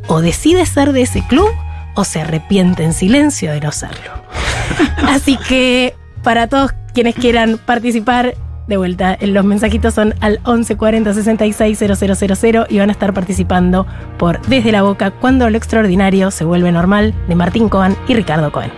o 0.09 0.21
decide 0.21 0.67
ser 0.67 0.93
de 0.93 1.03
ese 1.03 1.23
club 1.27 1.51
o 1.95 2.05
se 2.05 2.21
arrepiente 2.21 2.83
en 2.83 2.93
silencio 2.93 3.53
de 3.53 3.61
no 3.61 3.73
serlo. 3.73 4.25
Así 5.09 5.37
que 5.37 5.95
para 6.23 6.47
todos 6.49 6.73
quienes 6.95 7.15
quieran 7.15 7.59
participar, 7.59 8.35
de 8.69 8.77
vuelta, 8.77 9.19
los 9.23 9.45
mensajitos 9.45 9.95
son 9.95 10.15
al 10.21 10.41
1140 10.47 11.15
66 11.15 11.79
000 11.79 12.67
y 12.69 12.79
van 12.79 12.91
a 12.91 12.93
estar 12.93 13.15
participando 13.15 13.87
por 14.19 14.41
Desde 14.43 14.73
la 14.73 14.83
Boca 14.83 15.11
cuando 15.11 15.49
lo 15.51 15.57
extraordinario 15.57 16.31
se 16.31 16.45
vuelve 16.45 16.71
normal 16.71 17.15
de 17.29 17.35
Martín 17.35 17.69
Cohen 17.69 17.97
y 18.07 18.15
Ricardo 18.15 18.53
Cohen. 18.53 18.71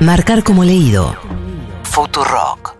Marcar 0.00 0.42
como 0.42 0.64
leído. 0.64 1.14
Futurock. 1.84 2.74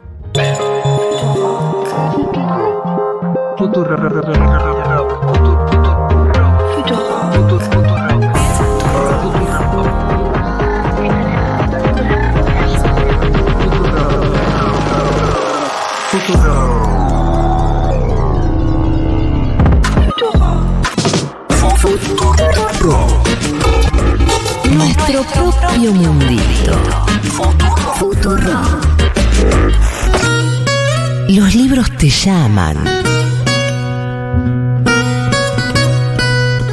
Nuestro 24.71 25.23
propio 25.23 25.95
mundito. 25.95 26.79
Futuro. 27.99 28.61
Los 31.31 31.55
libros 31.55 31.91
te 31.97 32.11
llaman. 32.11 32.77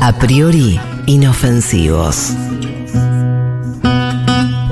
A 0.02 0.12
priori 0.20 0.78
inofensivos. 1.06 2.34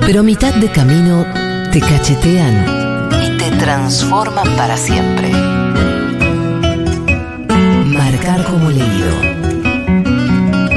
Pero 0.00 0.20
a 0.20 0.22
mitad 0.22 0.52
de 0.52 0.70
camino 0.70 1.24
te 1.72 1.80
cachetean 1.80 3.08
y 3.24 3.38
te 3.38 3.50
transforman 3.52 4.56
para 4.56 4.76
siempre. 4.76 5.30
Marcar 7.86 8.44
como 8.44 8.68
leído. 8.68 9.39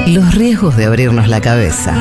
Los 0.07 0.35
riesgos 0.35 0.75
de 0.75 0.83
abrirnos 0.83 1.29
la 1.29 1.39
cabeza. 1.39 1.95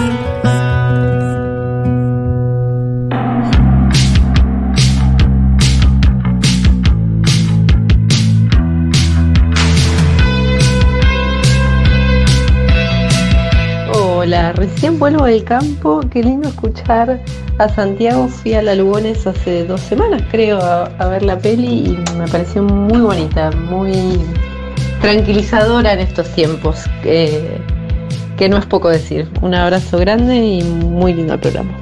Hola, 13.95 14.53
recién 14.55 14.99
vuelvo 14.99 15.27
del 15.27 15.45
campo. 15.45 16.01
Qué 16.11 16.25
lindo 16.25 16.49
escuchar 16.49 17.23
a 17.59 17.69
Santiago. 17.69 18.27
Fui 18.27 18.55
a 18.55 18.63
la 18.63 18.75
Lugones 18.75 19.25
hace 19.29 19.65
dos 19.65 19.81
semanas, 19.81 20.23
creo, 20.33 20.61
a, 20.61 21.07
ver 21.07 21.23
la 21.23 21.39
peli 21.39 21.97
y 21.97 22.17
me 22.19 22.27
pareció 22.27 22.65
muy 22.65 23.01
bonita, 23.01 23.53
muy 23.53 24.19
tranquilizadora 25.01 25.93
en 25.93 26.01
estos 26.01 26.29
tiempos. 26.35 26.81
Eh, 27.05 27.61
que 28.43 28.49
no 28.49 28.59
es 28.59 28.67
poco 28.67 28.89
decir. 28.89 29.29
Un 29.41 29.55
abrazo 29.55 29.99
grande 29.99 30.37
y 30.37 30.65
muy 30.65 31.15
lindo 31.15 31.35
el 31.35 31.39
programa. 31.39 31.79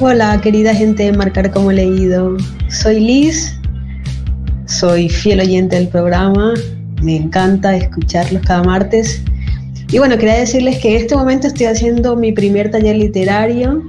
Hola, 0.00 0.40
querida 0.40 0.74
gente 0.74 1.04
de 1.04 1.12
Marcar 1.12 1.52
como 1.52 1.70
Leído. 1.70 2.36
Soy 2.68 2.98
Liz, 2.98 3.56
soy 4.66 5.08
fiel 5.08 5.38
oyente 5.38 5.76
del 5.76 5.86
programa, 5.86 6.54
me 7.00 7.14
encanta 7.14 7.76
escucharlos 7.76 8.42
cada 8.42 8.64
martes. 8.64 9.22
Y 9.88 9.98
bueno, 9.98 10.18
quería 10.18 10.34
decirles 10.34 10.80
que 10.80 10.96
en 10.96 11.02
este 11.02 11.14
momento 11.14 11.46
estoy 11.46 11.66
haciendo 11.66 12.16
mi 12.16 12.32
primer 12.32 12.72
taller 12.72 12.96
literario, 12.96 13.84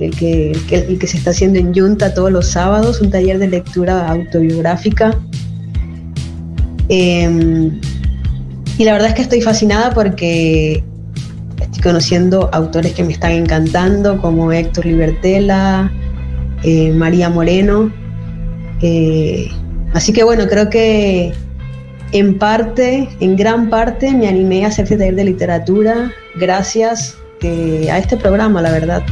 el 0.00 0.10
que, 0.16 0.50
el 0.72 0.98
que 0.98 1.06
se 1.06 1.18
está 1.18 1.30
haciendo 1.30 1.60
en 1.60 1.72
Junta 1.72 2.14
todos 2.14 2.32
los 2.32 2.48
sábados, 2.48 3.00
un 3.00 3.10
taller 3.10 3.38
de 3.38 3.46
lectura 3.46 4.08
autobiográfica. 4.08 5.16
Eh, 6.88 7.70
y 8.78 8.84
la 8.84 8.92
verdad 8.92 9.08
es 9.08 9.14
que 9.14 9.22
estoy 9.22 9.40
fascinada 9.42 9.90
porque 9.90 10.84
estoy 11.60 11.82
conociendo 11.82 12.48
autores 12.52 12.92
que 12.92 13.02
me 13.02 13.12
están 13.12 13.32
encantando, 13.32 14.22
como 14.22 14.52
Héctor 14.52 14.86
Libertela, 14.86 15.92
eh, 16.62 16.92
María 16.92 17.28
Moreno. 17.28 17.92
Eh, 18.80 19.48
así 19.94 20.12
que 20.12 20.22
bueno, 20.22 20.46
creo 20.46 20.70
que 20.70 21.32
en 22.12 22.38
parte, 22.38 23.08
en 23.18 23.36
gran 23.36 23.68
parte, 23.68 24.14
me 24.14 24.28
animé 24.28 24.64
a 24.64 24.68
hacer 24.68 24.88
taller 24.88 25.16
de 25.16 25.24
literatura 25.24 26.12
gracias 26.36 27.18
eh, 27.42 27.88
a 27.90 27.98
este 27.98 28.16
programa, 28.16 28.62
la 28.62 28.70
verdad. 28.70 29.02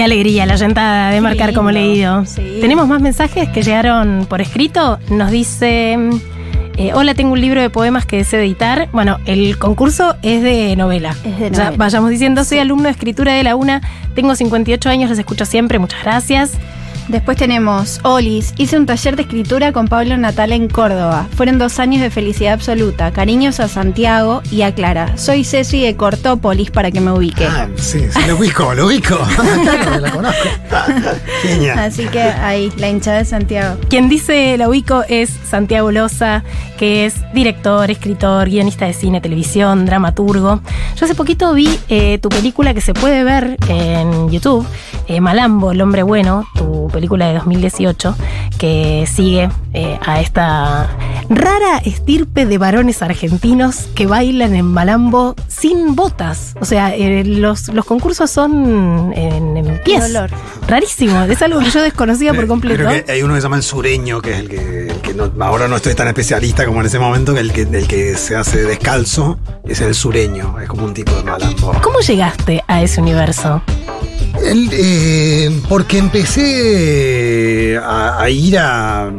Qué 0.00 0.04
alegría 0.04 0.46
la 0.46 0.56
llentada 0.56 1.10
de 1.10 1.20
marcar 1.20 1.52
como 1.52 1.70
leído. 1.70 2.24
Sí. 2.24 2.56
Tenemos 2.62 2.88
más 2.88 3.02
mensajes 3.02 3.50
que 3.50 3.62
llegaron 3.62 4.24
por 4.30 4.40
escrito. 4.40 4.98
Nos 5.10 5.30
dice. 5.30 5.98
eh, 6.78 6.92
Hola, 6.94 7.12
tengo 7.12 7.34
un 7.34 7.40
libro 7.42 7.60
de 7.60 7.68
poemas 7.68 8.06
que 8.06 8.16
deseo 8.16 8.40
editar. 8.40 8.88
Bueno, 8.92 9.18
el 9.26 9.58
concurso 9.58 10.16
es 10.22 10.42
de 10.42 10.74
novela. 10.74 11.10
Es 11.22 11.38
de 11.38 11.50
Ya 11.50 11.64
novela. 11.64 11.76
vayamos 11.76 12.08
diciendo, 12.08 12.44
soy 12.44 12.60
alumno 12.60 12.84
de 12.84 12.92
escritura 12.92 13.34
de 13.34 13.42
la 13.42 13.56
UNA, 13.56 13.82
tengo 14.14 14.34
58 14.34 14.88
años, 14.88 15.10
los 15.10 15.18
escucho 15.18 15.44
siempre, 15.44 15.78
muchas 15.78 16.02
gracias. 16.02 16.52
Después 17.10 17.36
tenemos 17.36 17.98
Olis. 18.04 18.54
Hice 18.56 18.78
un 18.78 18.86
taller 18.86 19.16
de 19.16 19.22
escritura 19.22 19.72
con 19.72 19.88
Pablo 19.88 20.16
Natal 20.16 20.52
en 20.52 20.68
Córdoba. 20.68 21.26
Fueron 21.34 21.58
dos 21.58 21.80
años 21.80 22.02
de 22.02 22.08
felicidad 22.08 22.52
absoluta. 22.52 23.10
Cariños 23.10 23.58
a 23.58 23.66
Santiago 23.66 24.42
y 24.52 24.62
a 24.62 24.72
Clara. 24.72 25.18
Soy 25.18 25.42
Ceci 25.42 25.82
de 25.82 25.96
Cortópolis 25.96 26.70
para 26.70 26.92
que 26.92 27.00
me 27.00 27.10
ubique. 27.10 27.44
Ah, 27.44 27.66
sí, 27.74 28.04
sí, 28.08 28.20
lo 28.28 28.36
ubico, 28.36 28.72
lo 28.74 28.86
ubico. 28.86 29.18
La 30.00 30.12
conozco. 30.12 30.48
Genial. 31.42 31.80
Así 31.80 32.04
que 32.04 32.22
ahí, 32.22 32.72
la 32.76 32.88
hinchada 32.88 33.18
de 33.18 33.24
Santiago. 33.24 33.76
Quien 33.88 34.08
dice 34.08 34.56
la 34.56 34.68
ubico 34.68 35.02
es 35.08 35.30
Santiago 35.30 35.90
Loza, 35.90 36.44
que 36.78 37.06
es 37.06 37.16
director, 37.34 37.90
escritor, 37.90 38.48
guionista 38.48 38.86
de 38.86 38.92
cine, 38.92 39.20
televisión, 39.20 39.84
dramaturgo. 39.84 40.60
Yo 40.94 41.04
hace 41.04 41.16
poquito 41.16 41.52
vi 41.54 41.76
eh, 41.88 42.18
tu 42.18 42.28
película 42.28 42.72
que 42.72 42.80
se 42.80 42.94
puede 42.94 43.24
ver 43.24 43.56
en 43.68 44.30
YouTube, 44.30 44.64
eh, 45.08 45.20
Malambo, 45.20 45.72
el 45.72 45.80
hombre 45.80 46.04
bueno, 46.04 46.46
tu 46.54 46.86
película 46.86 46.99
de 47.26 47.34
2018, 47.34 48.16
que 48.58 49.08
sigue 49.12 49.48
eh, 49.72 49.98
a 50.04 50.20
esta 50.20 50.88
rara 51.28 51.78
estirpe 51.84 52.46
de 52.46 52.58
varones 52.58 53.02
argentinos 53.02 53.88
que 53.94 54.06
bailan 54.06 54.54
en 54.54 54.66
Malambo 54.66 55.34
sin 55.48 55.94
botas. 55.94 56.54
O 56.60 56.64
sea, 56.64 56.94
eh, 56.94 57.24
los, 57.24 57.68
los 57.68 57.84
concursos 57.84 58.30
son 58.30 59.12
en, 59.14 59.56
en 59.56 59.80
pies. 59.84 60.00
dolor. 60.12 60.30
Rarísimo, 60.66 61.22
es 61.22 61.40
algo 61.42 61.60
que 61.60 61.70
yo 61.70 61.82
desconocía 61.82 62.34
por 62.34 62.46
completo. 62.46 62.84
Creo 62.84 63.04
que 63.04 63.12
hay 63.12 63.22
uno 63.22 63.34
que 63.34 63.40
se 63.40 63.44
llama 63.44 63.56
el 63.56 63.62
sureño, 63.62 64.20
que 64.20 64.32
es 64.32 64.38
el 64.40 64.48
que, 64.48 64.86
el 64.88 65.00
que 65.00 65.14
no- 65.14 65.32
ahora 65.44 65.68
no 65.68 65.76
estoy 65.76 65.94
tan 65.94 66.08
especialista 66.08 66.64
como 66.66 66.80
en 66.80 66.86
ese 66.86 66.98
momento, 66.98 67.34
que 67.34 67.40
el 67.40 67.52
que, 67.52 67.62
el 67.62 67.86
que 67.88 68.16
se 68.16 68.36
hace 68.36 68.62
descalzo 68.64 69.38
es 69.66 69.80
el 69.80 69.94
sureño, 69.94 70.56
es 70.60 70.68
como 70.68 70.84
un 70.84 70.94
tipo 70.94 71.12
de 71.12 71.22
malambo. 71.24 71.72
¿Cómo 71.82 72.00
llegaste 72.00 72.62
a 72.66 72.82
ese 72.82 73.00
universo? 73.00 73.62
El, 74.38 74.68
eh, 74.72 75.60
porque 75.68 75.98
empecé 75.98 77.78
a, 77.78 78.22
a 78.22 78.30
ir 78.30 78.58
a, 78.58 79.10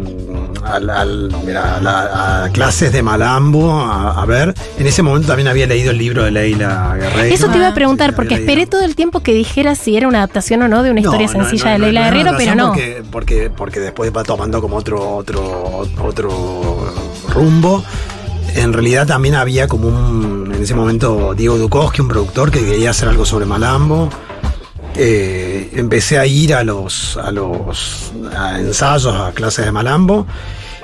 clases 2.53 2.93
de 2.93 3.03
Malambo 3.03 3.71
a, 3.81 4.25
ver. 4.25 4.53
En 4.77 4.87
ese 4.87 5.03
momento 5.03 5.27
también 5.27 5.47
había 5.47 5.67
leído 5.67 5.91
el 5.91 5.97
libro 5.97 6.23
de 6.23 6.31
Leila 6.31 6.95
Guerrero. 6.97 7.33
Eso 7.33 7.49
te 7.49 7.57
iba 7.57 7.67
a 7.67 7.73
preguntar, 7.73 8.11
Sí, 8.11 8.15
porque 8.15 8.35
esperé 8.35 8.67
todo 8.67 8.83
el 8.83 8.95
tiempo 8.95 9.21
que 9.21 9.33
dijeras 9.33 9.77
si 9.77 9.97
era 9.97 10.07
una 10.07 10.19
adaptación 10.19 10.61
o 10.61 10.67
no 10.67 10.83
de 10.83 10.91
una 10.91 11.01
historia 11.01 11.27
No, 11.27 11.33
sencilla 11.33 11.65
no, 11.65 11.71
de 11.71 11.79
Leila 11.79 12.03
Guerrero, 12.05 12.31
pero 12.37 12.55
no. 12.55 12.67
Porque, 12.69 13.03
porque, 13.11 13.49
porque 13.49 13.79
después 13.79 14.11
va 14.15 14.23
tomando 14.23 14.61
como 14.61 14.77
otro, 14.77 15.17
otro, 15.17 15.87
otro 16.03 16.93
rumbo. 17.33 17.83
En 18.55 18.73
realidad 18.73 19.07
también 19.07 19.35
había 19.35 19.67
como 19.67 19.87
un, 19.87 20.51
en 20.53 20.61
ese 20.61 20.75
momento, 20.75 21.33
Diego 21.33 21.57
Dukowski, 21.57 22.01
un 22.01 22.09
productor 22.09 22.51
que 22.51 22.65
quería 22.65 22.89
hacer 22.89 23.07
algo 23.07 23.25
sobre 23.25 23.45
Malambo. 23.45 24.09
Eh, 24.95 25.69
empecé 25.73 26.17
a 26.19 26.25
ir 26.25 26.53
a 26.53 26.63
los, 26.63 27.17
a 27.17 27.31
los 27.31 28.11
ensayos, 28.59 29.15
a 29.15 29.31
clases 29.31 29.65
de 29.65 29.71
Malambo. 29.71 30.25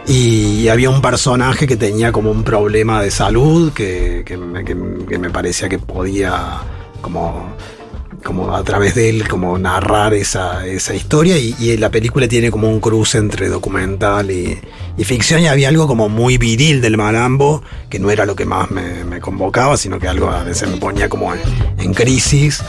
Y 0.08 0.70
había 0.70 0.90
un 0.90 1.02
personaje 1.02 1.68
que 1.68 1.76
tenía 1.76 2.14
como 2.14 2.32
un 2.32 2.44
problema 2.44 3.02
de 3.02 3.12
salud 3.12 3.74
que, 3.74 4.24
que 4.26 4.38
me- 4.38 5.30
parecía 5.30 5.68
que 5.68 5.80
podía 5.80 6.60
como 7.02 7.56
como 8.24 8.56
a 8.56 8.64
través 8.64 8.96
de 8.96 9.10
él 9.10 9.28
como 9.28 9.58
narrar 9.58 10.14
esa, 10.14 10.66
esa 10.66 10.94
historia 10.96 11.38
y, 11.38 11.78
la 11.78 11.90
película 11.92 12.28
tiene 12.28 12.50
como 12.52 12.68
un 12.70 12.80
cruce 12.80 13.20
entre 13.20 13.48
documental 13.48 14.32
y, 14.32 14.60
ficción 15.04 15.42
y 15.42 15.48
había 15.48 15.70
algo 15.70 15.88
como 15.88 16.10
muy 16.10 16.38
viril 16.38 16.82
del 16.82 16.98
Malambo 16.98 17.62
que 17.90 18.00
no 18.00 18.10
era 18.10 18.26
lo 18.26 18.36
que 18.36 18.46
más 18.46 18.72
me, 18.72 19.04
me 19.06 19.20
convocaba 19.22 19.78
sino 19.78 20.00
que 20.00 20.08
algo 20.08 20.30
a 20.30 20.44
veces 20.44 20.70
me 20.70 20.78
ponía 20.78 21.08
como 21.08 21.34
en, 21.34 21.40
en 21.78 21.94
crisis 21.94 22.62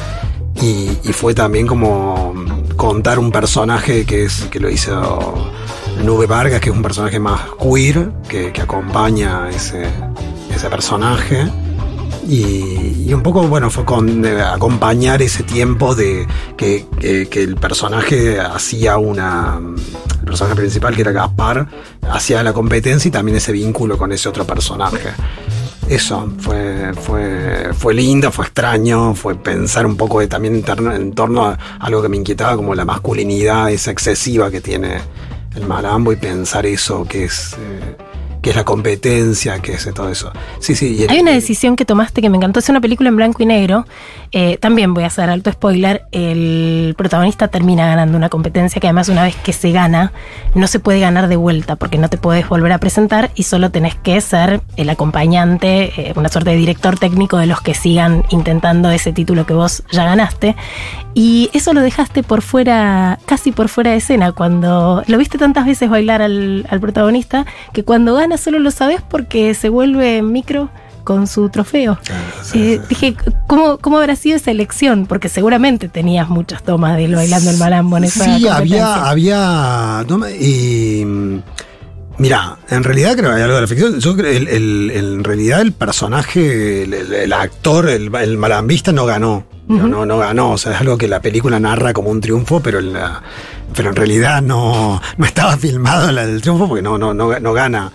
y, 0.60 1.12
fue 1.12 1.34
también 1.34 1.66
como 1.66 2.34
contar 2.76 3.18
un 3.18 3.30
personaje 3.32 4.04
que 4.04 4.24
es 4.24 4.42
que 4.50 4.60
lo 4.60 4.68
hizo 4.70 5.50
Nube 6.04 6.26
Vargas 6.26 6.60
que 6.60 6.70
es 6.70 6.76
un 6.76 6.82
personaje 6.82 7.18
más 7.18 7.40
queer 7.60 8.10
que, 8.28 8.52
acompaña 8.60 9.48
ese, 9.50 9.86
ese 10.54 10.68
personaje 10.68 11.48
y, 12.28 13.10
un 13.14 13.22
poco, 13.22 13.48
bueno, 13.48 13.70
fue 13.70 13.86
con 13.86 14.26
acompañar 14.26 15.22
ese 15.22 15.42
tiempo 15.44 15.94
de 15.94 16.26
que, 16.58 16.84
que- 17.00 17.26
que 17.28 17.42
el 17.42 17.56
personaje 17.56 18.38
hacía 18.38 18.98
una. 18.98 19.58
El 20.20 20.24
personaje 20.26 20.56
principal, 20.56 20.94
que 20.94 21.00
era 21.00 21.12
Gaspar, 21.12 21.66
hacía 22.10 22.42
la 22.42 22.52
competencia 22.52 23.08
y 23.08 23.12
también 23.12 23.38
ese 23.38 23.50
vínculo 23.50 23.96
con 23.96 24.12
ese 24.12 24.28
otro 24.28 24.44
personaje. 24.46 25.08
Eso 25.88 26.30
fue, 26.38 26.92
fue, 26.94 27.70
fue 27.72 27.94
lindo, 27.94 28.30
fue 28.30 28.44
extraño, 28.44 29.14
fue 29.14 29.34
pensar 29.36 29.86
un 29.86 29.96
poco 29.96 30.20
de, 30.20 30.26
también 30.26 30.56
en, 30.56 31.12
torno- 31.14 31.46
a 31.46 31.58
algo 31.80 32.02
que 32.02 32.08
me 32.10 32.16
inquietaba, 32.18 32.56
como 32.56 32.74
la 32.74 32.84
masculinidad 32.84 33.70
esa 33.70 33.90
excesiva 33.90 34.50
que 34.50 34.60
tiene 34.60 34.98
el 35.56 35.66
malambo 35.66 36.12
y 36.12 36.16
pensar 36.16 36.66
eso 36.66 37.04
que 37.08 37.24
es. 37.24 37.54
eh, 37.54 37.96
que 38.48 38.52
es 38.52 38.56
la 38.56 38.64
competencia, 38.64 39.58
que 39.60 39.74
es 39.74 39.92
todo 39.92 40.08
eso. 40.10 40.32
Sí, 40.58 40.74
sí. 40.74 41.02
el- 41.04 41.10
Hay 41.10 41.20
una 41.20 41.32
decisión 41.32 41.76
que 41.76 41.84
tomaste 41.84 42.22
que 42.22 42.30
me 42.30 42.38
encantó, 42.38 42.60
es 42.60 42.68
una 42.70 42.80
película 42.80 43.10
en 43.10 43.16
blanco 43.16 43.42
y 43.42 43.46
negro. 43.46 43.84
Eh, 44.32 44.56
también 44.56 44.94
voy 44.94 45.04
a 45.04 45.08
hacer 45.08 45.28
alto 45.28 45.52
spoiler, 45.52 46.04
el 46.12 46.94
protagonista 46.96 47.48
termina 47.48 47.86
ganando 47.86 48.16
una 48.16 48.30
competencia 48.30 48.80
que 48.80 48.86
además 48.86 49.10
una 49.10 49.22
vez 49.24 49.36
que 49.36 49.52
se 49.52 49.70
gana, 49.70 50.12
no 50.54 50.66
se 50.66 50.80
puede 50.80 50.98
ganar 51.00 51.28
de 51.28 51.36
vuelta 51.36 51.76
porque 51.76 51.98
no 51.98 52.08
te 52.08 52.16
puedes 52.16 52.48
volver 52.48 52.72
a 52.72 52.78
presentar 52.78 53.30
y 53.34 53.42
solo 53.42 53.70
tenés 53.70 53.94
que 53.96 54.18
ser 54.22 54.62
el 54.76 54.88
acompañante, 54.88 55.92
eh, 56.08 56.12
una 56.16 56.30
suerte 56.30 56.50
de 56.50 56.56
director 56.56 56.98
técnico 56.98 57.36
de 57.36 57.46
los 57.46 57.60
que 57.60 57.74
sigan 57.74 58.24
intentando 58.30 58.90
ese 58.90 59.12
título 59.12 59.44
que 59.44 59.52
vos 59.52 59.82
ya 59.92 60.04
ganaste. 60.04 60.56
Y 61.12 61.50
eso 61.52 61.72
lo 61.74 61.80
dejaste 61.82 62.22
por 62.22 62.40
fuera, 62.42 63.18
casi 63.26 63.50
por 63.52 63.68
fuera 63.68 63.90
de 63.90 63.96
escena, 63.96 64.32
cuando 64.32 65.02
lo 65.06 65.18
viste 65.18 65.36
tantas 65.36 65.66
veces 65.66 65.90
bailar 65.90 66.22
al, 66.22 66.66
al 66.70 66.80
protagonista, 66.80 67.44
que 67.72 67.82
cuando 67.82 68.14
gana 68.14 68.37
solo 68.38 68.58
lo 68.58 68.70
sabes 68.70 69.02
porque 69.08 69.52
se 69.54 69.68
vuelve 69.68 70.22
micro 70.22 70.70
con 71.04 71.26
su 71.26 71.48
trofeo. 71.48 71.98
Eh, 72.54 72.80
dije, 72.88 73.14
¿cómo, 73.46 73.78
¿cómo 73.78 73.98
habrá 73.98 74.14
sido 74.14 74.36
esa 74.36 74.50
elección? 74.50 75.06
Porque 75.06 75.28
seguramente 75.30 75.88
tenías 75.88 76.28
muchas 76.28 76.62
tomas 76.62 76.96
de 76.96 77.06
él 77.06 77.14
bailando 77.14 77.50
el 77.50 77.56
malambo 77.56 77.96
en 77.96 78.04
esa 78.04 78.24
Sí, 78.24 78.46
había, 78.46 79.04
había. 79.08 80.04
no 80.06 80.18
me- 80.18 80.36
y, 80.36 81.40
mira, 82.18 82.58
en 82.68 82.84
realidad 82.84 83.16
creo 83.16 83.30
que 83.30 83.36
hay 83.36 83.42
algo 83.42 83.54
de 83.54 83.60
la 83.62 83.66
ficción. 83.66 83.98
Yo 84.00 84.16
creo 84.16 84.30
el, 84.36 84.48
el- 84.48 84.90
el- 84.90 85.14
en 85.14 85.24
realidad 85.24 85.60
el 85.62 85.72
personaje, 85.72 86.82
el, 86.82 86.92
el- 86.94 87.14
el 87.14 87.32
actor, 87.32 87.88
el, 87.88 88.14
el 88.14 88.36
malambista 88.36 88.92
no 88.92 89.06
ganó. 89.06 89.44
No, 89.68 89.86
no, 89.86 90.06
no 90.06 90.18
ganó. 90.18 90.52
O 90.52 90.58
sea, 90.58 90.72
es 90.72 90.80
algo 90.80 90.96
que 90.96 91.08
la 91.08 91.20
película 91.20 91.60
narra 91.60 91.92
como 91.92 92.08
un 92.10 92.20
triunfo, 92.22 92.60
pero 92.60 92.78
en, 92.78 92.92
la- 92.94 93.22
pero 93.76 93.90
en 93.90 93.96
realidad 93.96 94.40
no, 94.42 95.00
no 95.18 95.24
estaba 95.26 95.56
filmado 95.58 96.10
la 96.12 96.26
del 96.26 96.40
triunfo 96.40 96.68
porque 96.68 96.82
no, 96.82 96.96
no, 96.98 97.12
no, 97.14 97.38
no 97.38 97.52
gana. 97.52 97.92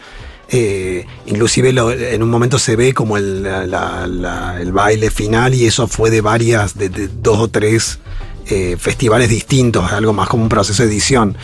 Eh, 0.55 1.03
inclusive 1.25 1.73
lo- 1.73 1.91
en 1.91 2.21
un 2.21 2.29
momento 2.29 2.59
se 2.59 2.75
ve 2.75 2.93
como 2.93 3.17
el, 3.17 3.41
la- 3.41 3.65
la- 4.07 4.57
el 4.61 4.71
baile 4.71 5.09
final 5.09 5.55
y 5.55 5.65
eso 5.65 5.87
fue 5.87 6.11
de 6.11 6.21
varias, 6.21 6.77
de, 6.77 6.89
dos 6.89 7.39
o 7.39 7.47
tres 7.47 7.97
eh, 8.45 8.77
festivales 8.79 9.29
distintos, 9.29 9.91
algo 9.91 10.13
más 10.13 10.27
como 10.29 10.43
un 10.43 10.49
proceso 10.49 10.83
de 10.83 10.89
edición. 10.89 11.35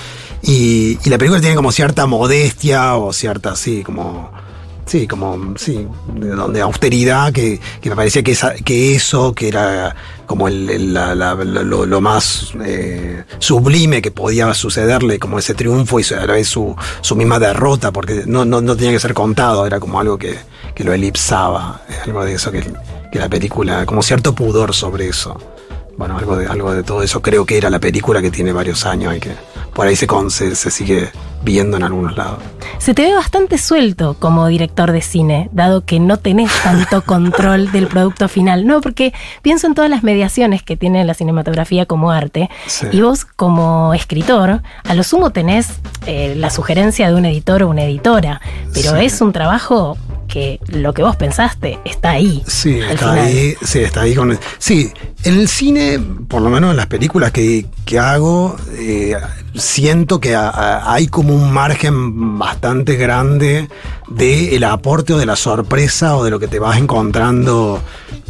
Y, 0.44 1.00
y 1.04 1.10
la 1.10 1.18
película 1.18 1.42
tiene 1.42 1.56
como 1.56 1.72
cierta 1.72 2.06
modestia 2.06 2.96
o 2.98 3.12
cierta, 3.12 3.56
sí, 3.56 3.82
como... 3.84 4.32
Sí, 4.90 5.06
como, 5.06 5.54
sí, 5.56 5.88
de 6.16 6.62
austeridad, 6.62 7.32
que, 7.32 7.60
que 7.80 7.90
me 7.92 7.96
parecía 7.96 8.24
que, 8.24 8.32
esa, 8.32 8.56
que 8.56 8.96
eso, 8.96 9.34
que 9.34 9.48
era 9.48 9.96
como 10.26 10.48
el, 10.48 10.92
la- 10.96 11.14
la- 11.14 11.36
lo, 11.36 11.86
lo 11.86 12.02
más 12.02 12.54
eh, 12.66 13.24
sublime 13.38 14.02
que 14.02 14.10
podía 14.10 14.52
sucederle, 14.56 15.20
como 15.20 15.38
ese 15.38 15.54
triunfo 15.54 16.00
y 16.00 16.04
a 16.12 16.26
la 16.26 16.34
vez 16.34 16.48
su, 16.48 16.76
su 17.02 17.16
misma 17.16 17.38
derrota, 17.38 17.92
porque 17.92 18.24
no, 18.26 18.46
no, 18.46 18.62
no 18.62 18.76
tenía 18.76 18.92
que 18.94 19.00
ser 19.00 19.14
contado, 19.14 19.68
era 19.68 19.80
como 19.80 20.00
algo 20.00 20.18
que, 20.18 20.36
que 20.74 20.84
lo 20.84 20.92
elipsaba, 20.92 21.82
algo 22.06 22.26
de 22.26 22.34
eso 22.34 22.52
que, 22.52 22.64
que 23.12 23.20
la 23.20 23.30
película, 23.30 23.86
como 23.86 24.02
cierto 24.02 24.34
pudor 24.34 24.74
sobre 24.74 25.08
eso. 25.10 25.38
Bueno, 26.00 26.18
algo 26.18 26.38
de, 26.38 26.48
algo 26.48 26.74
de 26.74 26.82
todo 26.84 27.04
eso 27.04 27.22
creo 27.22 27.46
que 27.46 27.58
era 27.58 27.70
la 27.70 27.80
película 27.80 28.22
que 28.22 28.32
tiene 28.32 28.54
varios 28.54 28.86
años 28.86 29.16
y 29.16 29.20
que 29.20 29.32
por 29.74 29.86
ahí 29.86 29.96
se, 29.98 30.08
con- 30.08 30.32
se, 30.32 30.56
se 30.56 30.72
sigue 30.72 31.10
viendo 31.44 31.76
en 31.76 31.84
algunos 31.84 32.16
lados. 32.16 32.40
Se 32.78 32.94
te 32.94 33.02
ve 33.04 33.14
bastante 33.14 33.58
suelto 33.58 34.16
como 34.18 34.48
director 34.48 34.94
de 34.94 35.02
cine, 35.02 35.50
dado 35.52 35.84
que 35.86 36.00
no 36.00 36.16
tenés 36.18 36.52
tanto 36.64 37.02
control 37.06 37.72
del 37.74 37.88
producto 37.88 38.30
final. 38.30 38.66
No, 38.66 38.80
porque 38.80 39.14
pienso 39.42 39.68
en 39.68 39.76
todas 39.76 39.90
las 39.90 40.02
mediaciones 40.02 40.64
que 40.64 40.78
tiene 40.78 41.04
la 41.04 41.14
cinematografía 41.14 41.86
como 41.86 42.12
arte. 42.12 42.50
Sí. 42.68 42.88
Y 42.94 43.02
vos, 43.02 43.26
como 43.26 43.94
escritor, 43.94 44.62
a 44.86 44.94
lo 44.94 45.04
sumo 45.04 45.32
tenés 45.32 45.68
eh, 46.06 46.34
la 46.38 46.50
sugerencia 46.50 47.10
de 47.10 47.16
un 47.16 47.26
editor 47.26 47.64
o 47.64 47.70
una 47.70 47.84
editora. 47.84 48.40
Pero 48.74 48.92
Sí. 48.98 49.06
es 49.06 49.20
un 49.20 49.34
trabajo 49.34 49.98
que 50.30 50.60
lo 50.68 50.94
que 50.94 51.02
vos 51.04 51.16
pensaste 51.16 51.80
está 51.86 52.12
ahí. 52.12 52.44
Sí, 52.48 52.80
está 52.80 52.98
final. 53.14 53.20
ahí, 53.20 53.56
sí, 53.64 53.80
está 53.80 54.02
ahí 54.02 54.14
con. 54.16 54.38
Sí, 54.60 54.94
en 55.24 55.34
el 55.40 55.48
cine, 55.50 56.00
por 56.28 56.42
lo 56.42 56.50
menos 56.50 56.72
en 56.72 56.78
las 56.78 56.88
películas 56.88 57.32
que, 57.32 57.66
que 57.86 58.00
hago, 58.00 58.56
eh, 58.78 59.16
siento 59.56 60.20
que 60.20 60.36
hay 60.36 61.08
como 61.08 61.34
un 61.36 61.52
margen 61.52 62.38
bastante 62.40 62.96
grande 62.96 63.68
de 64.08 64.56
el 64.56 64.64
aporte 64.64 65.14
o 65.14 65.18
de 65.18 65.26
la 65.26 65.36
sorpresa 65.36 66.16
o 66.16 66.24
de 66.24 66.32
lo 66.32 66.40
que 66.40 66.48
te 66.48 66.60
vas 66.60 66.78
encontrando. 66.78 67.82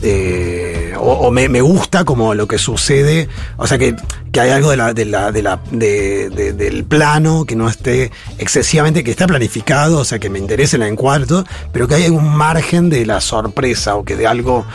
eh, 0.01 0.93
o 1.01 1.29
me, 1.31 1.47
me 1.49 1.61
gusta 1.61 2.03
como 2.05 2.33
lo 2.33 2.47
que 2.47 2.57
sucede. 2.57 3.27
O 3.57 3.67
sea 3.67 3.77
que, 3.77 3.95
que 4.31 4.39
hay 4.39 4.49
algo 4.51 4.69
de 4.71 4.77
la, 4.77 4.93
de 4.93 5.05
la, 5.05 5.31
de 5.31 5.41
la, 5.43 5.59
de- 5.71 6.29
de- 6.29 6.53
del 6.53 6.83
plano 6.85 7.45
que 7.45 7.55
no 7.55 7.67
esté 7.69 8.11
excesivamente, 8.37 9.03
que 9.03 9.11
está 9.11 9.27
planificado, 9.27 9.99
o 9.99 10.05
sea 10.05 10.19
que 10.19 10.29
me 10.29 10.39
interese 10.39 10.77
la 10.77 10.87
encuadro, 10.87 11.43
pero 11.71 11.87
que 11.87 11.95
hay 11.95 12.07
un 12.09 12.29
margen 12.35 12.89
de 12.89 13.05
la 13.05 13.21
sorpresa 13.21 13.95
o 13.95 14.03
que 14.03 14.15
de 14.15 14.27
algo, 14.27 14.65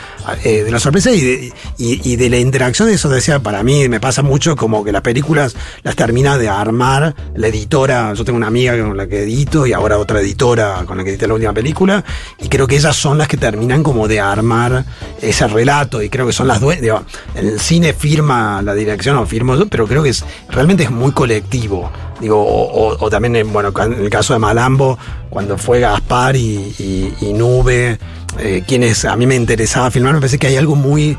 eh, 0.43 0.63
de 0.63 0.71
la 0.71 0.79
sorpresa 0.79 1.11
y 1.11 1.21
de, 1.21 1.53
y, 1.77 2.04
y 2.05 2.17
de 2.17 2.29
la 2.29 2.37
interacción, 2.37 2.87
eso 2.89 3.09
decía, 3.09 3.39
para 3.39 3.63
mí 3.63 3.89
me 3.89 3.99
pasa 3.99 4.21
mucho 4.21 4.55
como 4.55 4.83
que 4.83 4.91
las 4.91 5.01
películas 5.01 5.55
las 5.81 5.95
termina 5.95 6.37
de 6.37 6.47
armar 6.47 7.15
la 7.33 7.47
editora, 7.47 8.13
yo 8.13 8.23
tengo 8.23 8.37
una 8.37 8.45
amiga 8.45 8.77
con 8.77 8.95
la 8.95 9.07
que 9.07 9.23
edito 9.23 9.65
y 9.65 9.73
ahora 9.73 9.97
otra 9.97 10.21
editora 10.21 10.83
con 10.85 10.97
la 10.97 11.03
que 11.03 11.09
edité 11.09 11.27
la 11.27 11.33
última 11.33 11.53
película, 11.53 12.05
y 12.37 12.47
creo 12.47 12.67
que 12.67 12.75
ellas 12.75 12.95
son 12.95 13.17
las 13.17 13.27
que 13.27 13.37
terminan 13.37 13.81
como 13.81 14.07
de 14.07 14.19
armar 14.19 14.85
ese 15.19 15.47
relato 15.47 16.03
y 16.03 16.09
creo 16.09 16.27
que 16.27 16.33
son 16.33 16.47
las 16.47 16.61
dueñas, 16.61 17.01
el 17.33 17.59
cine 17.59 17.93
firma 17.93 18.61
la 18.61 18.75
dirección 18.75 19.17
o 19.17 19.25
firmo 19.25 19.55
yo, 19.55 19.67
pero 19.67 19.87
creo 19.87 20.03
que 20.03 20.09
es, 20.09 20.23
realmente 20.49 20.83
es 20.83 20.91
muy 20.91 21.11
colectivo. 21.11 21.91
Digo, 22.21 22.37
o, 22.39 23.09
también, 23.09 23.35
en, 23.35 23.51
bueno, 23.51 23.73
en 23.77 23.93
el 23.93 24.09
caso 24.09 24.31
de 24.33 24.39
Malambo, 24.39 24.97
cuando 25.29 25.57
fue 25.57 25.81
Gaspar 25.81 26.35
y 26.37 27.33
Nube, 27.35 27.97
eh, 28.39 28.63
quienes 28.67 29.05
a 29.05 29.15
mí 29.15 29.25
me 29.25 29.35
interesaba 29.35 29.89
filmar, 29.91 30.13
me 30.13 30.19
parece 30.19 30.37
que 30.37 30.47
hay 30.47 30.57
algo 30.57 30.75
muy, 30.75 31.17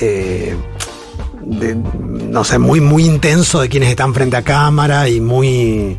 eh, 0.00 0.56
no 1.46 2.44
sé, 2.44 2.58
muy, 2.58 2.80
muy 2.80 3.04
intenso 3.04 3.60
de 3.60 3.68
quienes 3.68 3.90
están 3.90 4.12
frente 4.14 4.36
a 4.36 4.42
cámara 4.42 5.08
y 5.08 5.20
muy, 5.20 5.96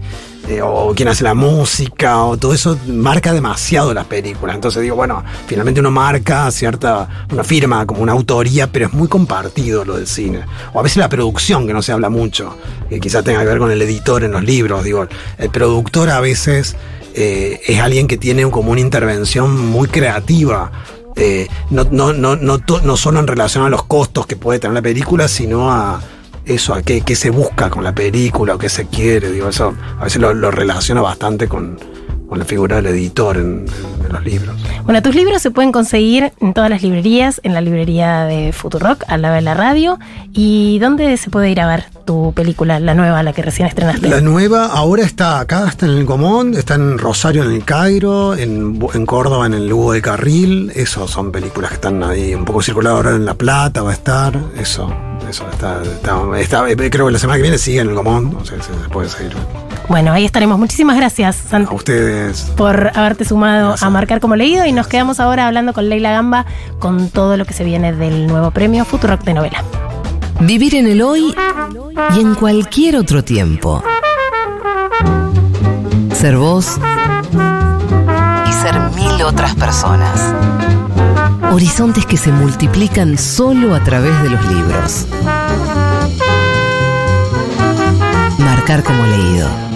eh, 0.50 0.62
o 0.62 0.94
quien 0.94 1.10
hace 1.10 1.24
la 1.24 1.34
música, 1.34 2.24
o 2.24 2.38
todo 2.38 2.54
eso 2.54 2.78
marca 2.88 3.34
demasiado 3.34 3.94
las 3.94 4.06
películas. 4.06 4.56
Entonces 4.56 4.82
digo, 4.82 4.96
bueno, 4.96 5.24
finalmente 5.46 5.80
uno 5.80 5.92
marca 5.92 6.50
cierta, 6.52 7.26
una 7.32 7.44
firma 7.44 7.86
como 7.86 8.02
una 8.02 8.12
autoría, 8.12 8.72
pero 8.72 8.88
es 8.88 8.94
muy 8.94 9.08
compartido 9.08 9.86
lo 9.86 9.98
del 9.98 10.08
cine. 10.08 10.46
O 10.74 10.80
a 10.80 10.84
veces 10.84 10.98
la 10.98 11.10
producción, 11.10 11.66
que 11.66 11.74
no 11.74 11.82
se 11.82 11.92
habla 11.92 12.10
mucho, 12.10 12.58
que 12.90 13.00
quizás 13.00 13.24
tenga 13.24 13.40
que 13.42 13.48
ver 13.48 13.60
con 13.60 13.72
el 13.72 13.82
editor 13.82 14.24
en 14.24 14.32
los 14.32 14.44
libros. 14.44 14.84
Digo, 14.84 15.08
el 15.38 15.50
productor 15.50 16.10
a 16.10 16.20
veces 16.20 16.76
eh, 17.14 17.62
es 17.66 17.80
alguien 17.80 18.08
que 18.08 18.18
tiene 18.18 18.50
como 18.50 18.72
una 18.72 18.82
intervención 18.82 19.66
muy 19.68 19.88
creativa. 19.88 20.72
Eh, 21.18 21.48
no, 21.72 21.84
no, 21.92 22.14
no, 22.14 22.36
no, 22.36 22.60
no 22.84 22.98
solo 22.98 23.20
en 23.20 23.28
relación 23.28 23.66
a 23.66 23.70
los 23.70 23.84
costos 23.84 24.26
que 24.28 24.36
puede 24.36 24.60
tener 24.60 24.76
la 24.76 24.82
película, 24.82 25.28
sino 25.28 25.72
a 25.72 26.00
eso, 26.46 26.74
a 26.74 26.82
qué, 26.82 27.02
qué 27.02 27.16
se 27.16 27.30
busca 27.30 27.70
con 27.70 27.84
la 27.84 27.94
película 27.94 28.56
o 28.56 28.58
qué 28.58 28.70
se 28.70 28.88
quiere. 28.88 29.32
Digo, 29.32 29.50
eso 29.50 29.76
a 30.00 30.06
veces 30.06 30.22
lo, 30.22 30.34
lo 30.34 30.52
relaciona 30.52 31.02
bastante 31.02 31.48
con, 31.48 31.78
con 32.28 32.40
la 32.40 32.46
figura 32.46 32.78
del 32.78 32.88
editor 32.88 33.38
en, 33.38 33.66
en- 33.68 34.06
en 34.08 34.14
los 34.14 34.24
libros. 34.24 34.56
Bueno, 34.84 35.02
tus 35.02 35.16
libros 35.16 35.42
se 35.42 35.52
pueden 35.52 35.72
conseguir 35.72 36.32
en 36.40 36.54
todas 36.54 36.70
las 36.70 36.82
librerías, 36.82 37.42
en 37.44 37.54
la 37.54 37.62
librería 37.62 38.24
de 38.24 38.54
Futurock, 38.54 39.04
al 39.08 39.22
lado 39.22 39.36
de 39.36 39.42
la 39.42 39.54
radio. 39.54 40.00
¿Y 40.34 40.80
dónde 40.80 41.18
se 41.18 41.30
puede 41.30 41.50
ir 41.50 41.60
a 41.60 41.68
ver 41.68 41.86
tu 42.06 42.32
película, 42.34 42.80
la 42.80 42.94
nueva, 42.94 43.22
la 43.24 43.34
que 43.34 43.42
recién 43.42 43.68
estrenaste? 43.68 44.08
La 44.08 44.22
nueva 44.22 44.68
ahora 44.68 45.04
está 45.04 45.40
acá, 45.40 45.68
está 45.68 45.86
en 45.88 45.94
el 45.94 46.06
Comón, 46.06 46.54
está 46.54 46.76
en 46.76 46.98
Rosario 46.98 47.44
en 47.44 47.52
el 47.52 47.64
Cairo, 47.66 48.36
en, 48.36 48.80
Córdoba 49.06 49.46
en 49.46 49.54
el 49.54 49.68
Lugo 49.68 49.92
de 49.94 50.02
Carril. 50.02 50.72
Eso 50.76 51.08
son 51.08 51.32
películas 51.32 51.70
que 51.72 51.76
están 51.76 52.02
ahí 52.04 52.34
un 52.34 52.46
poco 52.46 52.62
circuladas 52.62 52.98
ahora 52.98 53.12
en 53.16 53.26
La 53.26 53.34
Plata, 53.34 53.82
va 53.82 53.92
a 53.92 53.94
estar. 53.94 54.40
Eso, 54.58 54.94
eso 55.30 55.46
está, 55.52 55.82
está- 55.84 56.40
está- 56.40 56.70
eh, 56.70 56.90
creo 56.90 57.08
que 57.08 57.12
la 57.12 57.20
semana 57.20 57.38
que 57.38 57.42
viene 57.44 57.58
sigue 57.58 57.80
en 57.82 57.90
el 57.90 57.96
Comón, 57.96 58.38
o 58.40 58.46
sea, 58.46 58.58
se, 58.62 58.72
se 58.74 58.90
puede 58.90 59.10
seguir. 59.10 59.34
Bueno, 59.90 60.12
ahí 60.12 60.26
estaremos. 60.26 60.60
Muchísimas 60.60 60.98
gracias, 60.98 61.36
Santi. 61.50 61.72
A 61.72 61.76
ustedes. 61.76 62.52
por 62.58 62.92
haberte 62.94 63.24
sumado 63.26 63.70
Gracias. 63.70 63.84
a 63.84 63.90
marcar 63.90 64.20
como 64.20 64.36
leído 64.36 64.66
y 64.66 64.72
nos 64.74 64.88
quedamos 64.88 65.20
ahora 65.20 65.48
hablando 65.48 65.74
con 65.74 65.88
Leila 65.88 66.12
Gamba 66.12 66.46
con 66.80 67.10
todo 67.10 67.38
lo 67.38 67.46
que 67.46 67.54
se 67.54 67.64
viene 67.64 67.94
del 67.94 68.28
nuevo 68.28 68.52
premio 68.52 68.84
Futurock 68.86 69.24
de 69.24 69.34
novela. 69.34 69.64
Vivir 70.42 70.76
en 70.76 70.88
el 70.88 71.02
hoy 71.02 71.34
y 72.16 72.20
en 72.20 72.36
cualquier 72.36 72.98
otro 72.98 73.24
tiempo. 73.24 73.82
Ser 76.14 76.38
vos 76.38 76.78
y 78.48 78.54
ser 78.54 78.80
mil 78.96 79.22
otras 79.24 79.56
personas. 79.56 80.34
Horizontes 81.52 82.06
que 82.06 82.18
se 82.18 82.32
multiplican 82.32 83.18
solo 83.18 83.74
a 83.74 83.80
través 83.84 84.22
de 84.22 84.30
los 84.30 84.46
libros. 84.48 85.08
Marcar 88.38 88.84
como 88.84 89.06
leído. 89.06 89.67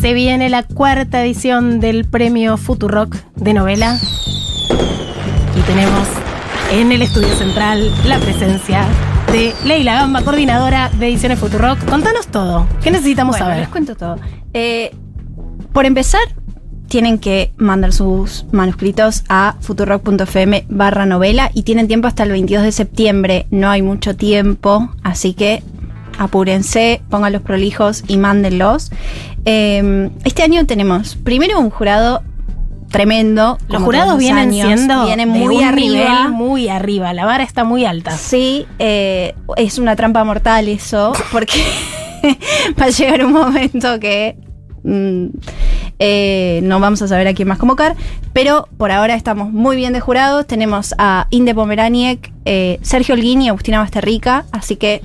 Se 0.00 0.14
viene 0.14 0.50
la 0.50 0.64
cuarta 0.64 1.22
edición 1.22 1.78
del 1.80 2.04
premio 2.04 2.56
Futurock 2.56 3.14
de 3.36 3.54
novela 3.54 3.98
y 5.56 5.60
tenemos 5.62 6.08
en 6.72 6.90
el 6.90 7.02
estudio 7.02 7.34
central 7.36 7.88
la 8.04 8.18
presencia 8.18 8.84
de 9.30 9.54
Leila 9.64 9.94
Gamba, 9.94 10.22
coordinadora 10.22 10.90
de 10.98 11.06
Ediciones 11.08 11.38
Futurock. 11.38 11.84
Contanos 11.88 12.26
todo. 12.26 12.66
¿Qué 12.82 12.90
necesitamos 12.90 13.34
Bueno, 13.34 13.44
saber? 13.46 13.60
les 13.60 13.68
cuento 13.68 13.94
todo. 13.94 14.16
Eh, 14.52 14.94
por 15.72 15.86
empezar, 15.86 16.20
tienen 16.92 17.18
que 17.18 17.54
mandar 17.56 17.94
sus 17.94 18.44
manuscritos 18.52 19.24
a 19.30 19.56
futurock.fm 19.60 20.66
barra 20.68 21.06
novela 21.06 21.50
y 21.54 21.62
tienen 21.62 21.88
tiempo 21.88 22.06
hasta 22.06 22.22
el 22.22 22.32
22 22.32 22.64
de 22.64 22.70
septiembre. 22.70 23.46
No 23.50 23.70
hay 23.70 23.80
mucho 23.80 24.14
tiempo, 24.14 24.90
así 25.02 25.32
que 25.32 25.62
apúrense, 26.18 27.00
pongan 27.08 27.32
los 27.32 27.40
prolijos 27.40 28.04
y 28.08 28.18
mándenlos. 28.18 28.92
Eh, 29.46 30.10
este 30.24 30.42
año 30.42 30.66
tenemos 30.66 31.16
primero 31.16 31.58
un 31.60 31.70
jurado 31.70 32.22
tremendo. 32.90 33.56
Los 33.68 33.82
jurados 33.82 34.18
vienen 34.18 34.50
años, 34.50 34.66
siendo 34.66 35.06
vienen 35.06 35.32
de 35.32 35.38
muy 35.38 35.56
un 35.56 35.64
arriba. 35.64 35.94
nivel 35.94 36.32
muy 36.32 36.68
arriba. 36.68 37.14
La 37.14 37.24
vara 37.24 37.42
está 37.42 37.64
muy 37.64 37.86
alta. 37.86 38.10
Sí, 38.10 38.66
eh, 38.78 39.34
es 39.56 39.78
una 39.78 39.96
trampa 39.96 40.24
mortal 40.24 40.68
eso, 40.68 41.14
porque 41.32 41.64
va 42.78 42.84
a 42.84 42.90
llegar 42.90 43.24
un 43.24 43.32
momento 43.32 43.98
que 43.98 44.36
mm, 44.84 45.28
eh, 46.04 46.58
no 46.64 46.80
vamos 46.80 47.00
a 47.00 47.06
saber 47.06 47.28
a 47.28 47.32
quién 47.32 47.46
más 47.46 47.58
convocar, 47.58 47.94
pero 48.32 48.68
por 48.76 48.90
ahora 48.90 49.14
estamos 49.14 49.52
muy 49.52 49.76
bien 49.76 49.92
de 49.92 50.00
jurados. 50.00 50.48
Tenemos 50.48 50.96
a 50.98 51.28
Inde 51.30 51.54
Pomeraniec, 51.54 52.32
eh, 52.44 52.80
Sergio 52.82 53.14
Holguín 53.14 53.40
y 53.40 53.48
Agustina 53.48 53.78
Basterrica, 53.78 54.44
así 54.50 54.74
que 54.74 55.00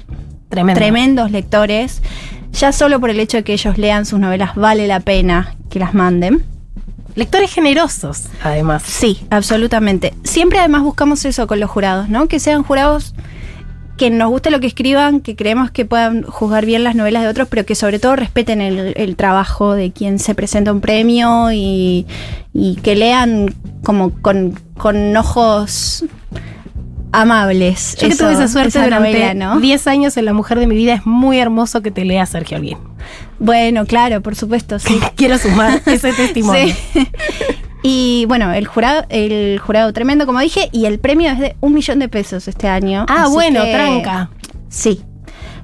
Tremendo. 0.50 0.80
tremendos 0.80 1.30
lectores. 1.30 2.02
Ya 2.54 2.72
solo 2.72 3.00
por 3.00 3.12
el 3.12 3.20
hecho 3.20 3.38
de 3.38 3.44
que 3.44 3.54
ellos 3.54 3.78
lean 3.78 4.08
sus 4.08 4.20
novelas 4.20 4.56
vale 4.56 4.88
la 4.88 5.00
pena 5.00 5.56
que 5.70 5.78
las 5.78 5.94
manden. 5.94 6.44
Lectores 7.14 7.54
generosos, 7.54 8.24
además. 8.44 8.82
Sí, 8.82 9.20
absolutamente. 9.30 10.16
Siempre 10.24 10.58
además 10.58 10.82
buscamos 10.82 11.24
eso 11.26 11.46
con 11.46 11.60
los 11.60 11.70
jurados, 11.70 12.10
¿no? 12.10 12.28
Que 12.28 12.40
sean 12.40 12.64
jurados 12.64 13.14
que 13.98 14.10
nos 14.10 14.30
guste 14.30 14.52
lo 14.52 14.60
que 14.60 14.68
escriban, 14.68 15.20
que 15.20 15.36
creemos 15.36 15.72
que 15.72 15.86
puedan 15.86 16.24
juzgar 16.24 16.66
bien 16.66 16.84
las 16.84 16.96
novelas 16.96 17.24
de 17.24 17.30
otros, 17.30 17.48
pero 17.50 17.66
que 17.66 17.76
sobre 17.76 18.00
todo 18.00 18.16
respeten 18.16 18.62
el, 18.62 18.94
el 18.96 19.16
trabajo 19.16 19.74
de 19.74 19.92
quien 19.92 20.20
se 20.20 20.36
presenta 20.36 20.72
un 20.72 20.82
premio 20.82 21.52
y, 21.52 22.06
y 22.54 22.76
que 22.78 22.96
lean 22.96 23.54
como 23.84 24.12
con, 24.22 24.60
con 24.78 25.16
ojos 25.18 26.06
amables. 27.12 27.96
Yo 28.00 28.10
que 28.10 28.16
tuve 28.16 28.34
esa 28.34 28.48
suerte 28.48 28.70
esa 28.70 28.84
durante 28.84 29.12
novela, 29.12 29.34
¿no? 29.34 29.60
10 29.60 29.88
años 29.88 30.18
en 30.18 30.26
La 30.26 30.34
Mujer 30.34 30.60
de 30.60 30.68
mi 30.68 30.76
Vida, 30.76 30.94
es 30.94 31.06
muy 31.06 31.40
hermoso 31.40 31.82
que 31.82 31.92
te 31.92 32.06
lea 32.06 32.26
Sergio 32.26 32.58
Alguín. 32.58 32.78
Bueno, 33.40 33.86
claro, 33.86 34.22
por 34.22 34.36
supuesto, 34.36 34.80
sí. 34.80 35.00
Quiero 35.16 35.38
sumar 35.38 35.82
ese 35.86 36.14
testimonio. 36.14 36.74
Sí. 36.94 37.08
Y 37.90 38.26
bueno, 38.26 38.52
el 38.52 38.68
jurado, 38.68 39.06
el 39.08 39.60
jurado 39.60 39.94
tremendo, 39.94 40.26
como 40.26 40.42
dije, 40.42 40.68
y 40.74 40.88
el 40.88 41.00
premio 41.00 41.32
es 41.32 41.40
de 41.40 41.56
un 41.62 41.74
millón 41.74 42.00
de 42.00 42.10
pesos 42.10 42.50
este 42.50 42.68
año. 42.68 43.06
Ah, 43.08 43.24
así 43.24 43.32
bueno, 43.34 43.64
que- 43.64 43.72
tranca. 43.72 44.30
Sí. 44.68 45.02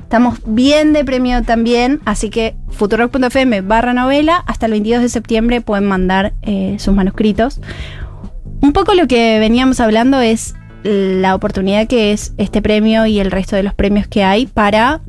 Estamos 0.04 0.40
bien 0.46 0.94
de 0.94 1.04
premio 1.04 1.44
también, 1.44 2.00
así 2.06 2.30
que 2.30 2.56
futurock.fm 2.70 3.60
barra 3.62 3.94
novela, 3.94 4.42
hasta 4.48 4.68
el 4.68 4.72
22 4.72 5.02
de 5.02 5.10
septiembre 5.10 5.60
pueden 5.60 5.84
mandar 5.86 6.32
eh, 6.44 6.78
sus 6.80 6.94
manuscritos. 6.94 7.60
Un 8.62 8.72
poco 8.72 8.94
lo 8.94 9.06
que 9.06 9.40
veníamos 9.40 9.82
hablando 9.82 10.22
es 10.22 10.56
la 10.84 11.36
oportunidad 11.36 11.88
que 11.88 12.14
es 12.14 12.34
este 12.38 12.62
premio 12.62 13.06
y 13.06 13.20
el 13.20 13.32
resto 13.32 13.58
de 13.58 13.64
los 13.64 13.74
premios 13.74 14.08
que 14.08 14.24
hay 14.24 14.46
para 14.46 15.02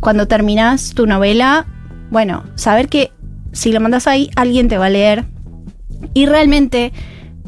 cuando 0.00 0.26
terminas 0.26 0.94
tu 0.94 1.06
novela, 1.06 1.66
bueno, 2.10 2.42
saber 2.56 2.88
que 2.88 3.12
si 3.52 3.70
lo 3.70 3.80
mandas 3.80 4.08
ahí, 4.08 4.30
alguien 4.34 4.66
te 4.66 4.78
va 4.78 4.86
a 4.86 4.90
leer. 4.90 5.26
Y 6.12 6.26
realmente, 6.26 6.92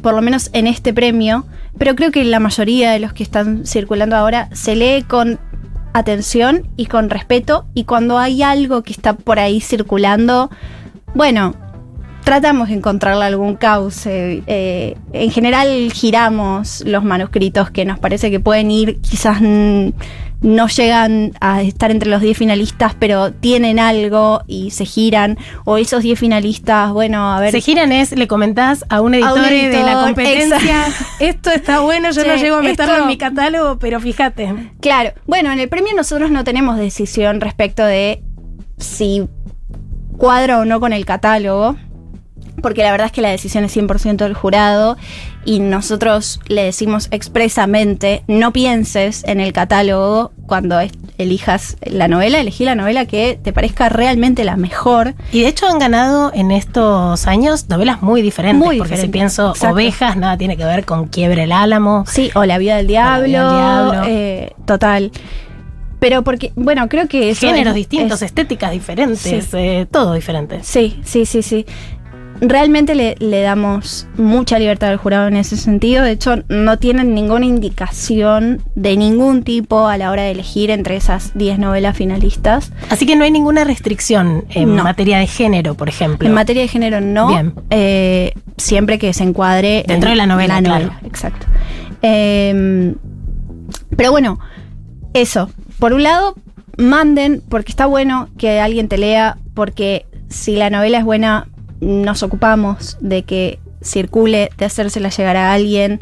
por 0.03 0.15
lo 0.15 0.23
menos 0.23 0.51
en 0.53 0.67
este 0.67 0.95
premio, 0.95 1.47
pero 1.79 1.95
creo 1.95 2.11
que 2.11 2.25
la 2.25 2.41
mayoría 2.41 2.93
de 2.93 3.01
los 3.01 3.13
que 3.13 3.23
están 3.23 3.67
circulando 3.67 4.17
ahora 4.17 4.49
se 4.53 4.75
lee 4.77 5.03
con 5.03 5.39
atención 5.93 6.69
y 6.77 6.87
con 6.87 7.11
respeto. 7.11 7.67
Y 7.75 7.85
cuando 7.85 8.19
hay 8.19 8.43
algo 8.43 8.83
que 8.83 8.93
está 8.93 9.15
por 9.15 9.39
ahí 9.39 9.61
circulando, 9.61 10.51
bueno, 11.15 11.55
tratamos 12.25 12.69
de 12.69 12.75
encontrarle 12.75 13.25
algún 13.25 13.57
cauce. 13.57 14.43
Eh, 14.47 14.97
en 15.13 15.31
general 15.31 15.91
giramos 15.93 16.83
los 16.85 17.05
manuscritos 17.05 17.71
que 17.71 17.85
nos 17.85 17.99
parece 17.99 18.31
que 18.31 18.41
pueden 18.41 18.71
ir, 18.71 19.01
quizás 19.01 19.41
no 20.43 20.69
llegan 20.69 21.33
a 21.41 21.63
estar 21.63 21.91
entre 21.91 22.09
los 22.11 22.21
10 22.21 22.37
finalistas, 22.37 22.95
pero 22.99 23.33
tienen 23.33 23.79
algo 23.79 24.43
y 24.47 24.71
se 24.71 24.85
giran. 24.85 25.39
O 25.65 25.79
esos 25.79 26.03
10 26.03 26.19
finalistas, 26.19 26.93
bueno, 26.93 27.33
a 27.35 27.41
ver. 27.41 27.53
Se 27.53 27.61
giran 27.61 27.91
es, 27.91 28.13
le 28.13 28.29
comentás 28.29 28.85
a 28.89 29.01
un 29.01 29.15
editor, 29.15 29.31
A 29.31 29.35
un 29.43 29.49
de 29.49 29.83
la 29.83 30.03
competencia, 30.05 30.85
esto 31.21 31.51
está 31.51 31.81
bueno, 31.81 32.11
yo 32.11 32.25
no 32.25 32.37
llego 32.37 32.57
a 32.57 32.63
meterlo 32.63 32.93
esto- 32.93 33.03
en 33.05 33.09
mi 33.09 33.17
catálogo, 33.17 33.79
pero 33.79 33.99
fíjate. 34.01 34.73
Claro, 34.81 35.13
bueno, 35.27 35.51
en 35.53 35.59
el 35.61 35.69
premio 35.69 35.95
nosotros 35.97 36.31
no 36.31 36.45
tenemos 36.45 36.77
decisión 36.77 37.41
respecto 37.41 37.85
de 37.85 38.23
si 38.79 39.27
cuadra 40.19 40.59
o 40.61 40.65
no 40.65 40.81
con 40.81 40.93
el 40.93 41.05
catálogo, 41.07 41.77
porque 42.63 42.83
la 42.83 42.91
verdad 42.91 43.07
es 43.07 43.13
que 43.13 43.21
la 43.23 43.31
decisión 43.31 43.65
es 43.65 43.77
100% 43.77 44.17
del 44.17 44.35
jurado 44.35 44.97
y 45.45 45.61
nosotros 45.61 46.41
le 46.49 46.63
decimos 46.65 47.09
expresamente, 47.11 48.23
no 48.27 48.53
pienses 48.53 49.23
en 49.25 49.41
el 49.41 49.53
catálogo 49.53 50.33
cuando 50.47 50.79
elijas 51.19 51.77
la 51.83 52.09
novela, 52.09 52.39
elegí 52.41 52.65
la 52.65 52.75
novela 52.75 53.07
que 53.07 53.39
te 53.43 53.53
parezca 53.53 53.89
realmente 53.89 54.45
la 54.45 54.57
mejor. 54.57 55.15
Y 55.33 55.43
de 55.43 55.49
hecho 55.49 55.67
han 55.69 55.79
ganado 55.79 56.31
en 56.35 56.51
estos 56.51 57.27
años 57.27 57.69
novelas 57.69 58.03
muy 58.03 58.23
diferentes, 58.23 58.59
Muy 58.65 58.79
porque 58.79 58.97
si 58.97 59.03
diferentes, 59.07 59.13
pienso 59.13 59.51
exacto. 59.51 59.75
Ovejas, 59.75 60.17
nada 60.17 60.37
tiene 60.37 60.57
que 60.57 60.65
ver 60.65 60.85
con 60.85 61.09
Quiebre 61.09 61.45
el 61.45 61.53
Álamo. 61.53 62.05
Sí, 62.07 62.31
o 62.35 62.45
La 62.45 62.59
vida 62.59 62.77
del 62.77 62.87
diablo, 62.87 63.27
vida 63.27 63.43
del 63.83 63.91
diablo. 63.91 64.03
eh, 64.09 64.53
total. 64.67 65.11
Pero 65.99 66.23
porque, 66.23 66.53
bueno, 66.57 66.89
creo 66.91 67.09
que 67.09 67.35
Géneros 67.35 67.69
es- 67.71 67.75
distintos, 67.75 68.21
es- 68.21 68.27
estéticas 68.29 68.71
diferentes, 68.71 69.19
Sí. 69.21 69.41
eh, 69.55 69.87
todo 69.91 70.13
diferente. 70.13 70.61
Sí, 70.63 71.01
sí, 71.05 71.25
sí, 71.25 71.43
sí. 71.43 71.65
Realmente 72.41 72.95
le, 72.95 73.17
le 73.19 73.41
damos 73.43 74.07
mucha 74.17 74.59
libertad 74.59 74.91
al 74.91 74.97
jurado 74.97 75.29
en 75.29 75.37
ese 75.37 75.57
sentido. 75.57 76.03
De 76.05 76.11
hecho, 76.13 76.37
no 76.49 76.79
tienen 76.79 77.15
ninguna 77.15 77.47
indicación 77.47 78.63
de 78.75 78.97
ningún 78.97 79.43
tipo 79.43 79.87
a 79.89 79.97
la 79.97 80.11
hora 80.11 80.23
de 80.23 80.33
elegir 80.33 80.71
entre 80.71 80.97
esas 80.97 81.37
10 81.37 81.59
novelas 81.59 81.97
finalistas. 81.97 82.73
Así 82.91 83.07
que 83.07 83.17
no 83.17 83.25
hay 83.25 83.31
ninguna 83.31 83.65
restricción 83.65 84.45
en 84.51 84.77
No. 84.77 84.85
materia 84.85 85.19
de 85.19 85.27
género, 85.27 85.75
por 85.75 85.89
ejemplo. 85.89 86.29
En 86.29 86.35
materia 86.35 86.63
de 86.63 86.69
género, 86.69 87.01
no. 87.01 87.29
Bien. 87.29 87.55
Eh, 87.71 88.33
siempre 88.57 88.99
que 88.99 89.13
se 89.13 89.23
encuadre 89.25 89.85
Dentro 89.87 90.11
en 90.11 90.15
de 90.15 90.17
la 90.17 90.27
novela, 90.27 90.61
claro. 90.63 90.91
Exacto. 91.05 91.47
Eh, 92.03 92.95
pero 93.97 94.11
bueno, 94.11 94.39
eso. 95.15 95.51
Por 95.79 95.93
un 95.93 96.03
lado, 96.03 96.35
manden, 96.77 97.43
porque 97.49 97.73
está 97.73 97.87
bueno 97.87 98.29
que 98.39 98.61
alguien 98.61 98.89
te 98.89 98.99
lea, 98.99 99.39
porque 99.55 100.07
si 100.29 100.57
la 100.57 100.71
novela 100.71 100.99
es 100.99 101.05
buena, 101.05 101.49
nos 101.81 102.23
ocupamos 102.23 102.97
de 103.01 103.23
que 103.23 103.59
circule, 103.83 104.51
de 104.59 104.65
hacérsela 104.65 105.11
llegar 105.11 105.37
a 105.37 105.53
alguien. 105.53 106.01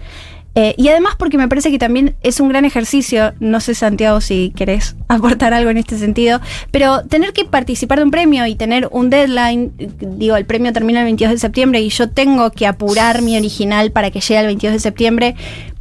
Eh, 0.57 0.73
y 0.79 0.87
además 0.87 1.17
porque 1.19 1.37
me 1.37 1.49
parece 1.49 1.73
que 1.73 1.81
también 1.81 2.15
es 2.23 2.39
un 2.39 2.49
gran 2.49 2.65
ejercicio, 2.65 3.33
no 3.41 3.61
sé 3.61 3.75
Santiago 3.75 4.21
si 4.21 4.53
querés 4.55 4.95
aportar 5.09 5.53
algo 5.53 5.71
en 5.71 5.79
este 5.79 5.99
sentido, 5.99 6.41
pero 6.71 7.03
tener 7.05 7.33
que 7.33 7.45
participar 7.45 7.99
de 7.99 8.05
un 8.05 8.13
premio 8.13 8.47
y 8.47 8.55
tener 8.55 8.89
un 8.93 9.11
deadline, 9.11 9.73
digo, 9.77 10.37
el 10.37 10.47
premio 10.47 10.73
termina 10.73 11.01
el 11.01 11.07
22 11.07 11.33
de 11.33 11.39
septiembre 11.39 11.81
y 11.81 11.89
yo 11.89 12.09
tengo 12.09 12.53
que 12.53 12.69
apurar 12.69 13.21
mi 13.21 13.37
original 13.37 13.91
para 13.91 14.13
que 14.13 14.21
llegue 14.21 14.39
el 14.39 14.47
22 14.47 14.75
de 14.75 14.81
septiembre, 14.81 15.35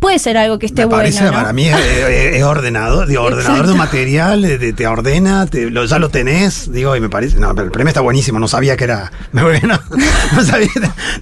puede 0.03 0.19
ser 0.19 0.37
algo 0.37 0.59
que 0.59 0.65
esté 0.65 0.83
Me 0.85 0.89
parece, 0.91 1.21
bueno. 1.21 1.31
¿no? 1.37 1.41
para 1.43 1.53
mí 1.53 1.65
es, 1.67 1.75
es- 1.79 2.35
es 2.35 2.43
ordenado, 2.43 3.05
digo, 3.05 3.23
ordenador 3.23 3.65
de 3.65 3.71
un 3.71 3.77
material, 3.77 4.43
eh, 4.45 4.57
te, 4.59 4.73
te 4.73 4.85
ordena, 4.85 5.45
te- 5.47 5.69
lo- 5.71 5.85
ya 5.85 5.97
lo 5.97 6.09
tenés, 6.09 6.71
digo, 6.71 6.95
y 6.95 6.99
me 6.99 7.09
parece, 7.09 7.39
no, 7.39 7.55
pero 7.55 7.65
el 7.65 7.71
premio 7.71 7.87
está 7.89 8.01
buenísimo, 8.01 8.37
no 8.37 8.47
sabía 8.47 8.75
que 8.75 8.83
era, 8.83 9.11
me 9.31 9.41
volví- 9.41 9.61
no, 9.65 10.43
sabía, 10.43 10.67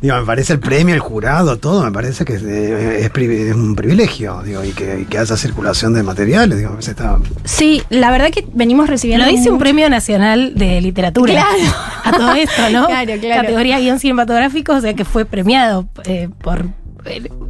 digo, 0.01 0.15
me 0.17 0.25
parece 0.25 0.53
el 0.53 0.59
premio, 0.59 0.95
el 0.95 0.99
jurado, 1.01 1.57
todo, 1.57 1.83
me 1.83 1.91
parece 1.91 2.25
que 2.25 2.33
es, 2.33 2.43
eh, 2.43 3.01
es 3.05 3.13
privi- 3.13 3.49
es 3.49 3.55
un 3.55 3.75
privilegio, 3.75 4.41
digo, 4.43 4.63
y 4.63 4.71
que, 4.71 5.01
y 5.01 5.05
que 5.05 5.17
haya 5.19 5.37
circulación 5.37 5.93
de 5.93 6.03
materiales, 6.03 6.57
digo, 6.57 6.71
me 6.71 6.75
parece 6.77 6.91
está, 6.91 7.19
Sí, 7.43 7.83
la 7.89 8.09
verdad 8.11 8.31
que 8.31 8.45
venimos 8.53 8.89
recibiendo... 8.89 9.25
Lo 9.25 9.31
dice 9.31 9.49
un 9.51 9.59
premio 9.59 9.89
nacional 9.89 10.53
de 10.55 10.81
literatura. 10.81 11.33
Claro. 11.33 11.75
A 12.03 12.11
todo 12.11 12.33
esto, 12.33 12.69
¿no? 12.71 12.87
Claro, 12.91 13.13
claro. 13.21 13.41
Categoría 13.43 13.79
guion 13.79 13.99
cinematográfico, 13.99 14.73
o 14.73 14.81
sea 14.81 14.93
que 14.95 15.05
fue 15.05 15.25
premiado 15.25 15.87
eh, 16.05 16.29
por 16.41 16.61
eh, 16.61 16.69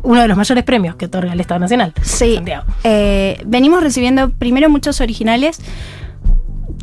uno 0.04 0.22
de 0.22 0.28
los 0.28 0.38
mayores 0.38 0.64
premios 0.64 0.96
que 0.96 1.06
otorga 1.06 1.34
el 1.34 1.40
Estado 1.40 1.60
Nacional. 1.60 1.94
Sí. 2.02 2.40
Eh, 2.84 3.42
venimos 3.46 3.84
recibiendo 3.84 4.30
primero 4.32 4.70
muchos 4.70 5.02
originales 5.02 5.60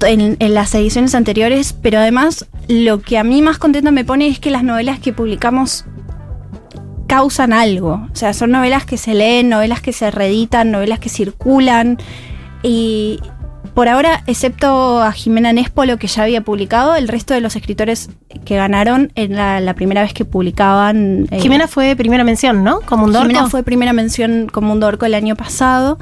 en, 0.06 0.36
en 0.38 0.54
las 0.54 0.74
ediciones 0.74 1.14
anteriores, 1.14 1.72
pero 1.72 1.98
además 1.98 2.46
lo 2.68 3.00
que 3.00 3.18
a 3.18 3.24
mí 3.24 3.42
más 3.42 3.58
contenta 3.58 3.90
me 3.90 4.04
pone 4.04 4.28
es 4.28 4.38
que 4.38 4.50
las 4.50 4.62
novelas 4.62 5.00
que 5.00 5.12
publicamos 5.12 5.84
causan 7.08 7.52
algo. 7.52 8.06
O 8.12 8.16
sea, 8.16 8.32
son 8.32 8.52
novelas 8.52 8.84
que 8.84 8.96
se 8.96 9.14
leen, 9.14 9.48
novelas 9.48 9.80
que 9.80 9.92
se 9.92 10.10
reeditan, 10.10 10.70
novelas 10.70 11.00
que 11.00 11.08
circulan. 11.08 11.98
Y 12.62 13.18
por 13.78 13.86
ahora, 13.86 14.24
excepto 14.26 15.00
a 15.00 15.12
Jimena 15.12 15.52
Nespolo, 15.52 15.98
que 15.98 16.08
ya 16.08 16.24
había 16.24 16.40
publicado, 16.40 16.96
el 16.96 17.06
resto 17.06 17.32
de 17.32 17.40
los 17.40 17.54
escritores 17.54 18.10
que 18.44 18.56
ganaron 18.56 19.12
en 19.14 19.36
la, 19.36 19.60
la 19.60 19.74
primera 19.74 20.02
vez 20.02 20.12
que 20.12 20.24
publicaban. 20.24 21.28
eh, 21.30 21.38
Jimena 21.40 21.68
fue 21.68 21.94
primera 21.94 22.24
mención, 22.24 22.64
¿no? 22.64 22.80
Como 22.80 23.04
un 23.04 23.14
Jimena 23.14 23.38
dorco. 23.42 23.50
fue 23.50 23.62
primera 23.62 23.92
mención 23.92 24.48
como 24.52 24.72
un 24.72 24.80
dorco 24.80 25.06
el 25.06 25.14
año 25.14 25.36
pasado, 25.36 25.96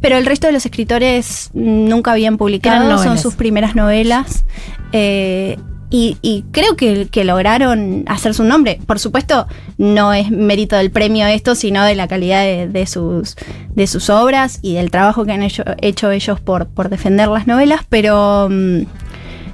pero 0.00 0.16
el 0.16 0.26
resto 0.26 0.48
de 0.48 0.52
los 0.52 0.66
escritores 0.66 1.50
nunca 1.54 2.10
habían 2.10 2.38
publicado, 2.38 2.98
son 2.98 3.16
sus 3.18 3.36
primeras 3.36 3.76
novelas. 3.76 4.44
eh, 4.90 5.58
y, 5.92 6.16
y 6.22 6.44
creo 6.52 6.74
que, 6.74 7.06
lograron 7.24 8.04
hacer 8.06 8.32
su 8.32 8.44
nombre. 8.44 8.80
Por 8.86 8.98
supuesto, 8.98 9.46
no 9.76 10.14
es 10.14 10.30
mérito 10.30 10.76
del 10.76 10.90
premio 10.90 11.26
esto, 11.26 11.54
sino 11.54 11.84
de 11.84 11.94
la 11.94 12.08
calidad 12.08 12.42
de, 12.42 12.66
de 12.66 12.86
sus, 12.86 13.36
de 13.74 13.86
sus 13.86 14.08
obras 14.08 14.58
y 14.62 14.74
del 14.74 14.90
trabajo 14.90 15.26
que 15.26 15.32
han 15.32 15.42
hecho, 15.42 15.62
hecho 15.82 16.10
ellos 16.10 16.40
por, 16.40 16.66
por 16.66 16.88
defender 16.88 17.28
las 17.28 17.46
novelas, 17.46 17.82
pero... 17.88 18.48
mm, 18.50 18.82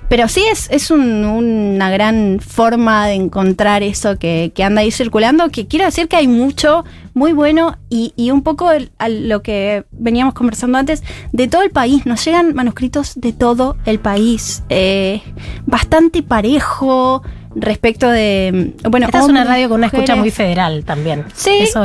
pero 0.08 0.26
sí 0.28 0.42
es, 0.50 0.68
es 0.70 0.90
un- 0.90 1.24
una 1.24 1.90
gran 1.90 2.40
forma 2.40 3.06
de 3.06 3.14
encontrar 3.14 3.82
eso 3.82 4.18
que, 4.18 4.52
que 4.54 4.64
anda 4.64 4.80
ahí 4.80 4.90
circulando, 4.90 5.48
que 5.50 5.66
quiero 5.66 5.84
decir 5.84 6.08
que 6.08 6.16
hay 6.16 6.28
mucho 6.28 6.84
muy 7.14 7.32
bueno 7.32 7.76
y, 7.90 8.12
y 8.16 8.30
un 8.30 8.42
poco 8.42 8.70
el- 8.70 8.90
a 8.98 9.08
lo 9.08 9.42
que 9.42 9.84
veníamos 9.90 10.34
conversando 10.34 10.78
antes, 10.78 11.02
de 11.32 11.48
todo 11.48 11.62
el 11.62 11.70
país, 11.70 12.06
nos 12.06 12.24
llegan 12.24 12.54
manuscritos 12.54 13.12
de 13.20 13.32
todo 13.32 13.76
el 13.84 13.98
país, 13.98 14.62
eh, 14.68 15.20
bastante 15.66 16.22
parejo 16.22 17.22
respecto 17.54 18.08
de... 18.08 18.74
Bueno, 18.88 19.06
Esta 19.06 19.18
es 19.20 19.24
una 19.24 19.42
radio 19.44 19.68
con 19.68 19.78
una 19.78 19.86
escucha 19.86 20.14
mujeres. 20.14 20.20
muy 20.20 20.30
federal 20.30 20.84
también. 20.84 21.24
Sí, 21.34 21.58
Eso 21.60 21.82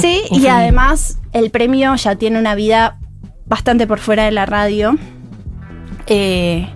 Sí, 0.00 0.22
y 0.30 0.46
además 0.46 1.18
el 1.32 1.50
premio 1.50 1.94
ya 1.96 2.16
tiene 2.16 2.38
una 2.38 2.54
vida 2.54 2.98
bastante 3.46 3.86
por 3.86 3.98
fuera 4.00 4.24
de 4.24 4.30
la 4.30 4.46
radio. 4.46 4.96
eh, 6.06 6.68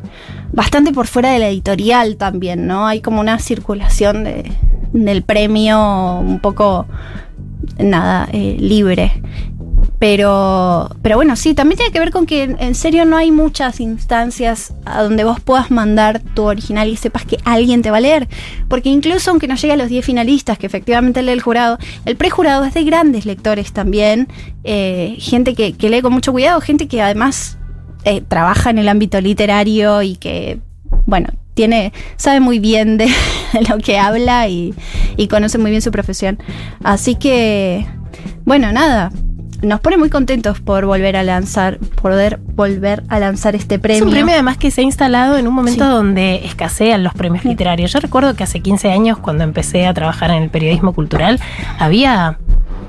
bastante 0.52 0.92
por 0.92 1.06
fuera 1.06 1.30
de 1.30 1.38
la 1.38 1.48
editorial 1.48 2.16
también, 2.16 2.66
¿no? 2.66 2.86
Hay 2.86 3.00
como 3.00 3.20
una 3.20 3.38
circulación 3.38 4.24
de, 4.24 4.50
del 4.92 5.22
premio 5.22 6.18
un 6.20 6.40
poco, 6.40 6.86
nada, 7.78 8.28
eh, 8.32 8.56
libre. 8.58 9.12
Pero, 9.98 10.90
pero 11.00 11.16
bueno, 11.16 11.36
sí, 11.36 11.54
también 11.54 11.78
tiene 11.78 11.90
que 11.92 11.98
ver 12.00 12.10
con 12.10 12.26
que 12.26 12.42
en- 12.58 12.74
serio 12.74 13.06
no 13.06 13.16
hay 13.16 13.30
muchas 13.30 13.80
instancias 13.80 14.74
a 14.84 15.02
donde 15.02 15.24
vos 15.24 15.40
puedas 15.40 15.70
mandar 15.70 16.20
tu 16.34 16.42
original 16.44 16.88
y 16.88 16.96
sepas 16.96 17.24
que 17.24 17.38
alguien 17.44 17.80
te 17.80 17.90
va 17.90 17.96
a 17.96 18.00
leer. 18.00 18.28
Porque 18.68 18.90
incluso 18.90 19.30
aunque 19.30 19.48
no 19.48 19.54
llegue 19.56 19.72
a 19.72 19.76
los 19.76 19.88
10 19.88 20.04
finalistas, 20.04 20.58
que 20.58 20.66
efectivamente 20.66 21.22
lee 21.22 21.32
el 21.32 21.40
jurado, 21.40 21.78
el 22.04 22.16
prejurado 22.16 22.64
es 22.64 22.74
de 22.74 22.84
grandes 22.84 23.24
lectores 23.24 23.72
también. 23.72 24.28
eh, 24.64 25.16
gente 25.18 25.54
que, 25.54 25.72
que 25.72 25.88
lee 25.88 26.02
con 26.02 26.12
mucho 26.12 26.32
cuidado, 26.32 26.60
gente 26.60 26.88
que 26.88 27.00
además 27.00 27.55
eh, 28.06 28.22
trabaja 28.26 28.70
en 28.70 28.78
el 28.78 28.88
ámbito 28.88 29.20
literario 29.20 30.00
y 30.00 30.16
que, 30.16 30.60
bueno, 31.04 31.28
tiene, 31.54 31.92
sabe 32.16 32.40
muy 32.40 32.58
bien 32.58 32.96
de 32.96 33.08
lo 33.68 33.78
que 33.78 33.98
habla 33.98 34.48
y, 34.48 34.74
y 35.18 35.28
conoce 35.28 35.58
muy 35.58 35.70
bien 35.70 35.82
su 35.82 35.90
profesión. 35.90 36.38
Así 36.82 37.16
que, 37.16 37.86
bueno, 38.44 38.72
nada. 38.72 39.10
Nos 39.62 39.80
pone 39.80 39.96
muy 39.96 40.10
contentos 40.10 40.60
por 40.60 40.84
volver 40.84 41.16
a 41.16 41.22
lanzar, 41.22 41.78
poder 41.78 42.38
volver 42.54 43.02
a 43.08 43.18
lanzar 43.18 43.56
este 43.56 43.78
premio. 43.78 44.02
Es 44.02 44.06
un 44.06 44.10
premio 44.12 44.34
además 44.34 44.58
que 44.58 44.70
se 44.70 44.82
ha 44.82 44.84
instalado 44.84 45.38
en 45.38 45.48
un 45.48 45.54
momento 45.54 45.84
Sí. 45.84 45.90
donde 45.90 46.44
escasean 46.44 47.02
los 47.02 47.14
premios 47.14 47.44
literarios. 47.46 47.90
Yo 47.90 47.98
recuerdo 48.00 48.34
que 48.36 48.44
hace 48.44 48.60
15 48.60 48.90
años, 48.92 49.18
cuando 49.18 49.44
empecé 49.44 49.86
a 49.86 49.94
trabajar 49.94 50.30
en 50.30 50.42
el 50.42 50.50
periodismo 50.50 50.92
cultural, 50.92 51.40
había 51.78 52.38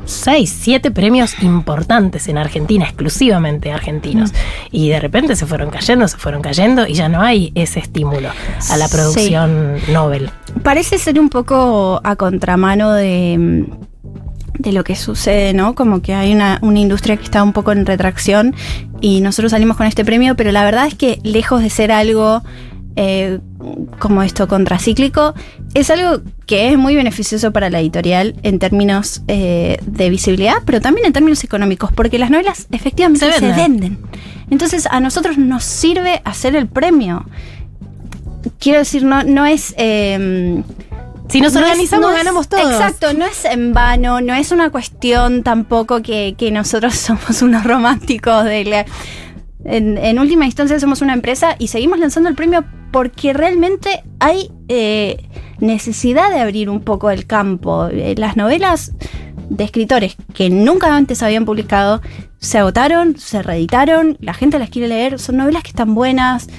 6, 0.07 0.57
7 0.61 0.91
premios 0.91 1.41
importantes 1.41 2.27
en 2.27 2.37
Argentina, 2.37 2.85
exclusivamente 2.85 3.71
argentinos. 3.71 4.33
Y 4.71 4.89
de 4.89 4.99
repente 4.99 5.35
se 5.35 5.45
fueron 5.45 5.69
cayendo, 5.69 6.07
se 6.07 6.17
fueron 6.17 6.41
cayendo 6.41 6.87
y 6.87 6.93
ya 6.93 7.09
no 7.09 7.21
hay 7.21 7.51
ese 7.55 7.79
estímulo 7.79 8.29
a 8.69 8.77
la 8.77 8.87
Sí. 8.87 8.95
producción 8.95 9.75
Nobel. 9.91 10.29
Parece 10.63 10.97
ser 10.97 11.19
un 11.19 11.29
poco 11.29 12.01
a 12.03 12.15
contramano 12.15 12.91
de, 12.93 13.65
de 14.59 14.71
lo 14.71 14.83
que 14.83 14.95
sucede, 14.95 15.53
¿no? 15.53 15.75
Como 15.75 16.01
que 16.01 16.13
hay 16.13 16.33
una, 16.33 16.59
una 16.61 16.79
industria 16.79 17.17
que 17.17 17.23
está 17.23 17.43
un 17.43 17.53
poco 17.53 17.71
en 17.71 17.85
retracción 17.85 18.55
y 19.01 19.21
nosotros 19.21 19.51
salimos 19.51 19.77
con 19.77 19.85
este 19.85 20.03
premio, 20.03 20.35
pero 20.35 20.51
la 20.51 20.63
verdad 20.65 20.87
es 20.87 20.95
que 20.95 21.19
lejos 21.23 21.61
de 21.61 21.69
ser 21.69 21.91
algo 21.91 22.41
eh, 22.97 23.39
como 23.99 24.23
esto 24.23 24.47
contracíclico, 24.47 25.33
es 25.73 25.89
algo 25.89 26.21
que 26.45 26.69
es 26.71 26.77
muy 26.77 26.95
beneficioso 26.95 27.51
para 27.53 27.69
la 27.69 27.79
editorial 27.79 28.35
en 28.43 28.59
términos 28.59 29.21
eh, 29.27 29.77
de 29.85 30.09
visibilidad, 30.09 30.55
pero 30.65 30.81
también 30.81 31.05
en 31.07 31.13
términos 31.13 31.43
económicos, 31.43 31.91
porque 31.93 32.17
las 32.19 32.29
novelas 32.31 32.67
efectivamente 32.71 33.31
Se 33.31 33.39
se 33.39 33.51
venden. 33.53 33.99
Entonces 34.49 34.87
a 34.89 34.99
nosotros 34.99 35.37
nos 35.37 35.63
sirve 35.63 36.21
hacer 36.25 36.55
el 36.55 36.67
premio. 36.67 37.25
Quiero 38.59 38.79
decir, 38.79 39.03
no, 39.03 39.23
no 39.23 39.45
es... 39.45 39.73
eh, 39.77 40.63
Si 41.29 41.41
nos 41.41 41.53
no 41.53 41.59
es- 41.59 41.65
organizamos, 41.65 42.09
no 42.11 42.15
ganamos 42.17 42.47
todos. 42.47 42.71
Exacto, 42.71 43.13
no 43.13 43.25
es 43.25 43.43
en 43.45 43.73
vano, 43.73 44.21
no 44.21 44.33
es 44.33 44.51
una 44.51 44.69
cuestión 44.69 45.43
tampoco 45.43 46.01
que, 46.01 46.35
que 46.37 46.49
nosotros 46.51 46.95
somos 47.07 47.41
unos 47.41 47.63
románticos 47.63 48.43
de 48.45 48.65
la... 48.65 48.85
En, 49.65 49.97
en 49.97 50.17
última 50.17 50.45
instancia 50.45 50.79
somos 50.79 51.01
una 51.01 51.13
empresa 51.13 51.55
y 51.59 51.67
seguimos 51.67 51.99
lanzando 51.99 52.29
el 52.29 52.35
premio 52.35 52.63
porque 52.97 53.31
realmente 53.31 54.01
hay 54.19 54.49
eh, 54.69 55.23
necesidad 55.59 56.31
de 56.31 56.39
abrir 56.39 56.67
un 56.67 56.79
poco 56.81 57.11
el 57.11 57.27
campo. 57.27 57.85
Eh, 57.91 58.15
las 58.17 58.35
novelas 58.35 58.91
de 59.49 59.63
escritores 59.65 60.15
que 60.33 60.49
nunca 60.49 60.95
antes 60.95 61.21
habían 61.21 61.45
publicado 61.45 62.01
se 62.39 62.57
agotaron, 62.57 63.15
se 63.19 63.43
reeditaron, 63.43 64.17
la 64.19 64.33
gente 64.33 64.57
las 64.57 64.71
quiere 64.71 64.87
leer, 64.87 65.19
son 65.19 65.37
novelas 65.37 65.61
que 65.61 65.69
están 65.69 65.93
buenas. 65.93 66.49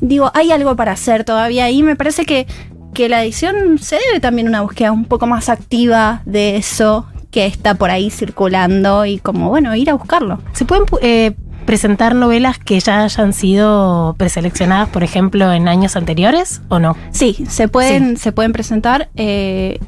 Digo, 0.00 0.32
hay 0.34 0.50
algo 0.50 0.74
para 0.74 0.90
hacer 0.90 1.22
todavía 1.22 1.70
y 1.70 1.84
me 1.84 1.94
parece 1.94 2.24
que, 2.24 2.48
que 2.92 3.08
la 3.08 3.22
edición 3.22 3.78
se 3.78 3.94
debe 4.08 4.18
también 4.18 4.48
a 4.48 4.50
una 4.50 4.62
búsqueda 4.62 4.90
un 4.90 5.04
poco 5.04 5.28
más 5.28 5.48
activa 5.48 6.22
de 6.24 6.56
eso 6.56 7.06
que 7.30 7.46
está 7.46 7.74
por 7.76 7.90
ahí 7.92 8.10
circulando 8.10 9.06
y 9.06 9.18
como, 9.18 9.50
bueno, 9.50 9.76
ir 9.76 9.88
a 9.88 9.94
buscarlo. 9.94 10.40
¿Se 10.52 10.64
pueden 10.64 10.84
pu- 10.86 10.98
eh, 11.00 11.36
presentar 11.66 12.14
novelas 12.14 12.58
que 12.58 12.78
ya 12.80 13.04
hayan 13.04 13.32
sido 13.32 14.14
preseleccionadas, 14.18 14.88
por 14.88 15.02
ejemplo, 15.02 15.52
en 15.52 15.68
años 15.68 15.96
anteriores 15.96 16.62
o 16.68 16.78
no? 16.78 16.96
Sí, 17.10 17.44
se 17.48 17.68
pueden, 17.68 18.16
se 18.16 18.32
pueden 18.32 18.52
presentar. 18.52 19.08
eh, 19.16 19.78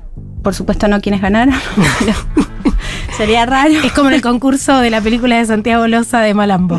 por 0.43 0.55
supuesto, 0.55 0.89
no 0.89 1.01
quienes 1.01 1.21
ganaron. 1.21 1.55
sería 3.17 3.47
raro. 3.47 3.75
Es 3.85 3.93
como 3.93 4.09
en 4.09 4.15
el 4.15 4.23
concurso 4.23 4.79
de 4.79 4.91
la 4.91 5.01
película 5.01 5.39
de 5.39 5.47
Santiago 5.47 5.87
Loza 5.87 6.21
de 6.21 6.35
Malambo. 6.35 6.79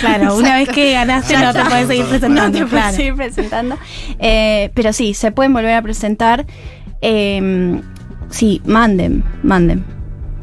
Claro, 0.00 0.36
una 0.36 0.56
vez 0.56 0.68
que 0.68 0.92
ganaste 0.92 1.36
no 1.36 1.52
te 1.52 1.64
puedes 1.64 1.86
seguir 1.86 2.06
presentando. 2.06 2.42
No 2.42 2.50
te 2.50 2.58
puedes 2.58 2.70
claro. 2.70 2.96
seguir 2.96 3.14
presentando. 3.14 3.78
Eh, 4.18 4.70
pero 4.74 4.92
sí, 4.92 5.14
se 5.14 5.30
pueden 5.32 5.52
volver 5.52 5.74
a 5.74 5.82
presentar. 5.82 6.46
Eh, 7.00 7.80
sí, 8.30 8.60
manden, 8.64 9.24
manden. 9.42 9.84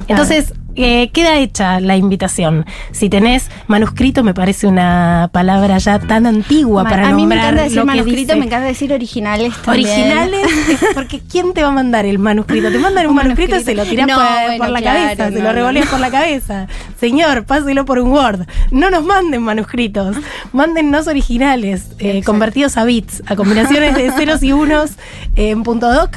Entonces, 0.08 0.54
eh, 0.76 1.10
queda 1.12 1.38
hecha 1.38 1.80
la 1.80 1.98
invitación. 1.98 2.66
Si 2.92 3.10
tenés 3.10 3.50
manuscrito, 3.68 4.24
me 4.24 4.34
parece 4.34 4.68
una 4.68 5.30
palabra 5.32 5.78
ya 5.78 6.00
tan 6.00 6.26
antigua 6.26 6.84
para 6.84 7.10
a 7.10 7.14
mí 7.14 7.26
me 7.26 7.36
nombrar 7.36 7.54
encanta 7.54 7.64
decir 7.64 7.84
manuscrito, 7.86 8.38
me 8.38 8.46
encanta 8.46 8.68
decir 8.68 8.94
originales 8.94 9.54
también. 9.64 9.90
Originales, 9.90 10.48
porque 10.94 11.20
¿quién 11.20 11.54
te 11.54 11.64
va 11.64 11.70
a 11.70 11.72
mandar 11.72 12.06
el 12.06 12.20
manuscrito? 12.20 12.72
Te 12.72 12.78
mandan 12.80 13.06
un, 13.06 13.12
Un 13.12 13.16
manuscrito, 13.18 13.56
y 13.56 13.60
manuscrito. 13.60 13.82
se 13.84 13.86
lo 13.86 13.90
tirás 13.90 14.08
No, 14.08 14.16
por, 14.16 14.24
bueno, 14.46 14.58
por 14.58 14.70
la 14.70 14.82
claro, 14.82 15.00
cabeza, 15.00 15.32
se 15.32 15.44
lo 15.44 15.54
revoleas 15.54 15.86
no. 15.86 15.92
por 15.92 16.00
la 16.00 16.12
cabeza. 16.12 16.68
Señor, 17.00 17.46
páselo 17.46 17.86
por 17.86 18.00
un 18.00 18.12
Word. 18.12 18.46
No 18.72 18.90
nos 18.90 19.04
manden 19.04 19.42
manuscritos, 19.44 20.16
mándennos 20.54 21.08
originales, 21.08 21.88
eh, 22.00 22.24
convertidos 22.24 22.78
a 22.78 22.86
bits, 22.86 23.24
a 23.26 23.36
combinaciones 23.36 23.96
de 23.96 24.12
ceros 24.12 24.44
y 24.44 24.52
unos 24.54 24.92
eh, 25.36 25.50
en 25.50 25.64
punto 25.64 25.92
doc. 25.92 26.12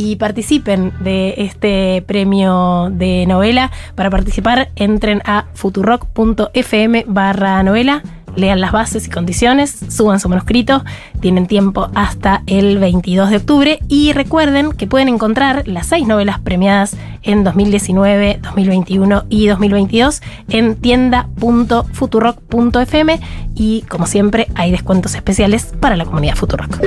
Y 0.00 0.14
participen 0.14 0.92
de 1.00 1.34
este 1.38 2.04
premio 2.06 2.88
de 2.92 3.26
novela. 3.26 3.72
Para 3.96 4.10
participar, 4.10 4.70
entren 4.76 5.20
a 5.24 5.46
futurock.fm 5.54 7.04
barra 7.08 7.60
novela 7.64 8.04
lean 8.38 8.60
las 8.60 8.72
bases 8.72 9.06
y 9.06 9.10
condiciones, 9.10 9.78
suban 9.88 10.20
su 10.20 10.28
manuscrito, 10.28 10.84
tienen 11.20 11.46
tiempo 11.46 11.88
hasta 11.94 12.42
el 12.46 12.78
22 12.78 13.30
de 13.30 13.36
octubre 13.36 13.78
y 13.88 14.12
recuerden 14.12 14.72
que 14.72 14.86
pueden 14.86 15.08
encontrar 15.08 15.66
las 15.66 15.86
seis 15.88 16.06
novelas 16.06 16.38
premiadas 16.38 16.94
en 17.22 17.42
2019, 17.44 18.40
2021 18.42 19.24
y 19.28 19.48
2022 19.48 20.22
en 20.48 20.76
tienda.futurock.fm 20.76 23.20
y 23.54 23.82
como 23.82 24.06
siempre 24.06 24.48
hay 24.54 24.70
descuentos 24.70 25.14
especiales 25.14 25.74
para 25.80 25.96
la 25.96 26.04
comunidad 26.04 26.36
Futurock. 26.36 26.80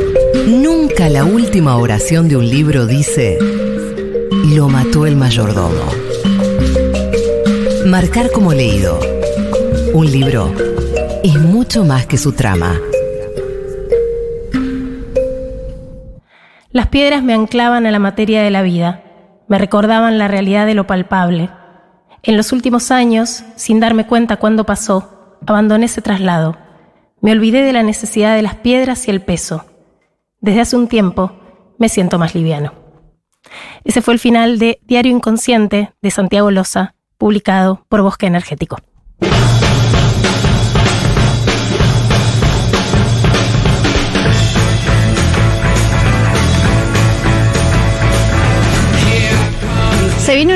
Nunca 0.48 1.10
la 1.10 1.26
última 1.26 1.76
oración 1.76 2.30
de 2.30 2.38
un 2.38 2.50
libro 2.50 2.88
dice, 2.88 3.38
lo 4.56 4.70
mató 4.70 5.06
el 5.06 5.16
mayordomo. 5.16 5.86
Marcar 7.86 8.32
como 8.32 8.54
leído. 8.54 9.00
Un 9.94 10.10
libro 10.10 10.71
es 11.24 11.40
mucho 11.40 11.86
más 11.86 12.06
que 12.06 12.18
su 12.18 12.34
trama. 12.34 12.80
Las 16.72 16.88
piedras 16.88 17.24
me 17.24 17.34
anclaban 17.34 17.86
a 17.86 17.92
la 17.92 18.00
materia 18.00 18.42
de 18.42 18.50
la 18.50 18.62
vida, 18.62 19.04
me 19.48 19.58
recordaban 19.58 20.18
la 20.18 20.28
realidad 20.28 20.66
de 20.66 20.74
lo 20.74 20.88
palpable. 20.88 21.50
En 22.24 22.38
los 22.38 22.52
últimos 22.52 22.92
años, 22.92 23.44
sin 23.56 23.80
darme 23.80 24.08
cuenta 24.08 24.38
cuándo 24.38 24.66
pasó, 24.66 25.38
abandoné 25.46 25.86
ese 25.86 26.02
traslado. 26.02 26.58
Me 27.20 27.32
olvidé 27.32 27.62
de 27.62 27.74
la 27.74 27.84
necesidad 27.84 28.36
de 28.36 28.42
las 28.42 28.56
piedras 28.56 29.08
y 29.08 29.12
el 29.12 29.22
peso. 29.22 29.66
Desde 30.40 30.62
hace 30.62 30.76
un 30.76 30.88
tiempo 30.88 31.34
me 31.78 31.90
siento 31.90 32.18
más 32.18 32.34
liviano. 32.34 32.74
Ese 33.84 34.02
fue 34.02 34.14
el 34.14 34.20
final 34.20 34.60
de 34.60 34.80
Diario 34.84 35.12
Inconsciente 35.12 35.94
de 36.02 36.12
Santiago 36.12 36.52
Loza, 36.52 36.96
publicado 37.18 37.86
por 37.90 38.02
Bosque 38.02 38.28
Energético. 38.28 38.78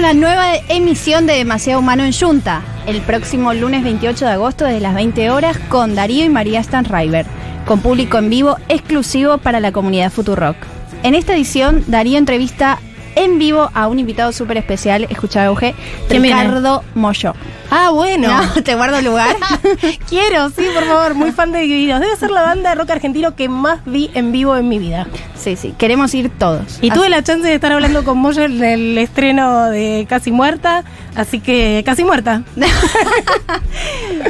Una 0.06 0.14
nueva 0.14 0.58
emisión 0.70 1.26
de 1.26 1.34
Demasiado 1.34 1.80
Humano 1.80 2.04
en 2.04 2.14
Junta, 2.14 2.62
el 2.86 3.02
próximo 3.02 3.56
lunes 3.56 3.84
28 3.84 4.26
de 4.26 4.32
agosto 4.34 4.64
desde 4.64 4.80
las 4.80 4.94
20 4.94 5.32
horas 5.32 5.58
con 5.68 5.96
Darío 5.96 6.24
y 6.24 6.30
María 6.30 6.62
Stanriver, 6.62 7.26
con 7.66 7.80
público 7.80 8.20
en 8.20 8.30
vivo 8.30 8.56
exclusivo 8.70 9.40
para 9.40 9.60
la 9.60 9.72
comunidad 9.72 10.12
Futurock. 10.12 10.58
En 11.02 11.16
esta 11.16 11.34
edición, 11.34 11.84
Darío 11.88 12.20
entrevista 12.20 12.78
en 13.16 13.40
vivo 13.40 13.72
a 13.74 13.88
un 13.88 13.98
invitado 13.98 14.32
súper 14.32 14.58
especial, 14.58 15.08
escucha 15.10 15.44
Euge. 15.46 15.74
Ricardo 16.08 16.84
Moyo. 16.94 17.34
Ah, 17.78 17.90
bueno. 17.90 18.30
No, 18.30 18.64
te 18.64 18.74
guardo 18.76 19.02
lugar. 19.02 19.36
Quiero, 20.10 20.50
sí, 20.50 20.66
por 20.74 20.86
favor, 20.86 21.14
muy 21.14 21.32
fan 21.34 21.52
de 21.52 21.60
Divididos. 21.60 22.00
Debe 22.00 22.16
ser 22.16 22.32
la 22.32 22.42
banda 22.42 22.70
de 22.70 22.76
rock 22.76 22.92
argentino 22.92 23.36
que 23.36 23.50
más 23.50 23.80
vi 23.86 24.10
en 24.14 24.32
vivo 24.32 24.56
en 24.56 24.70
mi 24.70 24.80
vida. 24.80 25.08
sí, 25.36 25.58
sí, 25.58 25.74
queremos 25.78 26.14
ir 26.14 26.30
todos. 26.30 26.80
Y 26.82 26.90
Así- 26.90 26.98
tuve 26.98 27.10
la 27.10 27.22
chance 27.22 27.46
de 27.48 27.54
estar 27.54 27.74
hablando 27.74 28.04
con 28.06 28.18
Moyo 28.18 28.44
en 28.44 28.64
el 28.64 28.98
estreno 28.98 29.66
de 29.66 30.06
Casi 30.08 30.32
Muerta, 30.32 30.86
así 31.16 31.40
que 31.42 31.84
Casi 31.86 32.04
Muerta. 32.06 32.44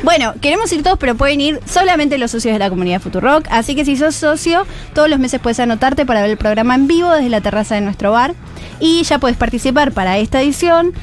Bueno, 0.04 0.34
queremos 0.42 0.72
ir 0.72 0.84
todos, 0.84 0.98
pero 1.00 1.16
pueden 1.16 1.42
ir 1.42 1.60
solamente 1.66 2.18
los 2.18 2.32
socios 2.32 2.54
de 2.54 2.60
la 2.60 2.70
comunidad 2.70 3.02
Futurock. 3.02 3.46
Así 3.50 3.76
que 3.76 3.86
si 3.86 3.96
sos 3.96 4.16
socio, 4.16 4.66
todos 4.94 5.10
los 5.10 5.20
meses 5.20 5.40
puedes 5.40 5.60
anotarte 5.60 6.06
para 6.06 6.22
ver 6.22 6.30
el 6.32 6.38
programa 6.38 6.76
en 6.76 6.88
vivo 6.88 7.10
desde 7.12 7.30
la 7.30 7.42
terraza 7.42 7.76
de 7.76 7.82
nuestro 7.82 8.12
bar. 8.12 8.34
Y 8.80 9.04
ya 9.04 9.20
puedes 9.20 9.38
participar 9.38 9.92
para 9.94 10.18
esta 10.18 10.42
edición 10.42 10.94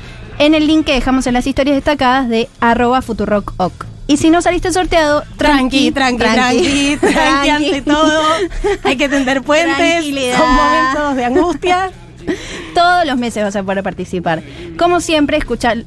en 0.45 0.55
el 0.55 0.67
link 0.67 0.87
que 0.87 0.95
dejamos 0.95 1.27
en 1.29 1.35
las 1.35 1.47
historias 1.47 1.77
destacadas 1.77 2.29
de 2.29 2.49
arroba 2.61 3.01
futurockok. 3.01 3.87
Y 4.09 4.17
si 4.17 4.29
no 4.29 4.43
saliste 4.43 4.73
sorteado, 4.73 5.23
Tranqui, 5.37 5.93
tranqui, 5.93 6.19
tranqui, 6.19 6.97
tranqui, 7.01 7.49
ante 7.51 7.83
todo. 7.83 8.21
Hay 8.83 8.97
que 8.97 9.09
tender 9.09 9.43
puentes. 9.43 10.05
Son 10.37 10.55
momentos 10.55 11.17
de 11.17 11.25
angustia. 11.25 11.93
Todos 12.75 13.07
los 13.07 13.17
meses 13.19 13.43
vas 13.43 13.57
a 13.57 13.63
poder 13.63 13.83
participar. 13.83 14.43
Como 14.79 15.01
siempre, 15.01 15.39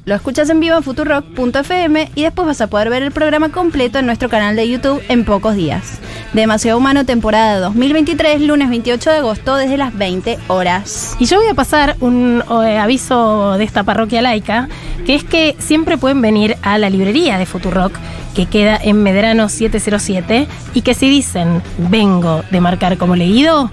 lo 0.06 0.16
escuchas 0.16 0.50
en 0.50 0.60
vivo 0.60 0.78
en 0.78 0.84
futurock.fm 0.84 2.12
y 2.16 2.24
después 2.24 2.48
vas 2.48 2.62
a 2.62 2.68
poder 2.68 2.90
ver 2.90 3.04
el 3.04 3.12
programa 3.12 3.50
completo 3.50 4.00
en 4.00 4.06
nuestro 4.06 4.30
canal 4.30 4.56
de 4.56 4.70
YouTube 4.70 5.02
en 5.10 5.26
pocos 5.26 5.56
días. 5.56 6.00
Demasiado 6.34 6.78
Humano, 6.78 7.06
temporada 7.06 7.60
2023, 7.60 8.42
lunes 8.42 8.70
28 8.70 9.10
de 9.10 9.18
agosto, 9.18 9.56
desde 9.56 9.78
las 9.78 9.98
20 9.98 10.38
horas. 10.48 11.16
Y 11.18 11.26
yo 11.26 11.38
voy 11.38 11.48
a 11.48 11.54
pasar 11.54 11.96
un 12.02 12.44
eh, 12.66 12.78
aviso 12.78 13.58
de 13.58 13.64
esta 13.64 13.84
parroquia 13.84 14.22
laica, 14.22 14.68
que 15.06 15.16
es 15.16 15.24
que 15.24 15.56
siempre 15.60 15.98
pueden 15.98 16.22
venir 16.22 16.58
a 16.62 16.78
la 16.78 16.90
librería 16.90 17.38
de 17.38 17.46
Futurock, 17.46 17.94
que 18.36 18.48
queda 18.48 18.76
en 18.76 19.02
Medrano 19.02 19.48
707, 19.48 20.48
y 20.74 20.82
que 20.82 20.94
si 20.94 21.10
dicen 21.10 21.62
vengo 21.78 22.44
de 22.52 22.60
marcar 22.60 22.98
como 22.98 23.16
leído, 23.16 23.72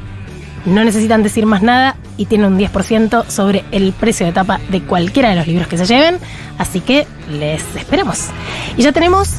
no 0.64 0.84
necesitan 0.84 1.22
decir 1.22 1.46
más 1.46 1.62
nada 1.62 1.96
y 2.16 2.26
tienen 2.26 2.52
un 2.52 2.58
10% 2.58 3.26
sobre 3.26 3.64
el 3.72 3.92
precio 3.92 4.26
de 4.26 4.32
tapa 4.32 4.60
de 4.68 4.82
cualquiera 4.82 5.30
de 5.30 5.36
los 5.36 5.46
libros 5.46 5.66
que 5.66 5.78
se 5.78 5.86
lleven, 5.86 6.18
así 6.58 6.80
que 6.80 7.06
les 7.30 7.62
esperamos. 7.76 8.28
Y 8.76 8.82
ya 8.82 8.92
tenemos 8.92 9.30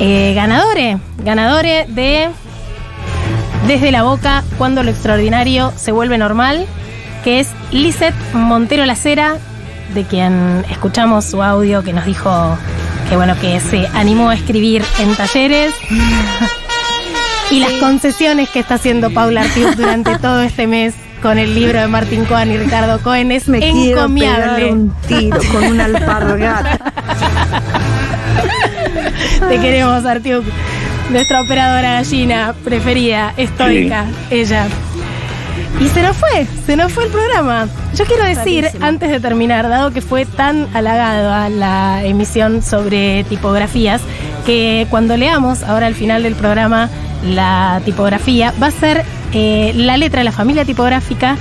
eh, 0.00 0.32
ganadores, 0.34 0.98
ganadores 1.18 1.94
de 1.94 2.28
Desde 3.66 3.92
la 3.92 4.02
Boca, 4.02 4.44
cuando 4.56 4.82
lo 4.82 4.90
extraordinario 4.90 5.72
se 5.76 5.92
vuelve 5.92 6.18
normal, 6.18 6.66
que 7.24 7.40
es 7.40 7.48
Lizeth 7.70 8.14
Montero 8.32 8.84
Lacera, 8.86 9.36
de 9.94 10.04
quien 10.04 10.64
escuchamos 10.70 11.24
su 11.24 11.42
audio 11.42 11.82
que 11.82 11.92
nos 11.92 12.04
dijo 12.04 12.56
que 13.08 13.16
bueno, 13.16 13.34
que 13.40 13.58
se 13.60 13.86
animó 13.88 14.28
a 14.28 14.34
escribir 14.34 14.84
en 15.00 15.14
talleres. 15.16 15.74
Y 17.50 17.60
las 17.60 17.72
concesiones 17.74 18.48
que 18.50 18.60
está 18.60 18.74
haciendo 18.74 19.10
Paula 19.10 19.42
Artiuk 19.42 19.74
durante 19.76 20.18
todo 20.20 20.42
este 20.42 20.66
mes 20.66 20.94
con 21.22 21.38
el 21.38 21.54
libro 21.54 21.80
de 21.80 21.88
Martín 21.88 22.24
Cohen 22.24 22.50
y 22.52 22.58
Ricardo 22.58 23.00
Cohen 23.00 23.32
es 23.32 23.48
Me 23.48 23.58
quiero 23.58 24.00
encomiable. 24.00 24.54
pegar 24.54 24.72
un 24.72 24.94
tiro 25.06 25.38
con 25.52 25.64
una 25.64 25.84
alpargata. 25.86 26.92
Te 29.48 29.60
queremos, 29.60 30.04
Artiuk. 30.04 30.44
Nuestra 31.10 31.40
operadora 31.40 31.94
gallina 31.94 32.54
preferida, 32.64 33.32
estoica, 33.36 34.04
ella. 34.30 34.66
Y 35.80 35.88
se 35.88 36.02
nos 36.02 36.16
fue, 36.16 36.46
se 36.66 36.76
nos 36.76 36.92
fue 36.92 37.04
el 37.04 37.10
programa. 37.10 37.68
Yo 37.94 38.04
quiero 38.04 38.24
decir, 38.24 38.68
antes 38.80 39.10
de 39.10 39.20
terminar, 39.20 39.68
dado 39.68 39.90
que 39.90 40.02
fue 40.02 40.26
tan 40.26 40.68
halagado 40.74 41.32
a 41.32 41.48
la 41.48 42.04
emisión 42.04 42.62
sobre 42.62 43.24
tipografías, 43.24 44.02
que 44.44 44.86
cuando 44.90 45.16
leamos 45.16 45.62
ahora 45.62 45.86
al 45.86 45.94
final 45.94 46.22
del 46.22 46.34
programa 46.34 46.90
la 47.24 47.80
tipografía, 47.84 48.52
va 48.62 48.68
a 48.68 48.70
ser 48.70 49.04
eh, 49.32 49.72
la 49.74 49.96
letra 49.96 50.20
de 50.20 50.24
la 50.24 50.32
familia 50.32 50.64
tipográfica 50.64 51.36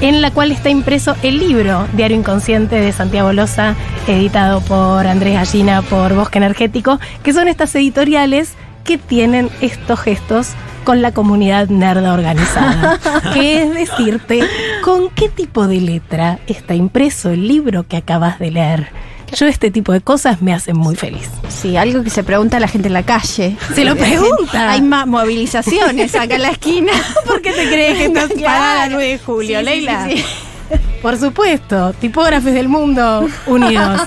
en 0.00 0.22
la 0.22 0.30
cual 0.30 0.50
está 0.50 0.70
impreso 0.70 1.14
el 1.22 1.38
libro 1.38 1.86
Diario 1.92 2.16
Inconsciente 2.16 2.80
de 2.80 2.92
Santiago 2.92 3.32
Loza, 3.32 3.74
editado 4.06 4.60
por 4.62 5.06
Andrés 5.06 5.34
Gallina 5.34 5.82
por 5.82 6.14
Bosque 6.14 6.38
Energético, 6.38 6.98
que 7.22 7.32
son 7.32 7.48
estas 7.48 7.74
editoriales 7.74 8.54
que 8.84 8.98
tienen 8.98 9.50
estos 9.60 10.00
gestos 10.00 10.50
con 10.84 11.02
la 11.02 11.12
comunidad 11.12 11.68
nerda 11.68 12.14
organizada. 12.14 12.98
que 13.34 13.62
es 13.62 13.74
decirte, 13.74 14.40
¿con 14.82 15.10
qué 15.10 15.28
tipo 15.28 15.66
de 15.68 15.80
letra 15.80 16.38
está 16.46 16.74
impreso 16.74 17.30
el 17.30 17.46
libro 17.46 17.86
que 17.86 17.98
acabas 17.98 18.38
de 18.38 18.50
leer? 18.50 18.88
Yo 19.36 19.46
este 19.46 19.70
tipo 19.70 19.92
de 19.92 20.00
cosas 20.00 20.40
me 20.42 20.52
hacen 20.54 20.76
muy 20.76 20.96
feliz. 20.96 21.28
Sí, 21.48 21.76
algo 21.76 22.02
que 22.02 22.10
se 22.10 22.22
pregunta 22.24 22.58
la 22.60 22.68
gente 22.68 22.88
en 22.88 22.94
la 22.94 23.02
calle. 23.02 23.56
Se 23.74 23.84
lo 23.84 23.94
pregunta. 23.96 24.70
Hay 24.72 24.82
más 24.82 25.06
movilizaciones 25.06 26.14
acá 26.14 26.36
en 26.36 26.42
la 26.42 26.50
esquina. 26.50 26.92
¿Por 27.26 27.42
qué 27.42 27.52
te 27.52 27.66
crees 27.68 27.98
que 27.98 28.04
estás 28.06 28.28
Claro. 28.28 28.42
parada 28.44 28.86
el 28.86 28.92
9 28.92 29.08
de 29.12 29.18
julio, 29.18 29.58
Sí, 29.58 29.64
Leila? 29.64 30.06
sí, 30.08 30.16
sí. 30.18 30.24
Por 31.02 31.16
supuesto, 31.18 31.92
tipógrafes 31.94 32.52
del 32.54 32.68
mundo 32.68 33.26
unidos. 33.46 34.02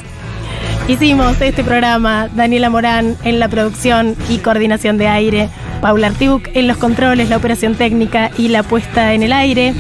Hicimos 0.88 1.40
este 1.40 1.64
programa, 1.64 2.28
Daniela 2.34 2.70
Morán 2.70 3.16
en 3.24 3.40
la 3.40 3.48
producción 3.48 4.16
y 4.30 4.40
coordinación 4.40 4.98
de 4.98 5.08
aire, 5.08 5.50
Paula 5.80 6.08
Artiuk 6.08 6.50
en 6.54 6.68
los 6.68 6.78
controles, 6.78 7.30
la 7.30 7.38
operación 7.38 7.76
técnica 7.76 8.32
y 8.38 8.50
la 8.50 8.64
puesta 8.64 9.14
en 9.14 9.24
el 9.24 9.32
aire, 9.32 9.74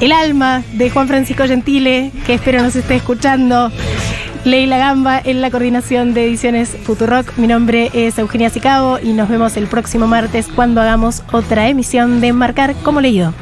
el 0.00 0.12
alma 0.12 0.62
de 0.74 0.90
Juan 0.90 1.08
Francisco 1.08 1.44
Gentile, 1.46 2.12
que 2.26 2.34
espero 2.34 2.62
nos 2.62 2.76
esté 2.76 2.96
escuchando, 2.96 3.72
Leila 4.46 4.78
Gamba 4.78 5.20
en 5.24 5.40
la 5.40 5.50
coordinación 5.50 6.14
de 6.14 6.24
ediciones 6.24 6.76
Futurock. 6.84 7.36
Mi 7.36 7.48
nombre 7.48 7.90
es 7.92 8.16
Eugenia 8.16 8.48
Sicabo 8.48 9.00
y 9.02 9.12
nos 9.12 9.28
vemos 9.28 9.56
el 9.56 9.66
próximo 9.66 10.06
martes 10.06 10.46
cuando 10.46 10.80
hagamos 10.80 11.24
otra 11.32 11.68
emisión 11.68 12.20
de 12.20 12.32
Marcar 12.32 12.76
como 12.84 13.00
leído. 13.00 13.34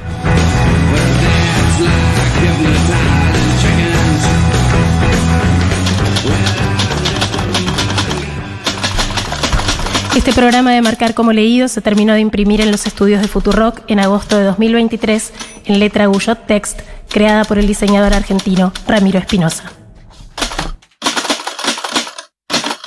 Este 10.16 10.32
programa 10.32 10.72
de 10.72 10.80
Marcar 10.80 11.12
como 11.12 11.34
leído 11.34 11.68
se 11.68 11.82
terminó 11.82 12.14
de 12.14 12.20
imprimir 12.20 12.62
en 12.62 12.72
los 12.72 12.86
estudios 12.86 13.20
de 13.20 13.28
Futurock 13.28 13.82
en 13.88 14.00
agosto 14.00 14.38
de 14.38 14.44
2023 14.44 15.34
en 15.66 15.80
letra 15.80 16.06
Guyot 16.06 16.46
Text, 16.46 16.80
creada 17.10 17.44
por 17.44 17.58
el 17.58 17.66
diseñador 17.66 18.14
argentino 18.14 18.72
Ramiro 18.88 19.18
Espinosa. 19.18 19.83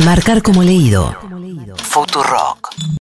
Marcar 0.07 0.41
como 0.41 0.63
leído. 0.63 1.13
Futurock. 1.83 2.69